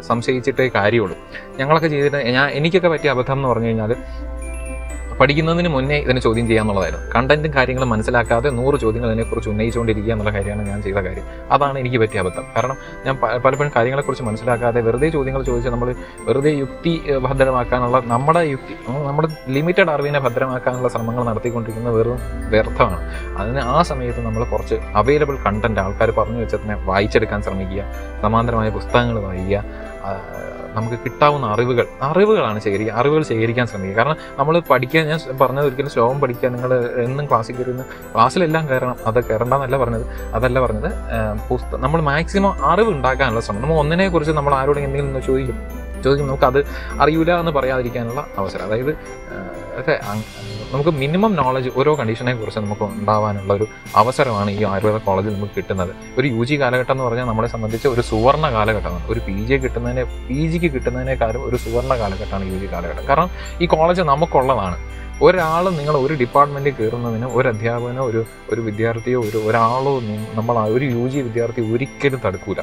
സംശയിച്ചിട്ടേ 0.00 0.70
കാര്യമുള്ളൂ. 0.74 1.16
ഞങ്ങളൊക്കെ 1.56 1.88
ചെയ്തിട്ട് 1.88 2.16
ഞാൻ 2.16 2.50
എനിക്കൊക്കെ 2.50 2.88
പറ്റിയ 2.88 3.10
അബദ്ധം 3.10 3.36
എന്ന് 3.36 3.48
പറഞ്ഞു 3.48 3.66
കഴിഞ്ഞാൽ 3.66 3.92
പഠിക്കുന്നതിന് 5.22 5.70
മുന്നേ 5.76 5.96
ഇതിനെ 6.04 6.20
ചോദ്യം 6.26 6.46
ചെയ്യാന്നുള്ളതായിരുന്നു. 6.50 7.08
കണ്ടന്റും 7.14 7.50
കാര്യങ്ങളും 7.56 7.90
മനസ്സിലാക്കാതെ 7.94 8.48
നൂറ് 8.60 8.76
ചോദ്യങ്ങൾ 8.84 9.08
അതിനെക്കുറിച്ച് 9.10 9.50
ഉന്നയിച്ചുകൊണ്ടിരിക്കുക 9.52 10.12
എന്നുള്ള 10.14 10.30
കാര്യമാണ് 10.36 10.62
ഞാൻ 10.70 10.80
ചെയ്ത 10.86 10.98
കാര്യം. 11.06 11.26
അതാണ് 11.54 11.76
എനിക്ക് 11.82 11.98
പറ്റിയ 12.02 12.22
അബദ്ധം. 12.22 12.46
കാരണം 12.56 12.76
ഞാൻ 13.06 13.14
പലപ്പോഴും 13.44 13.72
കാര്യങ്ങളെക്കുറിച്ച് 13.76 14.24
മനസ്സിലാക്കാതെ 14.28 14.80
വെറുതെ 14.88 15.08
ചോദ്യങ്ങൾ 15.16 15.42
ചോദിച്ച് 15.50 15.70
നമ്മൾ 15.74 15.88
വെറുതെ 16.28 16.52
യുക്തി 16.62 16.94
ഭദ്രമാക്കാനുള്ള 17.26 17.98
നമ്മുടെ 18.14 18.42
യുക്തി 18.52 18.74
നമ്മുടെ 19.08 19.28
ലിമിറ്റഡ് 19.56 19.90
അറിവിനെ 19.94 20.20
ഭദ്രമാക്കാനുള്ള 20.26 20.90
ശ്രമങ്ങൾ 20.94 21.24
നടത്തിക്കൊണ്ടിരിക്കുന്നത് 21.30 21.96
വെറും 21.98 22.18
വ്യർത്ഥമാണ്. 22.54 23.00
അതിന് 23.40 23.62
ആ 23.74 23.78
സമയത്ത് 23.90 24.22
നമ്മൾ 24.28 24.44
കുറച്ച് 24.54 24.78
അവൈലബിൾ 25.02 25.36
കണ്ടന്റ് 25.46 25.82
ആൾക്കാർ 25.84 26.10
പറഞ്ഞു 26.20 26.40
വെച്ചതിനെ 26.44 26.76
വായിച്ചെടുക്കാൻ 26.90 27.40
ശ്രമിക്കുക 27.48 27.84
സമാന്തരമായ 28.24 28.70
പുസ്തകങ്ങൾ 28.78 29.18
വായിക്കുക 29.28 29.58
നമുക്ക് 30.76 30.98
കിട്ടാവുന്ന 31.04 31.46
അറിവുകൾ 31.46 31.86
അറിവുകളാണ് 32.02 32.60
ശേഖരിക്കുക 32.60 32.94
അറിവുകൾ 32.94 33.22
ശേഖരിക്കാൻ 33.22 33.66
ശ്രമിക്കുക. 33.66 33.96
കാരണം 33.96 34.16
നമ്മൾ 34.38 34.60
പഠിക്കാൻ 34.70 35.08
ഞാൻ 35.08 35.20
പറഞ്ഞത് 35.40 35.64
ഒരിക്കലും 35.64 35.90
ശ്ലോകം 35.90 36.20
പഠിക്കുക 36.20 36.48
നിങ്ങൾ 36.48 36.72
എന്നും 37.04 37.26
ക്ലാസ്സിൽ 37.26 37.56
കയറുന്ന 37.56 37.84
ക്ലാസ്സിലെല്ലാം 38.14 38.68
കയറണം. 38.68 38.96
അത് 39.06 39.24
കയറണ്ടെന്നല്ല 39.24 39.76
പറഞ്ഞത്. 39.76 40.06
അതല്ല 40.34 40.60
പറഞ്ഞത് 40.60 40.90
പുസ്തകം 41.50 41.80
നമ്മൾ 41.80 42.00
മാക്സിമം 42.00 42.66
അറിവ് 42.66 42.90
ഉണ്ടാക്കാനുള്ള 42.90 43.40
ശ്രമം. 43.40 43.62
നമ്മൾ 43.62 43.74
ഒന്നിനെ 43.74 44.08
കുറിച്ച് 44.08 44.32
നമ്മൾ 44.32 44.54
ആരോടെങ്കിലും 44.54 44.94
എന്തെങ്കിലും 44.94 45.26
ചോദിക്കും. 45.26 45.58
ചോദിക്കും 46.04 46.26
നമുക്കത് 46.26 46.60
അറിയില്ല 47.02 47.40
എന്ന് 47.40 47.52
പറയാതിരിക്കാനുള്ള 47.52 48.26
അവസരം. 48.38 48.64
അതായത് 48.64 48.92
നമുക്ക് 50.72 50.90
മിനിമം 51.00 51.32
നോളജ് 51.36 51.70
ഓരോ 51.78 51.92
കണ്ടീഷനെ 51.98 52.32
കുറിച്ച് 52.34 52.60
നമുക്ക് 52.64 52.84
ഉണ്ടാവാനുള്ള 52.98 53.52
ഒരു 53.58 53.66
അവസരമാണ് 54.00 54.50
ഈ 54.50 54.60
ആയുർവേദ 54.70 54.98
കോളേജിൽ 55.06 55.32
നമുക്ക് 55.36 55.56
കിട്ടുന്നത്. 55.56 55.92
ഒരു 56.18 56.26
യു 56.34 56.44
ജി 56.48 56.56
കാലഘട്ടം 56.62 56.92
എന്ന് 56.94 57.04
പറഞ്ഞാൽ 57.04 57.26
നമ്മളെ 57.30 57.48
സംബന്ധിച്ച് 57.54 57.88
ഒരു 57.94 58.02
സുവർണ 58.10 58.46
കാലഘട്ടമാണ്. 58.56 59.04
ഒരു 59.12 59.20
പി 59.26 59.36
ജി 59.48 59.56
കിട്ടുന്നതിനെ 59.64 60.04
പി 60.28 60.40
ജിക്ക് 60.52 60.70
കിട്ടുന്നതിനേക്കാളും 60.74 61.44
ഒരു 61.48 61.56
സുവർണ 61.64 61.92
കാലഘട്ടമാണ് 62.02 62.46
യു 62.52 62.58
ജി 62.62 62.68
കാലഘട്ടം. 62.74 63.04
കാരണം 63.10 63.30
ഈ 63.60 63.68
കോളേജ് 63.74 64.04
നമുക്കുള്ളതാണ്. 64.12 64.78
ഒരാൾ 65.26 65.64
നിങ്ങൾ 65.80 65.94
ഒരു 66.04 66.14
ഡിപ്പാർട്ട്മെന്റിൽ 66.22 66.74
കയറുന്നതിന് 66.78 67.26
ഒരു 67.38 67.46
അധ്യാപകനോ 67.52 68.04
ഒരു 68.10 68.22
ഒരു 68.52 68.60
വിദ്യാർത്ഥിയോ 68.60 69.18
ഒരു 69.28 69.38
ഒരാളോ 69.48 69.92
നമ്മൾ 70.38 70.56
ഒരു 70.76 70.84
യു 70.96 71.04
ജി 71.12 71.18
വിദ്യാർത്ഥി 71.28 71.62
ഒരിക്കലും 71.74 72.20
തടുക്കൂല. 72.24 72.60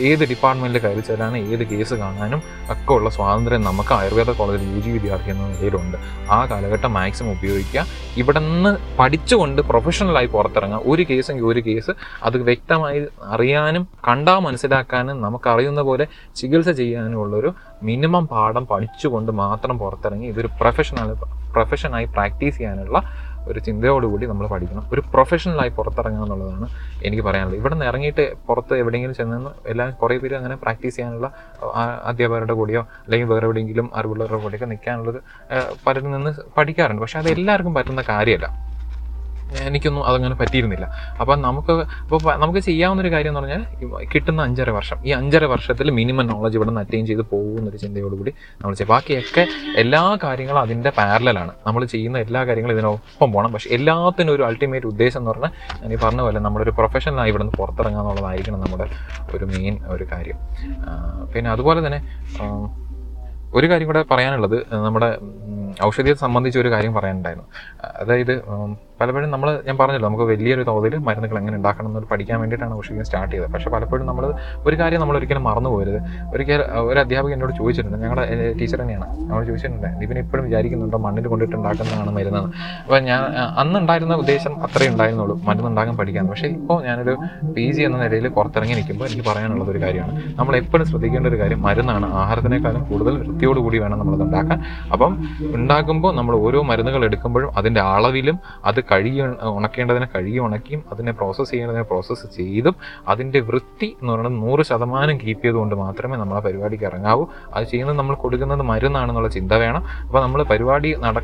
ഏത് 0.00 0.24
ഡിപ്പാർട്ട്മെന്റിൽ 0.28 0.80
കയറി 0.82 1.00
ചെല്ലാനും 1.00 1.52
ഏത് 1.52 1.64
കേസ് 1.66 1.94
കാണാനും 1.94 2.42
ഒക്കെ 2.70 2.92
ഉള്ള 2.92 3.10
സ്വാതന്ത്ര്യം 3.10 3.62
നമുക്ക് 3.62 3.94
ആയുർവേദ 3.94 4.30
കോളേജിൽ 4.30 4.76
യു 4.76 4.80
ജി 4.80 4.90
വിദ്യാർത്ഥി 4.90 5.30
എന്ന 5.30 5.48
നിലയിലുണ്ട്. 5.48 5.96
ആ 6.30 6.46
കാലഘട്ടം 6.50 6.92
മാക്സിമം 6.94 7.30
ഉപയോഗിക്കുക. 7.30 7.86
ഇവിടെ 8.16 8.38
നിന്ന് 8.38 8.76
പഠിച്ചുകൊണ്ട് 8.98 9.62
പ്രൊഫഷണലായി 9.62 10.26
പുറത്തിറങ്ങുക. 10.26 10.80
ഒരു 10.86 11.02
കേസെങ്കിൽ 11.10 11.44
ഒരു 11.44 11.60
കേസ് 11.60 11.90
അത് 12.22 12.36
വ്യക്തമായി 12.36 13.06
അറിയാനും 13.22 13.88
കണ്ടാൽ 14.08 14.38
മനസ്സിലാക്കാനും 14.38 15.22
നമുക്കറിയുന്ന 15.22 15.80
പോലെ 15.80 16.06
ചികിത്സ 16.36 16.68
ചെയ്യാനും 16.68 17.20
ഉള്ളൊരു 17.20 17.54
മിനിമം 17.82 18.26
പാഠം 18.26 18.66
പഠിച്ചുകൊണ്ട് 18.66 19.32
മാത്രം 19.32 19.78
പുറത്തിറങ്ങി 19.78 20.26
ഇതൊരു 20.26 20.50
പ്രൊഫഷണൽ 20.60 21.10
പ്രൊഫഷനായി 21.52 22.04
പ്രാക്ടീസ് 22.04 22.58
ചെയ്യാനുള്ള 22.58 22.98
ഒരു 23.48 23.58
ചിന്തയോടുകൂടി 23.58 24.26
നമ്മൾ 24.26 24.46
പഠിക്കണം. 24.46 24.84
ഒരു 24.92 25.02
പ്രൊഫഷണലായി 25.12 25.72
പുറത്തിറങ്ങുക 25.78 26.24
എന്നുള്ളതാണ് 26.24 26.68
എനിക്ക് 27.04 27.22
പറയാനുള്ളത്. 27.22 27.58
ഇവിടെ 27.60 27.74
നിന്ന് 27.74 27.86
ഇറങ്ങിയിട്ട് 27.86 28.24
പുറത്ത് 28.48 28.74
എവിടെയെങ്കിലും 28.74 29.14
ചെന്നെന്ന് 29.14 29.50
എല്ലാം 29.66 29.90
കുറേ 30.02 30.18
പേര് 30.18 30.34
അങ്ങനെ 30.34 30.56
പ്രാക്ടീസ് 30.56 30.96
ചെയ്യാനുള്ള 30.96 31.30
അധ്യാപകരുടെ 32.04 32.52
കൂടെയോ 32.52 32.82
അല്ലെങ്കിൽ 33.04 33.28
വേറെ 33.32 33.46
എവിടെയെങ്കിലും 33.46 33.90
അറിവുള്ളവരുടെ 33.94 34.42
കൂടെയൊക്കെ 34.42 34.66
നിൽക്കാനുള്ളത് 34.66 35.18
പലരിൽ 35.86 36.10
നിന്ന് 36.10 36.32
പഠിക്കാറുണ്ട്. 36.58 37.02
പക്ഷെ 37.02 37.18
അത് 37.18 37.28
എല്ലാവർക്കും 37.28 37.74
പറ്റുന്ന 37.74 38.04
കാര്യമല്ല. 38.08 38.73
എനിക്കൊന്നും 39.68 40.02
അതങ്ങനെ 40.08 40.34
പറ്റിയിരുന്നില്ല. 40.34 40.86
അപ്പം 41.20 41.42
നമുക്ക് 41.42 41.74
ഇപ്പോൾ 42.02 42.36
നമുക്ക് 42.42 42.60
ചെയ്യാവുന്നൊരു 42.68 43.10
കാര്യം 43.12 43.30
എന്ന് 43.30 43.40
പറഞ്ഞാൽ 43.40 43.62
കിട്ടുന്ന 44.14 44.42
അഞ്ചര 44.42 44.70
വർഷം. 44.70 44.98
ഈ 45.06 45.10
അഞ്ചര 45.10 45.44
വർഷത്തിൽ 45.44 45.90
മിനിമം 45.90 46.26
നോളജ് 46.26 46.56
ഇവിടെ 46.58 46.68
നിന്ന് 46.68 46.80
അറ്റൈൻ 46.80 47.06
ചെയ്ത് 47.06 47.22
പോകുന്നൊരു 47.32 47.76
ചിന്തയോടുകൂടി 47.76 48.34
നമ്മൾ 48.60 48.74
ചെയ്യും. 48.74 48.92
ബാക്കിയൊക്കെ 48.94 49.46
എല്ലാ 49.76 50.02
കാര്യങ്ങളും 50.24 50.60
അതിന്റെ 50.60 50.92
പാരലാണ് 50.98 51.52
നമ്മൾ 51.66 51.84
ചെയ്യുന്ന 51.84 52.18
എല്ലാ 52.18 52.44
കാര്യങ്ങളും 52.44 52.74
ഇതിനൊപ്പം 52.74 53.32
പോകണം 53.32 53.52
പക്ഷേ 53.52 53.70
എല്ലാത്തിനും 53.70 54.32
ഒരു 54.34 54.42
അൾട്ടിമേറ്റ് 54.42 54.86
ഉദ്ദേശം 54.86 55.20
എന്ന് 55.20 55.30
പറഞ്ഞാൽ 55.30 55.52
ഞാൻ 55.82 55.92
ഈ 55.92 55.96
പറഞ്ഞ 55.96 56.20
പോലെ 56.20 56.40
നമ്മളൊരു 56.40 56.70
പ്രൊഫഷണലായി 56.70 57.30
ഇവിടെ 57.30 57.42
നിന്ന് 57.42 57.58
പുറത്തിറങ്ങുക 57.58 58.00
എന്നുള്ളതായിരിക്കണം 58.00 58.60
നമ്മുടെ 58.60 58.86
ഒരു 59.36 59.44
മെയിൻ 59.44 59.76
ഒരു 59.86 60.06
കാര്യം. 60.12 60.38
പിന്നെ 61.34 61.50
അതുപോലെ 61.50 61.86
തന്നെ 61.86 62.00
ഒരു 63.54 63.66
കാര്യം 63.70 63.86
കൂടെ 63.86 64.04
പറയാനുള്ളത്. 64.10 64.56
നമ്മുടെ 64.84 65.08
ഔഷധിയെ 65.84 66.14
സംബന്ധിച്ച് 66.14 66.58
ഒരു 66.58 66.70
കാര്യം 66.70 66.94
പറയാനുണ്ടായിരുന്നു. 66.94 67.46
അതായത് 68.00 68.32
പലപ്പോഴും 69.00 69.30
നമ്മൾ 69.34 69.48
ഞാൻ 69.66 69.76
പറഞ്ഞല്ലോ 69.80 70.08
നമുക്ക് 70.08 70.26
വലിയൊരു 70.30 70.62
തോതിൽ 70.68 70.92
മരുന്നുകൾ 71.06 71.36
എങ്ങനെ 71.40 71.56
ഉണ്ടാക്കണം 71.60 71.88
എന്നൊരു 71.90 72.08
പഠിക്കാൻ 72.10 72.36
വേണ്ടിയിട്ടാണ് 72.42 72.74
ഔഷധിയം 72.80 73.06
സ്റ്റാർട്ട് 73.08 73.32
ചെയ്തത്. 73.32 73.48
പക്ഷേ 73.54 73.70
പലപ്പോഴും 73.74 74.04
നമ്മൾ 74.10 74.24
ഒരു 74.68 74.76
കാര്യം 74.80 75.00
നമ്മൾ 75.02 75.16
ഒരിക്കലും 75.20 75.44
മറന്നു 75.48 75.70
പോരുത് 75.74 75.98
ഒരിക്കൽ 76.34 76.60
ഒരു 76.90 76.98
അധ്യാപകൻ 77.02 77.34
എന്നോട് 77.36 77.52
ചോദിച്ചിട്ടുണ്ട് 77.60 77.98
ഞങ്ങളുടെ 78.04 78.26
ടീച്ചർ 78.60 78.78
തന്നെയാണ്. 78.82 79.06
നമ്മൾ 79.28 79.42
ചോദിച്ചിട്ടുണ്ട് 79.48 79.88
ഇവൻ 80.04 80.18
ഇപ്പോഴും 80.22 80.44
വിചാരിക്കുന്നുണ്ടോ 80.48 81.00
മണ്ണിൽ 81.06 81.26
കൊണ്ടിട്ട് 81.32 81.56
ഉണ്ടാക്കുന്നതാണ് 81.60 82.12
മരുന്നെന്ന് 82.18 82.52
അപ്പോൾ 82.84 83.00
ഞാൻ 83.08 83.20
അന്നുണ്ടായിരുന്ന 83.62 84.16
ഉദ്ദേശം 84.22 84.54
അത്രേ 84.66 84.88
ഉണ്ടായിരുന്നുള്ളൂ 84.92 85.36
മരുന്ന് 85.48 85.68
ഉണ്ടാക്കാൻ 85.72 85.96
പഠിക്കാൻ. 86.02 86.24
പക്ഷേ 86.32 86.48
ഇപ്പോൾ 86.58 86.78
ഞാനൊരു 86.88 87.14
പി 87.56 87.66
ജി 87.74 87.82
എന്ന 87.88 87.98
നിലയിൽ 88.04 88.28
പുറത്തിറങ്ങി 88.38 88.76
നിൽക്കുമ്പോൾ 88.80 89.08
എനിക്ക് 89.10 89.26
പറയാനുള്ളത് 89.30 89.72
ഒരു 89.74 89.82
കാര്യമാണ്. 89.84 90.14
നമ്മൾ 90.38 90.56
എപ്പോഴും 90.62 90.86
ശ്രദ്ധിക്കേണ്ട 90.92 91.26
ഒരു 91.32 91.40
കാര്യം 91.42 91.62
മരുന്നാണ്. 91.66 92.08
ആഹാരത്തിനേക്കാളും 92.22 92.84
കൂടുതൽ 92.92 93.14
വൃത്തിയോടുകൂടി 93.24 93.80
വേണം 93.84 93.98
നമ്മളത് 94.04 94.24
ഉണ്ടാക്കാൻ. 94.28 94.58
അപ്പം 94.94 95.12
ഉണ്ടാക്കുമ്പോൾ 95.58 96.14
നമ്മൾ 96.20 96.36
ഓരോ 96.46 96.62
മരുന്നുകൾ 96.72 97.04
എടുക്കുമ്പോഴും 97.10 97.50
അതിന്റെ 97.58 97.82
അളവിലും 97.96 98.38
അത് 98.70 98.80
കഴുകി 98.90 99.20
ഉണക്കേണ്ടതിനെ 99.56 100.08
കഴുകി 100.14 100.38
ഉണക്കിയും 100.38 100.82
അതിനെ 100.92 101.12
പ്രോസസ്സ് 101.12 101.50
ചെയ്യേണ്ടതിനെ 101.50 101.84
പ്രോസസ്സ് 101.90 102.26
ചെയ്തും 102.36 102.76
അതിന്റെ 103.08 103.40
വൃത്തി 103.40 103.88
എന്ന് 104.00 104.12
പറയുന്നത് 104.12 104.42
നൂറ് 104.44 104.62
ശതമാനം 104.70 105.18
കീപ്പ് 105.18 105.44
ചെയ്തുകൊണ്ട് 105.44 105.74
മാത്രമേ 105.74 106.16
നമ്മൾ 106.16 106.36
ആ 106.36 106.42
പരിപാടിക്ക് 106.46 106.84
ഇറങ്ങാവൂ. 106.84 107.26
അത് 107.54 107.66
ചെയ്യുന്നത് 107.72 107.98
നമ്മൾ 107.98 108.14
കൊടുക്കുന്നത് 108.14 108.62
മരുന്നാണെന്നുള്ള 108.62 109.28
ചിന്ത 109.28 109.52
വേണം. 109.52 109.82
അപ്പോൾ 110.06 110.22
നമ്മൾ 110.22 110.42
പരിപാടി 110.52 110.92
നട 111.06 111.18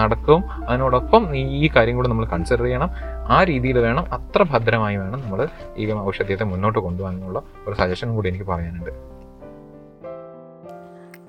നടക്കും. 0.00 0.40
അതിനോടൊപ്പം 0.68 1.36
ഈ 1.36 1.70
കാര്യം 1.76 1.96
കൂടെ 1.96 2.08
നമ്മൾ 2.08 2.26
കൺസിഡർ 2.26 2.64
ചെയ്യണം. 2.64 2.90
ആ 3.28 3.42
രീതിയിൽ 3.42 3.78
വേണം 3.78 4.04
അത്ര 4.16 4.42
ഭദ്രമായി 4.52 4.96
വേണം 4.96 5.20
നമ്മൾ 5.20 5.48
ഈ 5.76 5.90
ഔഷധത്തെ 6.08 6.44
മുന്നോട്ട് 6.44 6.78
കൊണ്ടുപോകാനുള്ള 6.78 7.42
ഒരു 7.68 7.76
സജഷൻ 7.82 8.14
കൂടി 8.14 8.28
എനിക്ക് 8.28 8.44
പറയാനുണ്ട്. 8.44 8.92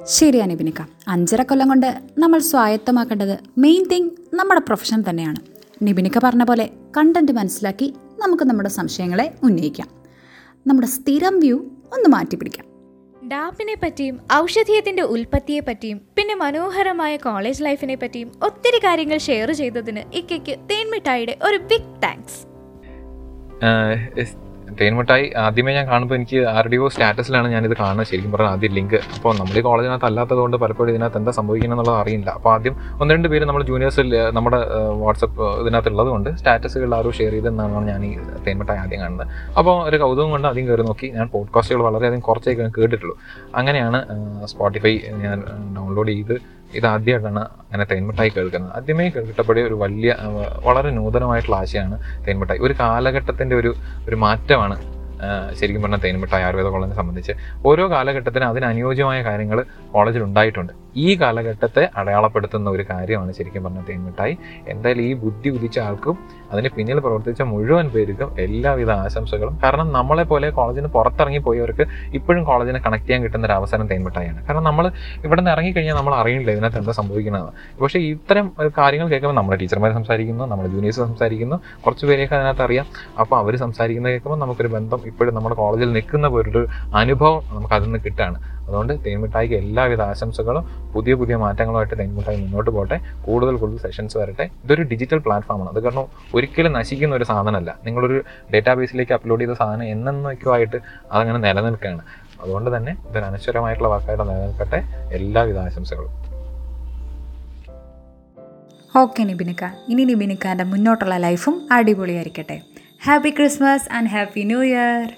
ശരിയാണ് 0.05 0.51
നിബിനിക്ക 0.51 0.81
അഞ്ചര 1.07 1.41
കൊല്ലം 1.43 1.67
കൊണ്ട് 1.67 1.88
നമ്മൾ 2.19 2.39
സ്വായത്തമാക്കേണ്ടത് 2.39 3.33
മെയിൻ 3.57 3.81
തിങ് 3.91 4.09
നമ്മുടെ 4.33 4.61
പ്രൊഫഷൻ 4.67 5.03
തന്നെയാണ്. 5.09 5.39
നിബിനിക്ക 5.82 6.19
പറഞ്ഞ 6.23 6.43
പോലെ 6.43 6.69
കണ്ടന്റ് 6.97 7.32
മനസ്സിലാക്കി 7.32 7.93
നമുക്ക് 8.19 8.43
നമ്മുടെ 8.43 8.69
സംശയങ്ങളെ 8.69 9.34
ഉന്നയിക്കാം. 9.43 9.88
നമ്മുടെ 10.67 10.88
സ്ഥിരം 10.88 11.39
വ്യൂ 11.39 11.57
ഒന്ന് 11.93 12.09
മാറ്റി 12.09 12.36
പിടിക്കാം 12.36 12.63
ഡാപ്പിനെ 13.28 13.75
പറ്റിയും 13.75 14.19
ഔഷധീയത്തിന്റെ 14.34 15.01
ഉൽപ്പത്തിയെ 15.01 15.59
പറ്റിയും 15.59 16.01
പിന്നെ 16.15 16.36
മനോഹരമായ 16.36 17.17
കോളേജ് 17.17 17.63
ലൈഫിനെ 17.63 17.95
പറ്റിയും 17.95 18.32
ഒത്തിരി 18.43 18.78
കാര്യങ്ങൾ 18.78 19.17
ഷെയർ 19.17 19.51
ചെയ്തതിന് 19.51 20.03
ഇക്കയ്ക്ക് 20.13 20.59
തേൻമിഠായിയുടെ 20.71 21.38
ഒരു 21.41 21.57
ബിഗ് 21.57 22.03
താങ്ക്സ് 22.03 22.41
തേൻമിഠായി 24.82 25.34
ആദ്യമേ 25.38 25.74
ഞാൻ 25.74 25.88
കാണുമ്പോൾ 25.88 26.15
എനിക്ക് 26.15 26.39
ആരുടെയോ 26.47 26.88
സ്റ്റാറ്റസിലാണ് 26.88 27.47
ഞാനിത് 27.51 27.78
കാണുന്നത്. 27.78 28.07
ശരിക്കും 28.07 28.32
പറഞ്ഞാൽ 28.32 28.51
ആദ്യം 28.51 28.74
ലിങ്ക്. 28.74 28.95
അപ്പോൾ 28.95 29.38
നമ്മൾ 29.38 29.57
ഈ 29.57 29.61
കോളേജിനകത്ത് 29.61 30.05
അല്ലാത്തത് 30.05 30.38
കൊണ്ട് 30.38 30.57
പലപ്പോഴും 30.57 30.91
ഇതിനകത്ത് 30.91 31.18
എന്താ 31.18 31.32
സംഭവിക്കുന്നത് 31.32 31.80
എന്നുള്ളത് 31.80 32.01
അറിയില്ല. 32.01 32.30
അപ്പോൾ 32.30 32.53
ആദ്യം 32.53 32.76
ഒന്ന് 33.01 33.13
രണ്ട് 33.13 33.28
പേര് 33.28 33.45
നമ്മൾ 33.45 33.63
ജൂനിയേഴ്സിൽ 33.63 34.32
നമ്മുടെ 34.32 34.59
വാട്സപ്പ് 35.03 35.61
ഇതിനകത്ത് 35.61 35.89
ഉള്ളത് 35.89 36.07
കൊണ്ട് 36.07 36.30
സ്റ്റാറ്റസുകൾ 36.36 36.95
ആരോ 36.95 37.11
ഷെയർ 37.11 37.32
ചെയ്തെന്നാണ് 37.32 37.88
ഞാൻ 37.89 38.05
ഈ 38.05 38.11
തേൻമുട്ടായി 38.47 38.80
ആദ്യം 38.80 38.99
കാണുന്നത്. 38.99 39.28
അപ്പോൾ 39.57 39.89
ഒരു 39.89 39.97
കൗതുകം 39.97 40.32
കൊണ്ട് 40.32 40.47
ആദ്യം 40.47 40.68
കയറി 40.68 40.82
നോക്കി. 40.82 41.07
ഞാൻ 41.07 41.30
പോഡ്കാസ്റ്റുകൾ 41.30 41.84
വളരെയധികം 41.84 42.20
കുറച്ചേ 42.20 42.53
കേട്ടിട്ടുള്ളൂ. 42.53 43.18
അങ്ങനെയാണ് 43.55 44.01
സ്പോട്ടിഫൈ 44.45 44.99
ഞാൻ 45.26 45.43
ഡൗൺലോഡ് 45.78 46.07
ചെയ്ത് 46.07 46.57
ഇത് 46.74 46.86
ആദ്യമായിട്ടാണ് 46.86 47.39
അങ്ങനെ 47.39 47.84
തേൻമിഠായി 47.91 48.30
കേൾക്കുന്നത്. 48.30 48.72
ആദ്യമേ 48.76 49.09
കേൾക്കപ്പെട്ട 49.09 49.59
ഒരു 49.59 49.74
വലിയ 49.74 50.15
വളരെ 50.63 50.91
നൂതനമായിട്ടുള്ള 50.91 51.57
ആശയമാണ് 51.57 51.99
തേൻമിഠായി. 52.28 52.59
ഒരു 52.59 52.74
കാലഘട്ടത്തിന്റെ 52.80 53.55
ഒരു 53.55 53.76
ഒരു 54.09 54.15
മാറ്റമാണ് 54.15 54.78
ശരിക്കും 55.59 55.82
പറഞ്ഞാൽ 55.82 55.99
തേൻമിഠായി 55.99 56.43
ആയുർവേദ 56.43 56.65
കോളേജിനെ 56.65 56.95
സംബന്ധിച്ച്. 56.95 57.34
ഓരോ 57.65 57.91
കാലഘട്ടത്തിനും 57.91 58.47
അതിനനുയോജ്യമായ 58.47 59.24
കാര്യങ്ങൾ 59.24 59.65
കോളേജിൽ 59.93 60.24
ഉണ്ടായിട്ടുണ്ട്. 60.24 60.74
ഈ 61.05 61.07
കാലഘട്ടത്തെ 61.21 61.83
അടയാളപ്പെടുത്തുന്ന 61.99 62.67
ഒരു 62.75 62.83
കാര്യമാണ് 62.91 63.31
ശരിക്കും 63.37 63.63
പറഞ്ഞ 63.65 63.81
തേൻമിഠായി. 63.89 64.33
എന്തായാലും 64.73 65.03
ഈ 65.09 65.13
ബുദ്ധി 65.23 65.49
ഉദിച്ച 65.57 65.77
ആൾക്കും 65.85 66.15
അതിന് 66.51 66.69
പിന്നിൽ 66.75 66.99
പ്രവർത്തിച്ച 67.05 67.41
മുഴുവൻ 67.51 67.87
പേർക്കും 67.95 68.29
എല്ലാവിധ 68.43 68.91
ആശംസകളും. 69.05 69.55
കാരണം 69.63 69.87
നമ്മളെ 69.97 70.25
പോലെ 70.31 70.47
കോളേജിന് 70.57 70.89
പുറത്തിറങ്ങി 70.95 71.41
പോയവർക്ക് 71.47 71.85
ഇപ്പോഴും 72.19 72.43
കോളേജിനെ 72.49 72.81
കണക്ട് 72.85 73.07
ചെയ്യാൻ 73.07 73.21
കിട്ടുന്ന 73.25 73.45
ഒരു 73.49 73.55
അവസരം 73.59 73.85
തേൻമിഠായിയാണ്. 73.91 74.39
കാരണം 74.47 74.65
നമ്മൾ 74.69 74.85
ഇവിടെ 75.25 75.39
നിന്ന് 75.41 75.53
ഇറങ്ങിക്കഴിഞ്ഞാൽ 75.55 75.97
നമ്മൾ 75.99 76.15
അറിയില്ല 76.21 76.49
ഇതിനകത്ത് 76.57 76.79
എന്താ 76.81 76.95
സംഭവിക്കുന്നത് 77.01 77.49
പക്ഷേ 77.81 78.01
ഇത്തരം 78.13 78.45
കാര്യങ്ങൾ 78.79 79.07
കേൾക്കുമ്പോൾ 79.13 79.37
നമ്മുടെ 79.41 79.59
ടീച്ചർമാർ 79.63 79.91
സംസാരിക്കുന്നു 79.99 80.45
നമ്മുടെ 80.51 80.69
ജൂനിയേഴ്സ് 80.75 81.01
സംസാരിക്കുന്നു 81.05 81.57
കുറച്ച് 81.85 82.05
പേരെയൊക്കെ 82.09 82.37
അതിനകത്ത് 82.39 82.65
അറിയാം. 82.67 82.85
അപ്പോൾ 83.23 83.37
അവർ 83.41 83.55
സംസാരിക്കുന്നത് 83.65 84.13
കേൾക്കുമ്പോൾ 84.13 84.39
നമുക്കൊരു 84.43 84.71
ബന്ധം 84.77 85.01
ഇപ്പോഴും 85.11 85.33
നമ്മുടെ 85.37 85.57
കോളേജിൽ 85.63 85.91
നിൽക്കുന്ന 85.97 86.29
പോലൊരു 86.35 86.63
അനുഭവം 87.01 87.41
നമുക്ക് 87.55 87.75
അതിൽ 87.79 87.87
നിന്ന് 87.89 88.01
കിട്ടുകയാണ് 88.05 88.39
അതുകൊണ്ട് 88.68 88.93
തേൻമിഠായിക്ക് 89.05 89.55
എല്ലാവിധ 89.55 90.01
ആശംസകളും 90.01 90.91
പുതിയ 90.93 91.13
പുതിയ 91.13 91.36
മാറ്റങ്ങളുമായിട്ട് 91.36 91.99
തേൻമിഠായി 91.99 92.41
മുന്നോട്ട് 92.41 92.72
പോട്ടെ. 92.72 92.99
കൂടുതൽ 93.26 93.57
കൂടുതൽ 93.57 93.78
സെഷൻസ് 93.78 94.18
വരട്ടെ. 94.18 94.49
ഇതൊരു 94.63 94.84
ഡിജിറ്റൽ 94.84 95.18
പ്ലാറ്റ്ഫോമാണ് 95.18 95.70
അത് 95.70 95.84
കാരണം 95.84 96.05
ഒരിക്കലും 96.36 96.74
നശിക്കുന്ന 96.74 97.15
ഒരു 97.15 97.24
സാധനമല്ല. 97.24 97.80
നിങ്ങളൊരു 97.86 98.24
ഡേറ്റാബേസിലേക്ക് 98.53 99.13
അപ്ലോഡ് 99.13 99.41
ചെയ്ത 99.41 99.51
സാധനം 99.51 99.84
എന്നൊക്കെയായിട്ട് 99.84 100.78
അതങ്ങനെ 101.11 101.39
നിലനിൽക്കുകയാണ്. 101.39 102.01
അതുകൊണ്ട് 102.41 102.78
തന്നെ 102.78 102.97
ഇതൊരു 103.09 103.26
അനശ്വരമായിട്ടുള്ള 103.26 103.89
വാക്കായിട്ട് 103.89 104.24
നിലനിൽക്കട്ടെ. 104.24 104.84
എല്ലാവിധ 105.13 105.57
ആശംസകളും. 105.57 106.28
ഓക്കെ 108.97 109.24
നിബിനിക്ക. 109.24 109.63
ഇനി 109.89 110.03
നിബിനിക്കാന്റെ 110.03 110.63
മുന്നോട്ടുള്ള 110.63 111.18
ലൈഫും 111.18 111.68
അടിപൊളിയായിരിക്കട്ടെ. 111.72 112.61
Happy 113.05 113.30
Christmas 113.30 113.93
and 113.93 114.09
happy 114.09 114.43
new 114.43 114.63
year 114.63 115.13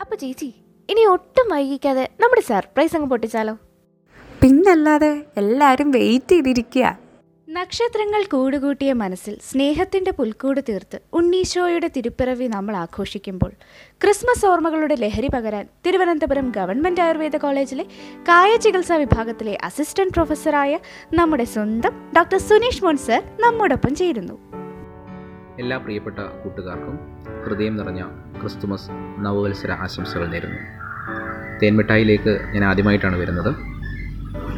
അപ്പോൾ 0.00 0.16
ചേച്ചി 0.16 0.54
ഇനി 0.88 1.02
ഒട്ടും 1.12 1.46
വൈകിക്കാതെ 1.52 2.04
നമ്മുടെ 2.20 2.42
സർപ്രൈസ് 2.42 2.94
അങ്ങ് 2.96 3.08
പൊട്ടിച്ചാലോ? 3.10 3.54
പിന്നല്ലാതെ 4.42 5.10
എല്ലാവരും 5.36 5.88
വെയിറ്റ് 5.90 6.34
ചെയ്തിരിക്കുക 6.34 6.86
നക്ഷത്രങ്ങൾ 7.48 8.22
കൂടുകൂട്ടിയ 8.32 8.92
മനസ്സിൽ 8.92 9.34
സ്നേഹത്തിന്റെ 9.48 10.10
പുൽക്കൂട് 10.10 10.60
തീർത്ത് 10.68 10.98
ഉണ്ണീശോയുടെ 11.12 11.88
തിരുപ്പിറവി 11.88 12.46
നമ്മൾ 12.48 12.74
ആഘോഷിക്കുമ്പോൾ 12.76 13.52
ക്രിസ്മസ് 14.00 14.46
ഓർമ്മകളുടെ 14.46 14.94
ലഹരി 14.94 15.28
പകരാൻ 15.28 15.64
തിരുവനന്തപുരം 15.84 16.46
ഗവൺമെന്റ് 16.50 17.00
ആയുർവേദ 17.00 17.36
കോളേജിലെ 17.36 17.84
കായ 18.28 18.56
ചികിത്സാ 18.56 18.96
വിഭാഗത്തിലെ 18.96 19.54
അസിസ്റ്റന്റ് 19.62 20.14
പ്രൊഫസറായ 20.14 20.72
നമ്മുടെ 21.14 21.46
സ്വന്തം 21.54 21.94
ഡോക്ടർ 22.16 22.40
സുനീഷ് 22.48 22.84
മോൻ 22.84 22.98
സർ 22.98 23.22
നമ്മോടൊപ്പം 23.40 23.94
ചേരുന്നു. 23.94 24.36
എല്ലാ 25.58 25.78
പ്രിയപ്പെട്ട 25.78 26.18
കൂട്ടുകാർക്കും 26.42 26.96
ഹൃദയം 27.46 27.76
നിറഞ്ഞ 27.76 28.02
ക്രിസ്തുമസ് 28.40 28.90
നവവത്സര 29.18 29.72
ആശംസകൾ 29.72 30.26
നേരുന്നു. 30.26 30.56
തേൻമിഠായിലേക്ക് 31.62 32.40
ഞാൻ 32.52 32.64
ആദ്യമായിട്ടാണ് 32.64 33.16
വരുന്നത്. 33.16 33.54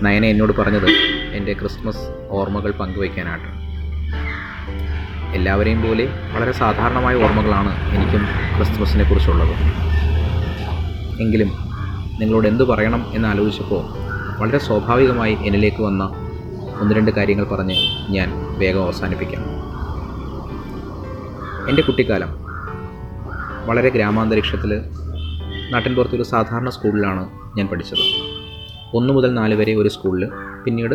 നയന 0.04 0.24
എന്നോട് 0.24 0.52
പറഞ്ഞത് 0.56 0.90
എന്റെ 1.32 1.52
ക്രിസ്മസ് 1.52 2.26
ഓർമ്മകൾ 2.30 2.70
പങ്കുവയ്ക്കാനായിട്ട്. 2.70 3.68
എല്ലാവരെയും 5.36 5.82
പോലെ 5.82 6.08
വളരെ 6.32 6.52
സാധാരണമായ 6.52 7.14
ഓർമ്മകളാണ് 7.14 7.94
എനിക്കും 7.94 8.20
ക്രിസ്മസിനെ 8.56 9.04
കുറിച്ചുള്ളത്. 9.04 9.50
എങ്കിലും 11.20 11.48
നിങ്ങളോട് 12.20 12.48
എന്തു 12.48 12.64
പറയണം 12.64 13.06
എന്ന് 13.14 13.28
ആലോചിച്ചപ്പോൾ 13.28 13.84
വളരെ 14.40 14.58
സ്വാഭാവികമായി 14.58 15.34
എന്നിലേക്ക് 15.34 15.82
വന്ന 15.82 16.04
ഒന്ന് 16.80 16.94
രണ്ട് 16.94 17.10
കാര്യങ്ങൾ 17.10 17.44
പറഞ്ഞ് 17.44 17.74
ഞാൻ 18.10 18.58
വേഗം 18.58 18.82
അവസാനിപ്പിക്കാം. 18.82 19.42
എന്റെ 21.68 21.82
കുട്ടിക്കാലം 21.82 22.47
വളരെ 23.68 23.88
ഗ്രാമാന്തരീക്ഷത്തിൽ 23.88 24.80
നാട്ടിൻപുറത്ത് 25.70 26.14
ഒരു 26.14 26.22
സാധാരണ 26.22 26.68
സ്കൂളിലാണ് 26.68 27.28
ഞാൻ 27.58 27.66
പഠിച്ചത്. 27.66 28.04
ഒന്ന് 28.96 29.12
മുതൽ 29.12 29.34
നാല് 29.34 29.54
വരെ 29.54 29.74
ഒരു 29.74 29.88
സ്കൂളിൽ 29.88 30.28
പിന്നീട് 30.64 30.94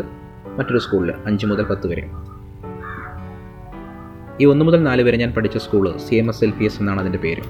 മറ്റൊരു 0.58 0.78
സ്കൂളിൽ 0.78 1.14
അഞ്ച് 1.26 1.46
മുതൽ 1.46 1.64
പത്ത് 1.64 1.88
വരെ. 1.88 2.10
ഈ 4.42 4.46
ഒന്ന് 4.46 4.66
മുതൽ 4.66 4.84
നാല് 4.84 5.02
വരെ 5.02 5.18
ഞാൻ 5.18 5.32
പഠിച്ച 5.32 5.58
school 5.58 5.98
C 5.98 6.16
M 6.16 6.30
S 6.30 6.44
L 6.44 6.52
P 6.52 6.64
S 6.64 6.80
എന്നാണ് 6.80 7.00
അതിന്റെ 7.00 7.20
പേര്. 7.20 7.42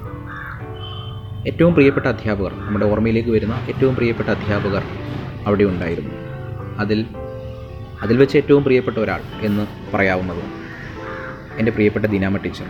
ഏറ്റവും 1.48 1.74
പ്രിയപ്പെട്ട 1.74 2.06
അധ്യാപകർ 2.06 2.52
നമ്മുടെ 2.54 2.86
ഓർമ്മയിലേക്ക് 2.86 3.30
വരുന്ന 3.30 3.54
ഏറ്റവും 3.68 3.94
പ്രിയപ്പെട്ട 3.94 4.28
അധ്യാപകർ 4.28 4.82
അവിടെ 5.46 5.64
ഉണ്ടായിരുന്നു. 5.64 6.10
അതിൽ 6.78 7.06
അതിൽ 8.02 8.16
വെച്ച് 8.16 8.36
ഏറ്റവും 8.36 8.64
പ്രിയപ്പെട്ട 8.64 8.98
ഒരാൾ 8.98 9.20
എന്ന് 9.40 9.66
പറയാവുന്നത് 9.94 10.44
എന്റെ 11.58 11.72
പ്രിയപ്പെട്ട 11.72 12.06
ദിനാമ 12.06 12.36
ടീച്ചർ. 12.36 12.66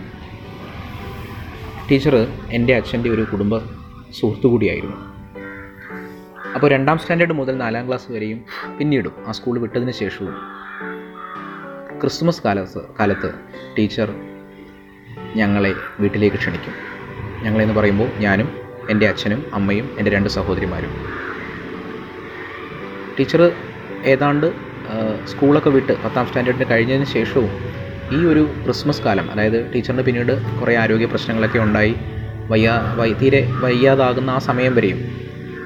ടീച്ചർ 1.91 2.15
എന്റെ 2.51 2.75
അച്ഛന്റെ 2.75 3.11
ഒരു 3.11 3.23
കുടുംബ 3.23 3.59
സുഹൃത്തു 4.21 4.47
കൂടിയായിരുന്നു. 4.47 4.97
അപ്പോൾ 6.55 6.71
രണ്ടാം 6.71 6.99
സ്റ്റാൻഡേർഡ് 6.99 7.33
മുതൽ 7.33 7.57
നാലാം 7.57 7.89
ക്ലാസ് 7.89 8.13
വരെയും 8.13 8.45
പിന്നീടും 8.79 9.15
ആ 9.27 9.33
സ്കൂൾ 9.33 9.59
വിട്ടതിന് 9.59 9.91
ശേഷവും 9.91 10.35
ക്രിസ്മസ് 12.01 12.43
കാലത്ത് 12.43 12.83
കാലത്ത് 13.01 13.31
ടീച്ചർ 13.79 14.09
ഞങ്ങളെ 15.37 15.75
വീട്ടിലേക്ക് 16.01 16.37
ക്ഷണിക്കും. 16.37 16.75
ഞങ്ങളെന്ന് 17.43 17.75
പറയുമ്പോൾ 17.75 18.09
ഞാനും 18.19 18.49
എന്റെ 18.91 19.09
അച്ഛനും 19.09 19.55
അമ്മയും 19.55 19.97
എന്റെ 19.99 20.11
രണ്ട് 20.11 20.29
സഹോദരിമാരും. 20.29 20.93
ടീച്ചർ 23.19 23.53
ഏതാണ്ട് 24.05 24.47
സ്കൂളൊക്കെ 25.27 25.71
വിട്ട് 25.71 25.93
പത്താം 26.05 26.27
സ്റ്റാൻഡേർഡിന് 26.27 26.71
കഴിഞ്ഞതിന് 26.71 27.05
ശേഷവും 27.05 27.74
ഈ 28.13 28.25
ഒരു 28.25 28.49
ക്രിസ്മസ് 28.65 29.03
കാലം 29.03 29.31
അതായത് 29.31 29.75
ടീച്ചറിന് 29.75 30.03
പിന്നീട് 30.03 30.61
കുറേ 30.61 30.77
ആരോഗ്യ 30.77 31.07
പ്രശ്നങ്ങളൊക്കെ 31.07 31.59
ഉണ്ടായി 31.59 31.95
വയ്യാ 32.51 32.95
വൈ 32.97 33.13
തീരെ 33.13 33.51
വയ്യാതാകുന്ന 33.63 34.31
ആ 34.31 34.39
സമയം 34.39 34.75
വരെയും 34.75 34.99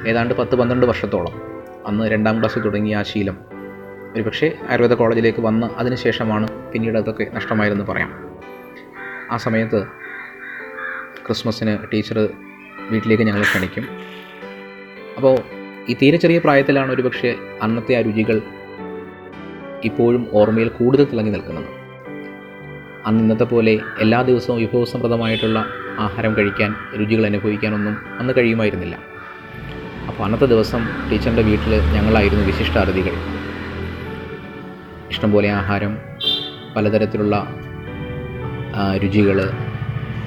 ഏതാണ്ട് 0.06 0.34
പത്ത് 0.34 0.56
പന്ത്രണ്ട് 0.56 0.86
വർഷത്തോളം 0.86 1.42
അന്ന് 1.86 2.04
രണ്ടാം 2.10 2.38
ക്ലാസ്സിൽ 2.38 2.62
തുടങ്ങിയ 2.62 2.96
ആ 2.96 3.02
ശീലം. 3.02 3.36
ഒരുപക്ഷെ 4.14 4.58
ആയുർവേദ 4.68 4.92
കോളേജിലേക്ക് 4.92 5.40
വന്ന് 5.40 5.66
അതിനുശേഷമാണ് 5.66 6.48
പിന്നീട് 6.72 6.98
അതൊക്കെ 6.98 7.26
നഷ്ടമായതെന്ന് 7.34 7.84
പറയാം. 7.84 8.10
ആ 9.30 9.36
സമയത്ത് 9.36 9.86
ക്രിസ്മസിന് 11.26 11.78
ടീച്ചർ 11.92 12.28
വീട്ടിലേക്ക് 12.90 13.22
ഞങ്ങൾ 13.22 13.42
ക്ഷണിക്കും. 13.42 13.84
അപ്പോൾ 15.16 15.38
ഈ 15.88 15.94
തീരെ 15.94 16.16
ചെറിയ 16.16 16.38
പ്രായത്തിലാണ് 16.38 16.92
ഒരുപക്ഷെ 16.92 17.34
അന്നത്തെ 17.62 17.94
ആ 17.94 18.00
രുചികൾ 18.00 18.42
ഇപ്പോഴും 19.84 20.28
ഓർമ്മയിൽ 20.32 20.68
കൂടുതൽ 20.68 21.04
തിളങ്ങി 21.04 21.30
നിൽക്കുന്നത്. 21.30 21.77
അന്ന് 23.08 23.20
ഇന്നത്തെ 23.22 23.44
പോലെ 23.44 23.72
എല്ലാ 24.00 24.22
ദിവസവും 24.22 24.58
വിഭവസമൃദ്ധമായിട്ടുള്ള 24.58 25.58
ആഹാരം 25.98 26.32
കഴിക്കാൻ 26.38 26.74
രുചികൾ 27.00 27.26
അനുഭവിക്കാനൊന്നും 27.26 27.94
അന്ന് 28.20 28.32
കഴിയുമായിരുന്നില്ല. 28.38 28.96
അപ്പോൾ 30.08 30.22
അന്നത്തെ 30.24 30.46
ദിവസം 30.46 30.82
ടീച്ചറിന്റെ 31.10 31.42
വീട്ടിൽ 31.42 31.72
ഞങ്ങളായിരുന്നു 31.94 32.44
വിശിഷ്ട 32.46 32.78
അതിഥികൾ 32.78 33.14
ഇഷ്ടംപോലെ 35.10 35.48
ആഹാരം 35.50 35.92
പലതരത്തിലുള്ള 36.76 37.36
രുചികൾ. 39.02 39.38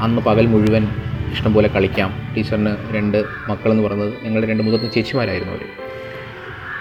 അന്ന് 0.02 0.22
പകൽ 0.22 0.46
മുഴുവൻ 0.46 0.88
ഇഷ്ടംപോലെ 1.34 1.68
കളിക്കാം. 1.76 2.10
ടീച്ചറിന് 2.38 2.74
രണ്ട് 2.96 3.20
മക്കളെന്ന് 3.50 3.84
പറയുന്നത് 3.84 4.14
ഞങ്ങളുടെ 4.24 4.48
രണ്ട് 4.52 4.64
മുതിർന്ന 4.64 4.90
ചേച്ചിമാരായിരുന്നു 4.96 5.54
അവർ. 5.54 5.68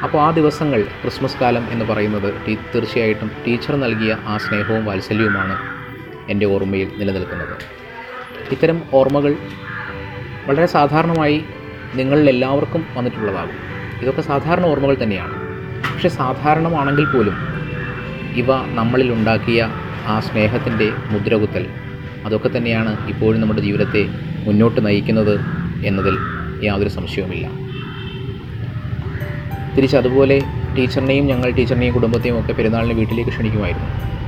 അപ്പോൾ 0.04 0.20
ആ 0.26 0.30
ദിവസങ്ങൾ 0.30 0.80
ക്രിസ്മസ് 1.02 1.38
കാലം 1.40 1.64
എന്ന് 1.72 1.84
പറയുന്നത് 1.84 2.28
തീർച്ചയായിട്ടും 2.74 3.30
ടീച്ചർ 3.46 3.76
നൽകിയ 3.84 4.16
ആ 4.26 4.36
സ്നേഹവും 4.36 4.84
വാത്സല്യവുമാണ് 4.84 5.56
എന്റെ 6.30 6.46
ഓർമ്മയിൽ 6.46 6.88
നിലനിൽക്കുന്നത്. 6.98 7.54
ഇത്തരം 8.52 8.82
ഓർമ്മകൾ 8.92 9.36
വളരെ 10.46 10.66
സാധാരണമായി 10.66 11.44
നിങ്ങളിൽ 11.94 12.28
എല്ലാവർക്കും 12.30 12.86
വന്നിട്ടുള്ളതാകും. 12.96 13.56
ഇതൊക്കെ 14.02 14.22
സാധാരണ 14.22 14.64
ഓർമ്മകൾ 14.66 14.96
തന്നെയാണ്. 15.02 15.34
പക്ഷെ 15.92 16.08
സാധാരണമാണെങ്കിൽ 16.08 17.04
പോലും 17.04 17.36
ഇവ 18.36 18.46
നമ്മളിൽ 18.74 19.12
ഉണ്ടാക്കിയ 19.12 19.60
ആ 20.06 20.20
സ്നേഹത്തിന്റെ 20.20 20.92
മുദ്രകുത്തൽ 21.10 21.66
അതൊക്കെ 22.26 22.48
തന്നെയാണ് 22.48 23.08
ഇപ്പോഴും 23.08 23.40
നമ്മുടെ 23.40 23.60
ജീവിതത്തെ 23.60 24.02
മുന്നോട്ട് 24.46 24.86
നയിക്കുന്നത് 24.86 25.34
എന്നതിൽ 25.86 26.16
യാതൊരു 26.64 26.88
സംശയവുമില്ല. 26.88 27.46
തിരിച്ചതുപോലെ 29.76 30.40
ടീച്ചറിനെയും 30.76 31.26
ഞങ്ങൾ 31.26 31.50
ടീച്ചറിനെയും 31.50 31.94
കുടുംബത്തെയും 31.94 32.40
ഒക്കെ 32.40 32.52
പെരുന്നാളിന് 32.52 32.92
വീട്ടിലേക്ക് 32.92 33.30
ക്ഷണിക്കുമായിരുന്നു. 33.30 34.19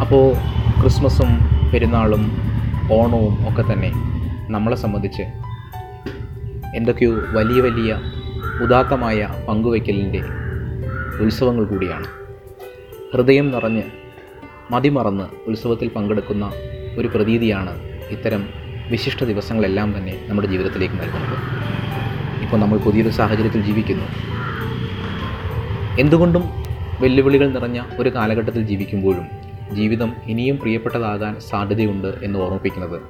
അപ്പോൾ 0.00 0.34
ക്രിസ്മസും 0.80 1.30
പെരുന്നാളും 1.72 2.38
ഓണവും 2.92 3.48
ഒക്കെ 3.48 3.72
തന്നെ 3.72 3.92
നമ്മളെ 4.48 4.76
സംബന്ധിച്ച് 4.76 5.22
എന്തൊക്കെയോ 6.76 7.12
വലിയ 7.32 7.60
വലിയ 7.60 8.00
ഉദാത്തമായ 8.62 9.28
പങ്കുവയ്ക്കലിന്റെ 9.48 10.20
ഉത്സവങ്ങൾ 11.20 11.64
കൂടിയാണ്. 11.64 12.04
ഹൃദയം 13.12 13.50
നിറഞ്ഞ് 13.50 13.82
മതിമറന്ന് 14.70 15.24
ഉത്സവത്തിൽ 15.46 15.88
പങ്കെടുക്കുന്ന 15.88 16.52
ഒരു 16.98 17.08
പ്രതീതിയാണ് 17.08 17.80
ഇത്തരം 18.10 18.48
വിശിഷ്ട 18.90 19.24
ദിവസങ്ങളെല്ലാം 19.24 19.98
തന്നെ 19.98 20.18
നമ്മുടെ 20.26 20.48
ജീവിതത്തിലേക്ക് 20.48 20.94
നൽകുന്നത്. 20.94 21.38
ഇപ്പോൾ 22.42 22.56
നമ്മൾ 22.56 22.78
പുതിയൊരു 22.78 23.08
സാഹചര്യത്തിൽ 23.08 23.62
ജീവിക്കുന്നു. 23.62 24.04
എന്തുകൊണ്ടും 25.98 26.44
വെല്ലുവിളികൾ 27.00 27.52
നിറഞ്ഞ 27.52 27.80
ഒരു 27.98 28.08
കാലഘട്ടത്തിൽ 28.14 28.62
ജീവിക്കുമ്പോഴും 28.62 29.43
ജീവിതം 29.72 30.12
ഇനിയും 30.26 30.58
പ്രിയപ്പെട്ടതാകാൻ 30.58 31.40
സാധ്യതയുണ്ട് 31.40 32.14
എന്ന് 32.22 32.38
ഓർമ്മിപ്പിക്കുന്നത്. 32.38 33.00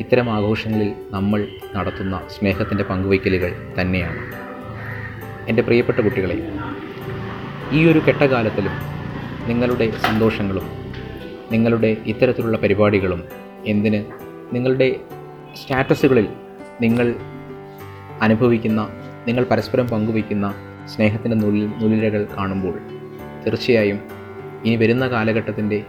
ഇത്തരം 0.00 0.30
ആഘോഷങ്ങളിൽ 0.30 0.92
നമ്മൾ 1.10 1.48
നടത്തുന്ന 1.74 2.20
സ്നേഹത്തിന്റെ 2.30 2.84
പങ്കുവയ്ക്കലുകൾ 2.84 3.74
തന്നെയാണ്. 3.80 4.18
എന്റെ 5.48 5.62
പ്രിയപ്പെട്ട 5.62 6.00
കുട്ടികളെ 6.00 6.50
ഈ 7.72 7.86
ഒരു 7.86 7.98
കെട്ടകാലത്തിലും 7.98 8.72
നിങ്ങളുടെ 9.46 9.90
സന്തോഷങ്ങളും 9.90 10.64
നിങ്ങളുടെ 11.52 11.96
ഇത്തരത്തിലുള്ള 12.06 12.58
പരിപാടികളും 12.58 13.24
എന്തിന് 13.66 14.04
നിങ്ങളുടെ 14.52 15.00
സ്റ്റാറ്റസുകളിൽ 15.56 16.28
നിങ്ങൾ 16.80 17.14
അനുഭവിക്കുന്ന 18.20 18.88
നിങ്ങൾ 19.26 19.44
പരസ്പരം 19.44 19.88
പങ്കുവയ്ക്കുന്ന 19.88 20.54
സ്നേഹത്തിന്റെ 20.86 21.36
നുള്ളിൽ 21.36 21.66
നുലിരകൾ 21.66 22.26
കാണുമ്പോൾ 22.38 22.78
തീർച്ചയായും 23.44 24.15
ഇനി 24.66 24.76
വരുന്ന 24.76 25.08
കാലഘട്ടത്തിന്റെ 25.08 25.84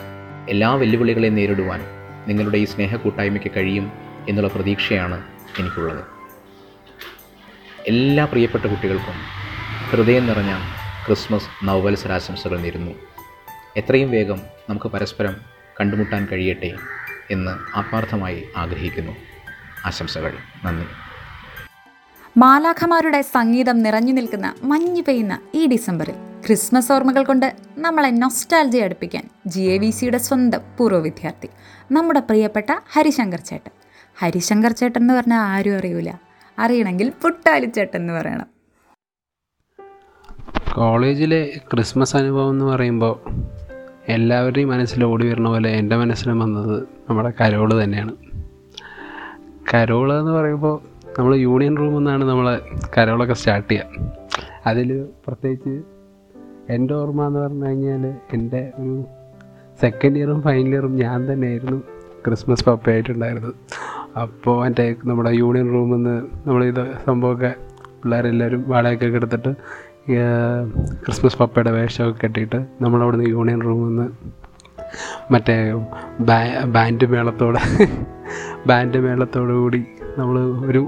എല്ലാ 0.49 0.73
വെല്ലുവിളികളെയും 0.73 1.35
നേരിടുവാൻ 1.35 1.81
നിങ്ങളുടെ 2.27 2.57
ഈ 2.57 2.65
സ്നേഹ 2.65 2.95
കൂട്ടായ്മയ്ക്ക് 2.95 3.51
കഴിയും 3.55 3.91
എന്നുള്ള 4.29 4.49
പ്രതീക്ഷയാണ് 4.49 5.23
എനിക്കുള്ളത്. 5.59 6.03
എല്ലാ 7.87 8.25
പ്രിയപ്പെട്ട 8.25 8.65
കുട്ടികൾക്കും 8.65 9.13
ഹൃദയം 9.89 10.27
നിറഞ്ഞ 10.27 10.57
ക്രിസ്മസ് 11.05 11.65
നവവത്സരാശംസകൾ 11.65 12.59
നേരുന്നു. 12.59 12.91
എത്രയും 13.77 14.11
വേഗം 14.11 14.41
നമുക്ക് 14.69 14.85
പരസ്പരം 14.85 15.35
കണ്ടുമുട്ടാൻ 15.79 16.27
കഴിയട്ടെ 16.31 16.73
എന്ന് 17.31 17.77
ആത്മാർത്ഥമായി 17.77 18.43
ആഗ്രഹിക്കുന്നു. 18.57 19.11
ആശംസകൾ. 19.85 20.33
നന്ദി. 20.63 20.85
മാലാഖമാരുടെ 22.37 23.21
സംഗീതം 23.21 23.83
നിറഞ്ഞു 23.83 24.13
നിൽക്കുന്ന 24.13 24.55
മഞ്ഞ് 24.63 25.01
പെയ്യുന്ന 25.07 25.39
ഈ 25.53 25.67
ഡിസംബറിൽ 25.67 26.26
ക്രിസ്മസ് 26.45 26.91
ഓർമ്മകൾ 26.91 27.23
കൊണ്ട് 27.23 27.55
നമ്മളെ 27.77 28.09
നൊസ്റ്റാൽജി 28.09 28.77
അടുപ്പിക്കാൻ 28.77 29.23
ജി 29.47 29.61
എ 29.61 29.77
വി 29.77 29.89
സിയുടെ 29.89 30.17
സ്വന്തം 30.17 30.59
പൂർവ 30.77 30.97
വിദ്യാർത്ഥി 30.97 31.49
നമ്മുടെ 31.91 32.19
പ്രിയപ്പെട്ട 32.19 32.65
ഹരിശങ്കർ 32.93 33.39
ചേട്ടൻ. 33.39 33.71
ഹരിശങ്കർ 34.19 34.71
ചേട്ടൻ 34.71 35.01
എന്ന് 35.01 35.13
പറഞ്ഞാൽ 35.13 35.37
ആരും 35.37 35.77
അറിയൂല. 35.77 36.13
അറിയണമെങ്കിൽ 36.59 37.11
പുട്ടാലിച്ചേട്ടൻ 37.21 37.99
എന്ന് 37.99 38.13
പറയണം. 38.13 38.47
കോളേജിലെ 40.75 41.61
ക്രിസ്മസ് 41.73 42.15
അനുഭവം 42.15 42.49
എന്ന് 42.49 42.65
പറയുമ്പോൾ 42.65 43.19
എല്ലാവരുടെയും 44.07 44.69
മനസ്സിൽ 44.69 45.03
ഓടി 45.03 45.27
വരുന്ന 45.27 45.49
പോലെ 45.49 45.69
എന്റെ 45.69 45.95
മനസ്സിലും 45.95 46.39
വന്നത് 46.39 46.87
നമ്മുടെ 47.09 47.33
കരോൾ 47.41 47.83
തന്നെയാണ്. 47.83 48.15
കരോൾ 49.73 50.19
എന്ന് 50.19 50.31
പറയുമ്പോൾ 50.31 50.75
നമ്മൾ 51.19 51.35
യൂണിയൻ 51.35 51.77
റൂമിൽ 51.77 51.97
നിന്നാണ് 51.97 52.25
നമ്മൾ 52.25 52.61
കരോളൊക്കെ 52.97 53.33
സ്റ്റാർട്ട് 53.33 53.69
ചെയ്യുക. 53.69 54.13
അതിൽ 54.65 55.09
പ്രത്യേകിച്ച് 55.27 55.96
എന്റെ 56.69 56.93
ഓർമ്മ 56.93 57.27
എന്ന് 57.27 57.39
പറഞ്ഞു 57.39 57.65
കഴിഞ്ഞാൽ 57.65 58.13
എന്റെ 58.33 58.73
ഒരു 58.79 59.05
സെക്കൻഡ് 59.81 60.17
ഇയറും 60.17 60.41
ഫൈനൽ 60.41 60.67
ഇയറും 60.67 60.97
ഞാൻ 60.97 61.33
തന്നെയായിരുന്നു 61.33 61.81
ക്രിസ്മസ് 62.25 62.65
പപ്പയായിട്ടുണ്ടായിരുന്നത്. 62.65 63.53
അപ്പോൾ 64.21 64.65
എന്റെ 64.65 64.95
നമ്മുടെ 65.03 65.29
യൂണിയൻ 65.31 65.67
റൂമിൽ 65.73 65.95
നിന്ന് 65.95 66.09
നമ്മൾ 66.09 66.45
നമ്മളിത് 66.45 66.83
സംഭവമൊക്കെ 67.05 67.51
പിള്ളേരെല്ലാവരും 68.01 68.63
വാടകയൊക്കെ 68.67 69.17
എടുത്തിട്ട് 69.17 69.51
ക്രിസ്മസ് 71.05 71.37
പപ്പയുടെ 71.37 71.71
വേഷമൊക്കെ 71.71 72.19
കെട്ടിയിട്ട് 72.23 72.65
നമ്മളവിടുന്ന് 72.81 73.29
യൂണിയൻ 73.29 73.61
റൂമിൽ 73.61 73.87
നിന്ന് 73.87 74.07
മറ്റേ 75.31 75.55
ബാൻഡ് 76.65 77.05
മേളത്തോടെ 77.05 77.59
ബാൻഡ് 78.67 78.97
മേളത്തോടു 78.97 79.53
കൂടി 79.53 79.85
നമ്മൾ 80.17 80.37
ഒരു 80.65 80.81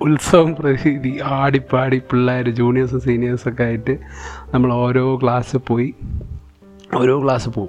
ഉത്സവം 0.00 0.56
പ്രതീതി 0.56 1.18
ആടിപ്പാടി 1.24 1.98
പിള്ളേർ 2.10 2.48
ജൂനിയേഴ്സും 2.50 3.00
സീനിയേഴ്സൊക്കെ 3.00 3.62
ആയിട്ട് 3.62 3.94
നമ്മൾ 4.54 4.72
ഓരോ 4.72 5.18
ക്ലാസ് 5.22 5.56
പോയി. 5.66 5.94
ഓരോ 6.96 7.24
ക്ലാസ് 7.24 7.48
പോവും. 7.48 7.68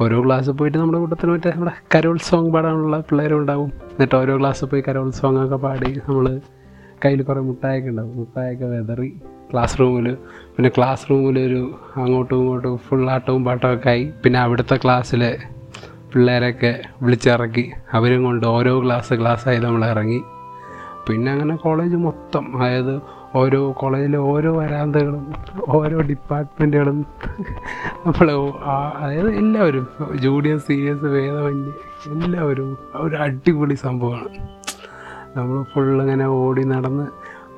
ഓരോ 0.00 0.26
ക്ലാസ് 0.26 0.50
പോയിട്ട് 0.50 0.78
നമ്മുടെ 0.78 0.98
കൂട്ടത്തിൽ 0.98 1.26
മറ്റേ 1.26 1.50
നമ്മുടെ 1.50 1.72
കരോൾ 1.94 2.18
പാടാനുള്ള 2.50 3.00
പിള്ളേരും 3.00 3.38
ഉണ്ടാവും. 3.38 3.66
എന്നിട്ട് 3.66 4.16
ഓരോ 4.16 4.38
ക്ലാസ് 4.38 4.64
പോയി 4.64 4.82
കരോൾ 4.88 5.12
ഒക്കെ 5.44 5.56
പാടി 5.56 6.00
നമ്മൾ 6.08 6.40
കയ്യിൽ 7.04 7.22
കുറേ 7.22 7.40
മുട്ടായൊക്കെ 7.40 7.88
ഉണ്ടാവും. 7.88 8.16
മുട്ടായൊക്കെ 8.16 8.64
വെതറി 8.64 9.20
ക്ലാസ് 9.52 9.80
റൂമിൽ 9.80 10.14
പിന്നെ 10.24 10.70
ക്ലാസ് 10.76 11.10
റൂമിൽ 11.10 11.38
ഒരു 11.38 11.74
അങ്ങോട്ടും 11.96 12.36
ഇങ്ങോട്ടും 12.36 12.78
ഫുൾ 12.78 13.10
ആട്ടവും 13.10 13.44
പാട്ടവും 13.44 13.74
ഒക്കെ 13.74 13.88
ആയി. 13.88 14.12
പിന്നെ 14.24 14.40
അവിടുത്തെ 14.40 14.76
ക്ലാസ്സിലെ 14.84 15.38
പിള്ളേരൊക്കെ 16.12 16.80
വിളിച്ചിറക്കി. 17.02 17.70
അവരും 17.92 18.22
കൊണ്ട് 18.22 18.46
ഓരോ 18.46 18.84
ക്ലാസ് 18.84 19.14
ക്ലാസ്സായി 19.14 19.58
നമ്മൾ 19.58 19.84
ഇറങ്ങി. 19.84 20.22
പിന്നെ 21.08 21.32
അങ്ങനെ 21.32 21.56
കോളേജ് 21.56 21.96
മൊത്തം. 21.96 22.62
അതായത് 22.62 23.17
ഓരോ 23.34 23.74
കോളേജിലെ 23.78 24.18
ഓരോ 24.18 24.58
വരാന്തകളും 24.58 25.32
ഓരോ 25.68 26.00
ഡിപ്പാർട്ട്മെന്റുകളും 26.00 27.06
നമ്മൾ 28.06 28.30
അതായത് 29.02 29.30
എല്ലാവരും 29.30 29.88
ജൂനിയർ 30.14 30.58
സീനിയേഴ്സ് 30.58 31.04
വേദവന്യ 31.04 31.72
എല്ലാവരും 32.12 32.78
ഒരു 32.94 33.16
അടിപൊളി 33.16 33.74
സംഭവമാണ്. 33.74 34.28
നമ്മൾ 35.36 35.62
ഫുള്ളിങ്ങനെ 35.62 36.26
ഓടി 36.26 36.64
നടന്ന് 36.64 37.06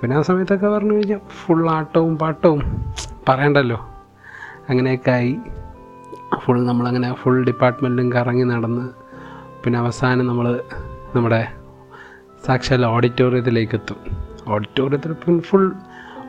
പിന്നെ 0.01 0.16
ആ 0.16 0.23
സമയത്തൊക്കെ 0.23 0.66
പറഞ്ഞു 0.66 0.93
കഴിഞ്ഞാൽ 0.93 1.21
ഫുൾ 1.45 1.71
ആട്ടവും 1.71 2.18
പാട്ടവും 2.18 2.61
പറയണ്ടല്ലോ. 3.29 3.89
അങ്ങനെയൊക്കെ 4.68 5.11
ആയി. 5.11 5.39
ഫുൾ 6.39 6.66
നമ്മളങ്ങനെ 6.66 7.14
ഫുൾ 7.14 7.45
ഡിപ്പാർട്ട്മെന്റും 7.45 8.12
കറങ്ങി 8.12 8.45
നടന്ന് 8.45 8.91
പിന്നെ 9.64 9.79
അവസാനം 9.79 10.27
നമ്മൾ 10.27 10.61
നമ്മുടെ 11.16 11.49
സാക്ഷാൽ 12.47 12.87
ഓഡിറ്റോറിയത്തിലേക്ക് 12.87 13.75
എത്തും. 13.75 14.30
ഓഡിറ്റോറിയത്തിൽ 14.51 15.12
പിന്നെ 15.12 15.42
ഫുൾ 15.42 15.72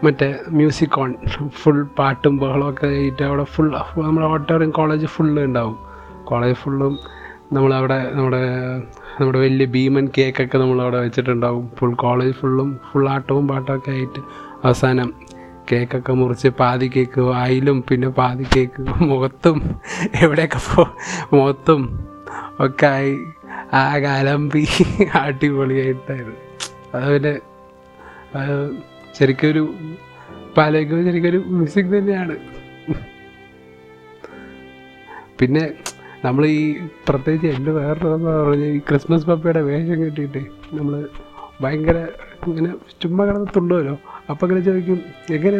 മറ്റേ 0.03 0.39
മ്യൂസിക് 0.49 0.99
ഓൺ 0.99 1.15
ഫുൾ 1.49 1.83
പാട്ടും 1.99 2.37
ബഹളമൊക്കെ 2.37 2.87
ആയിട്ട് 2.87 3.23
അവിടെ 3.23 3.43
ഫുൾ 3.43 3.69
നമ്മുടെ 3.97 4.27
ഓഡിറ്റോറിയം 4.27 4.71
കോളേജ് 4.71 5.05
ഫുള്ള് 5.05 5.41
ഉണ്ടാവും. 5.43 5.77
കോളേജ് 6.23 6.55
ഫുള്ളും 6.55 6.99
നമ്മളവിടെ 7.53 8.11
നമ്മുടെ 8.13 8.41
നമ്മുടെ 9.19 9.39
വലിയ 9.39 9.65
ഭീമൻ 9.65 10.09
കേക്കൊക്കെ 10.17 10.57
നമ്മളവിടെ 10.57 10.97
വെച്ചിട്ടുണ്ടാവും. 10.97 11.71
ഫുൾ 11.79 11.93
കോളേജ് 11.93 12.31
ഫുള്ളും 12.31 12.79
ഫുൾ 12.91 13.09
ആട്ടവും 13.09 13.47
പാട്ടൊക്കെ 13.47 13.91
ആയിട്ട് 13.91 14.21
അവസാനം 14.63 15.13
കേക്കൊക്കെ 15.71 16.13
മുറിച്ച് 16.13 16.47
പാതി 16.47 16.91
കേക്ക് 16.95 17.21
വായിലും 17.21 17.83
പിന്നെ 17.89 18.07
പാതി 18.09 18.45
കേക്ക് 18.55 18.81
മുഖത്തും 19.01 19.57
എവിടെയൊക്കെ 20.21 20.59
പോ 20.75 20.83
മുഖത്തും 21.33 21.81
ഒക്കെ 22.59 22.87
ആയി 22.87 23.13
ആ 23.73 23.83
അലമ്പി 24.13 24.63
അടിപൊളിയായിട്ടായിരുന്നു 25.15 26.39
അതുപോലെ 26.95 27.39
ശരിക്കൊരു 29.17 29.63
പാലയ്ക്കുമ്പോൾ 30.57 31.05
ശരിക്കൊരു 31.09 31.39
മ്യൂസിക് 31.57 31.91
തന്നെയാണ്. 31.97 32.35
പിന്നെ 35.39 35.63
നമ്മൾ 36.25 36.43
ഈ 36.45 36.63
പ്രത്യേകിച്ച് 37.07 37.47
എന്റെ 37.57 37.71
വേറൊരു 37.71 38.09
പറഞ്ഞ 38.25 38.65
ഈ 38.77 38.79
ക്രിസ്മസ് 38.89 39.25
പപ്പയുടെ 39.25 39.61
വേഷം 39.69 39.99
കെട്ടിയിട്ട് 40.03 40.41
നമ്മൾ 40.77 40.93
ഭയങ്കര 41.63 41.97
ഇങ്ങനെ 42.47 42.69
ചുമ്മാ 43.01 43.23
കിടന്ന് 43.25 43.49
തുണ്ടുമല്ലോ 43.55 43.95
അപ്പം 44.29 44.45
ഇങ്ങനെ 44.47 44.63
ചോദിക്കും 44.67 44.99
എങ്ങനെ 45.37 45.57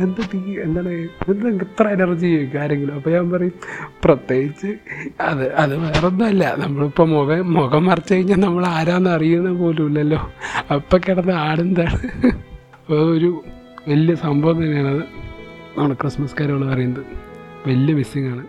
എന്ത് 0.00 0.20
തീ 0.34 0.38
എന്താണ് 0.60 0.88
എന്താ 1.28 1.48
ഇത്ര 1.48 1.88
എനർജി 1.88 2.50
ആരെങ്കിലും 2.58 2.94
അപ്പോൾ 2.94 3.10
ഞാൻ 3.10 3.30
പറയും 3.30 3.52
പ്രത്യേകിച്ച് 4.04 4.66
അത് 5.20 5.52
അത് 5.52 5.76
വേറൊന്നുമല്ല. 5.76 6.54
നമ്മളിപ്പോൾ 6.58 7.08
മുഖം 7.08 7.54
മുഖം 7.54 7.84
മറച്ചു 7.84 8.14
കഴിഞ്ഞാൽ 8.14 8.36
നമ്മൾ 8.36 8.66
ആരാന്ന് 8.66 9.10
അറിയുന്ന 9.10 9.52
പോലും 9.52 9.86
ഇല്ലല്ലോ. 9.86 10.32
അപ്പം 10.74 11.00
കിടന്ന് 11.08 11.32
ആടെന്താണ്? 11.32 11.98
ഒരു 12.92 13.44
വലിയ 13.88 14.14
സംഭവം 14.14 14.64
തന്നെയാണ് 14.64 14.88
അത്. 14.88 15.04
നമ്മുടെ 15.78 15.94
ക്രിസ്മസ് 16.00 16.34
കാര്യങ്ങൾ 16.40 16.74
പറയുന്നത്. 16.74 17.04
വലിയ 17.66 17.94
മിസ്സിങ് 17.94 18.26
ആണ്. 18.26 18.44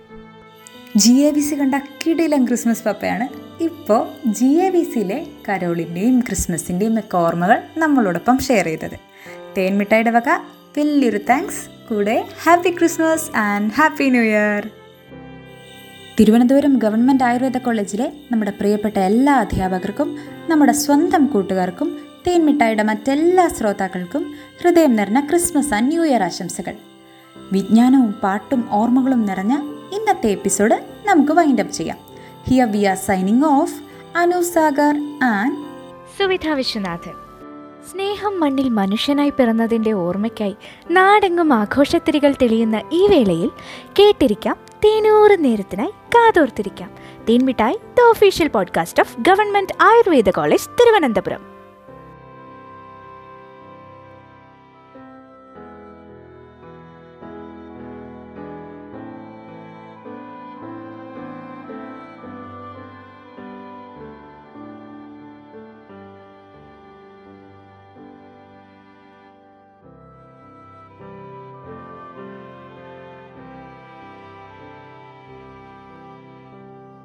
ജി 0.95 1.11
എ 1.11 1.31
ബി 1.31 1.39
സി 1.39 1.55
കണ്ട 1.55 1.75
കിടിലം 1.75 2.45
ക്രിസ്മസ് 2.45 2.83
പപ്പയാണ്. 2.83 3.27
ഇപ്പോൾ 3.63 4.07
ജി 4.25 4.45
എ 4.45 4.69
ബി 4.69 4.83
സിയിലെ 4.83 5.27
കരോളിന്റെയും 5.49 6.19
ക്രിസ്മസിന്റെയും 6.19 6.99
ഒക്കെ 6.99 7.17
ഓർമ്മകൾ 7.17 7.61
നമ്മളോടൊപ്പം 7.77 8.37
ഷെയർ 8.37 8.65
ചെയ്തത്. 8.65 8.99
തേൻമിഠായിയുടെ 9.57 10.11
വക 10.11 10.29
വലിയൊരു 10.77 11.17
താങ്ക്സ്. 11.17 11.69
കൂടെ 11.89 12.25
happy 12.43 12.69
Christmas 12.69 13.37
and 13.37 13.71
happy 13.71 14.03
new 14.03 14.23
year. 14.23 14.69
Thiruvananthapuram 16.19 16.77
Government 16.77 17.23
Ayurveda 17.23 17.57
കോളേജിലെ 17.57 18.11
നമ്മുടെ 18.31 18.51
പ്രിയപ്പെട്ട 18.51 18.99
എല്ലാ 18.99 19.33
അധ്യാപകർക്കും 19.33 20.19
നമ്മുടെ 20.49 20.71
സ്വന്തം 20.71 21.25
കൂട്ടുകാർക്കും 21.25 21.99
തേൻമിഠായിയുടെ 22.27 22.83
മറ്റെല്ലാ 22.83 23.47
ശ്രോതാക്കൾക്കും 23.47 24.35
ഹൃദയം 24.61 24.95
നിറഞ്ഞ 24.95 25.19
ക്രിസ്മസ് 25.19 25.73
ആൻഡ് 25.73 25.87
ന്യൂ 25.87 26.05
ഇയർ 26.05 26.23
ആശംസകൾ. 26.23 26.75
വിജ്ഞാനവും 27.51 28.11
പാട്ടും 28.11 28.67
ഓർമ്മകളും 28.71 29.25
നിറഞ്ഞ 29.25 29.55
ഇന്നത്തെ 29.93 30.27
എപ്പിസോഡ് 30.27 30.83
നമുക്ക് 31.05 31.31
വൈൻഡ് 31.31 31.61
അപ്പ് 31.61 31.73
ചെയ്യാം. 31.73 31.97
Here 32.49 32.71
we 32.71 32.83
are 32.83 32.97
signing 32.97 33.43
off 33.43 33.73
Anu 34.17 34.41
Sagar 34.41 35.19
and 35.23 35.57
Suvidha 36.17 36.49
Viswanathan. 36.49 37.24
സ്നേഹം 37.95 38.39
മണ്ണിൽ 38.39 38.69
മനുഷ്യനായി 38.69 39.29
പിറന്നതിന്റെ 39.29 39.91
ഓർമ്മയ്ക്കായി 39.91 40.55
നാടെങ്ങും 40.91 41.53
ആഘോഷത്തിരികൾ 41.53 42.35
തെളിയുന്ന 42.41 42.81
ഈ 42.93 43.07
വേളയിൽ 43.07 43.51
കേട്ടിരിക്കാം 43.99 44.57
തേനൂറ് 44.85 45.43
നേരത്തിനായി 45.43 45.89
കാതോർത്തിരിക്കാം. 45.89 46.91
Thenmittayi 47.29 47.79
the 47.97 48.01
official 48.09 48.47
podcast 48.47 48.99
of 48.99 49.19
Government 49.19 49.73
Ayurveda 49.81 50.29
College 50.29 50.69
Thiruvananthapuram. 50.69 51.54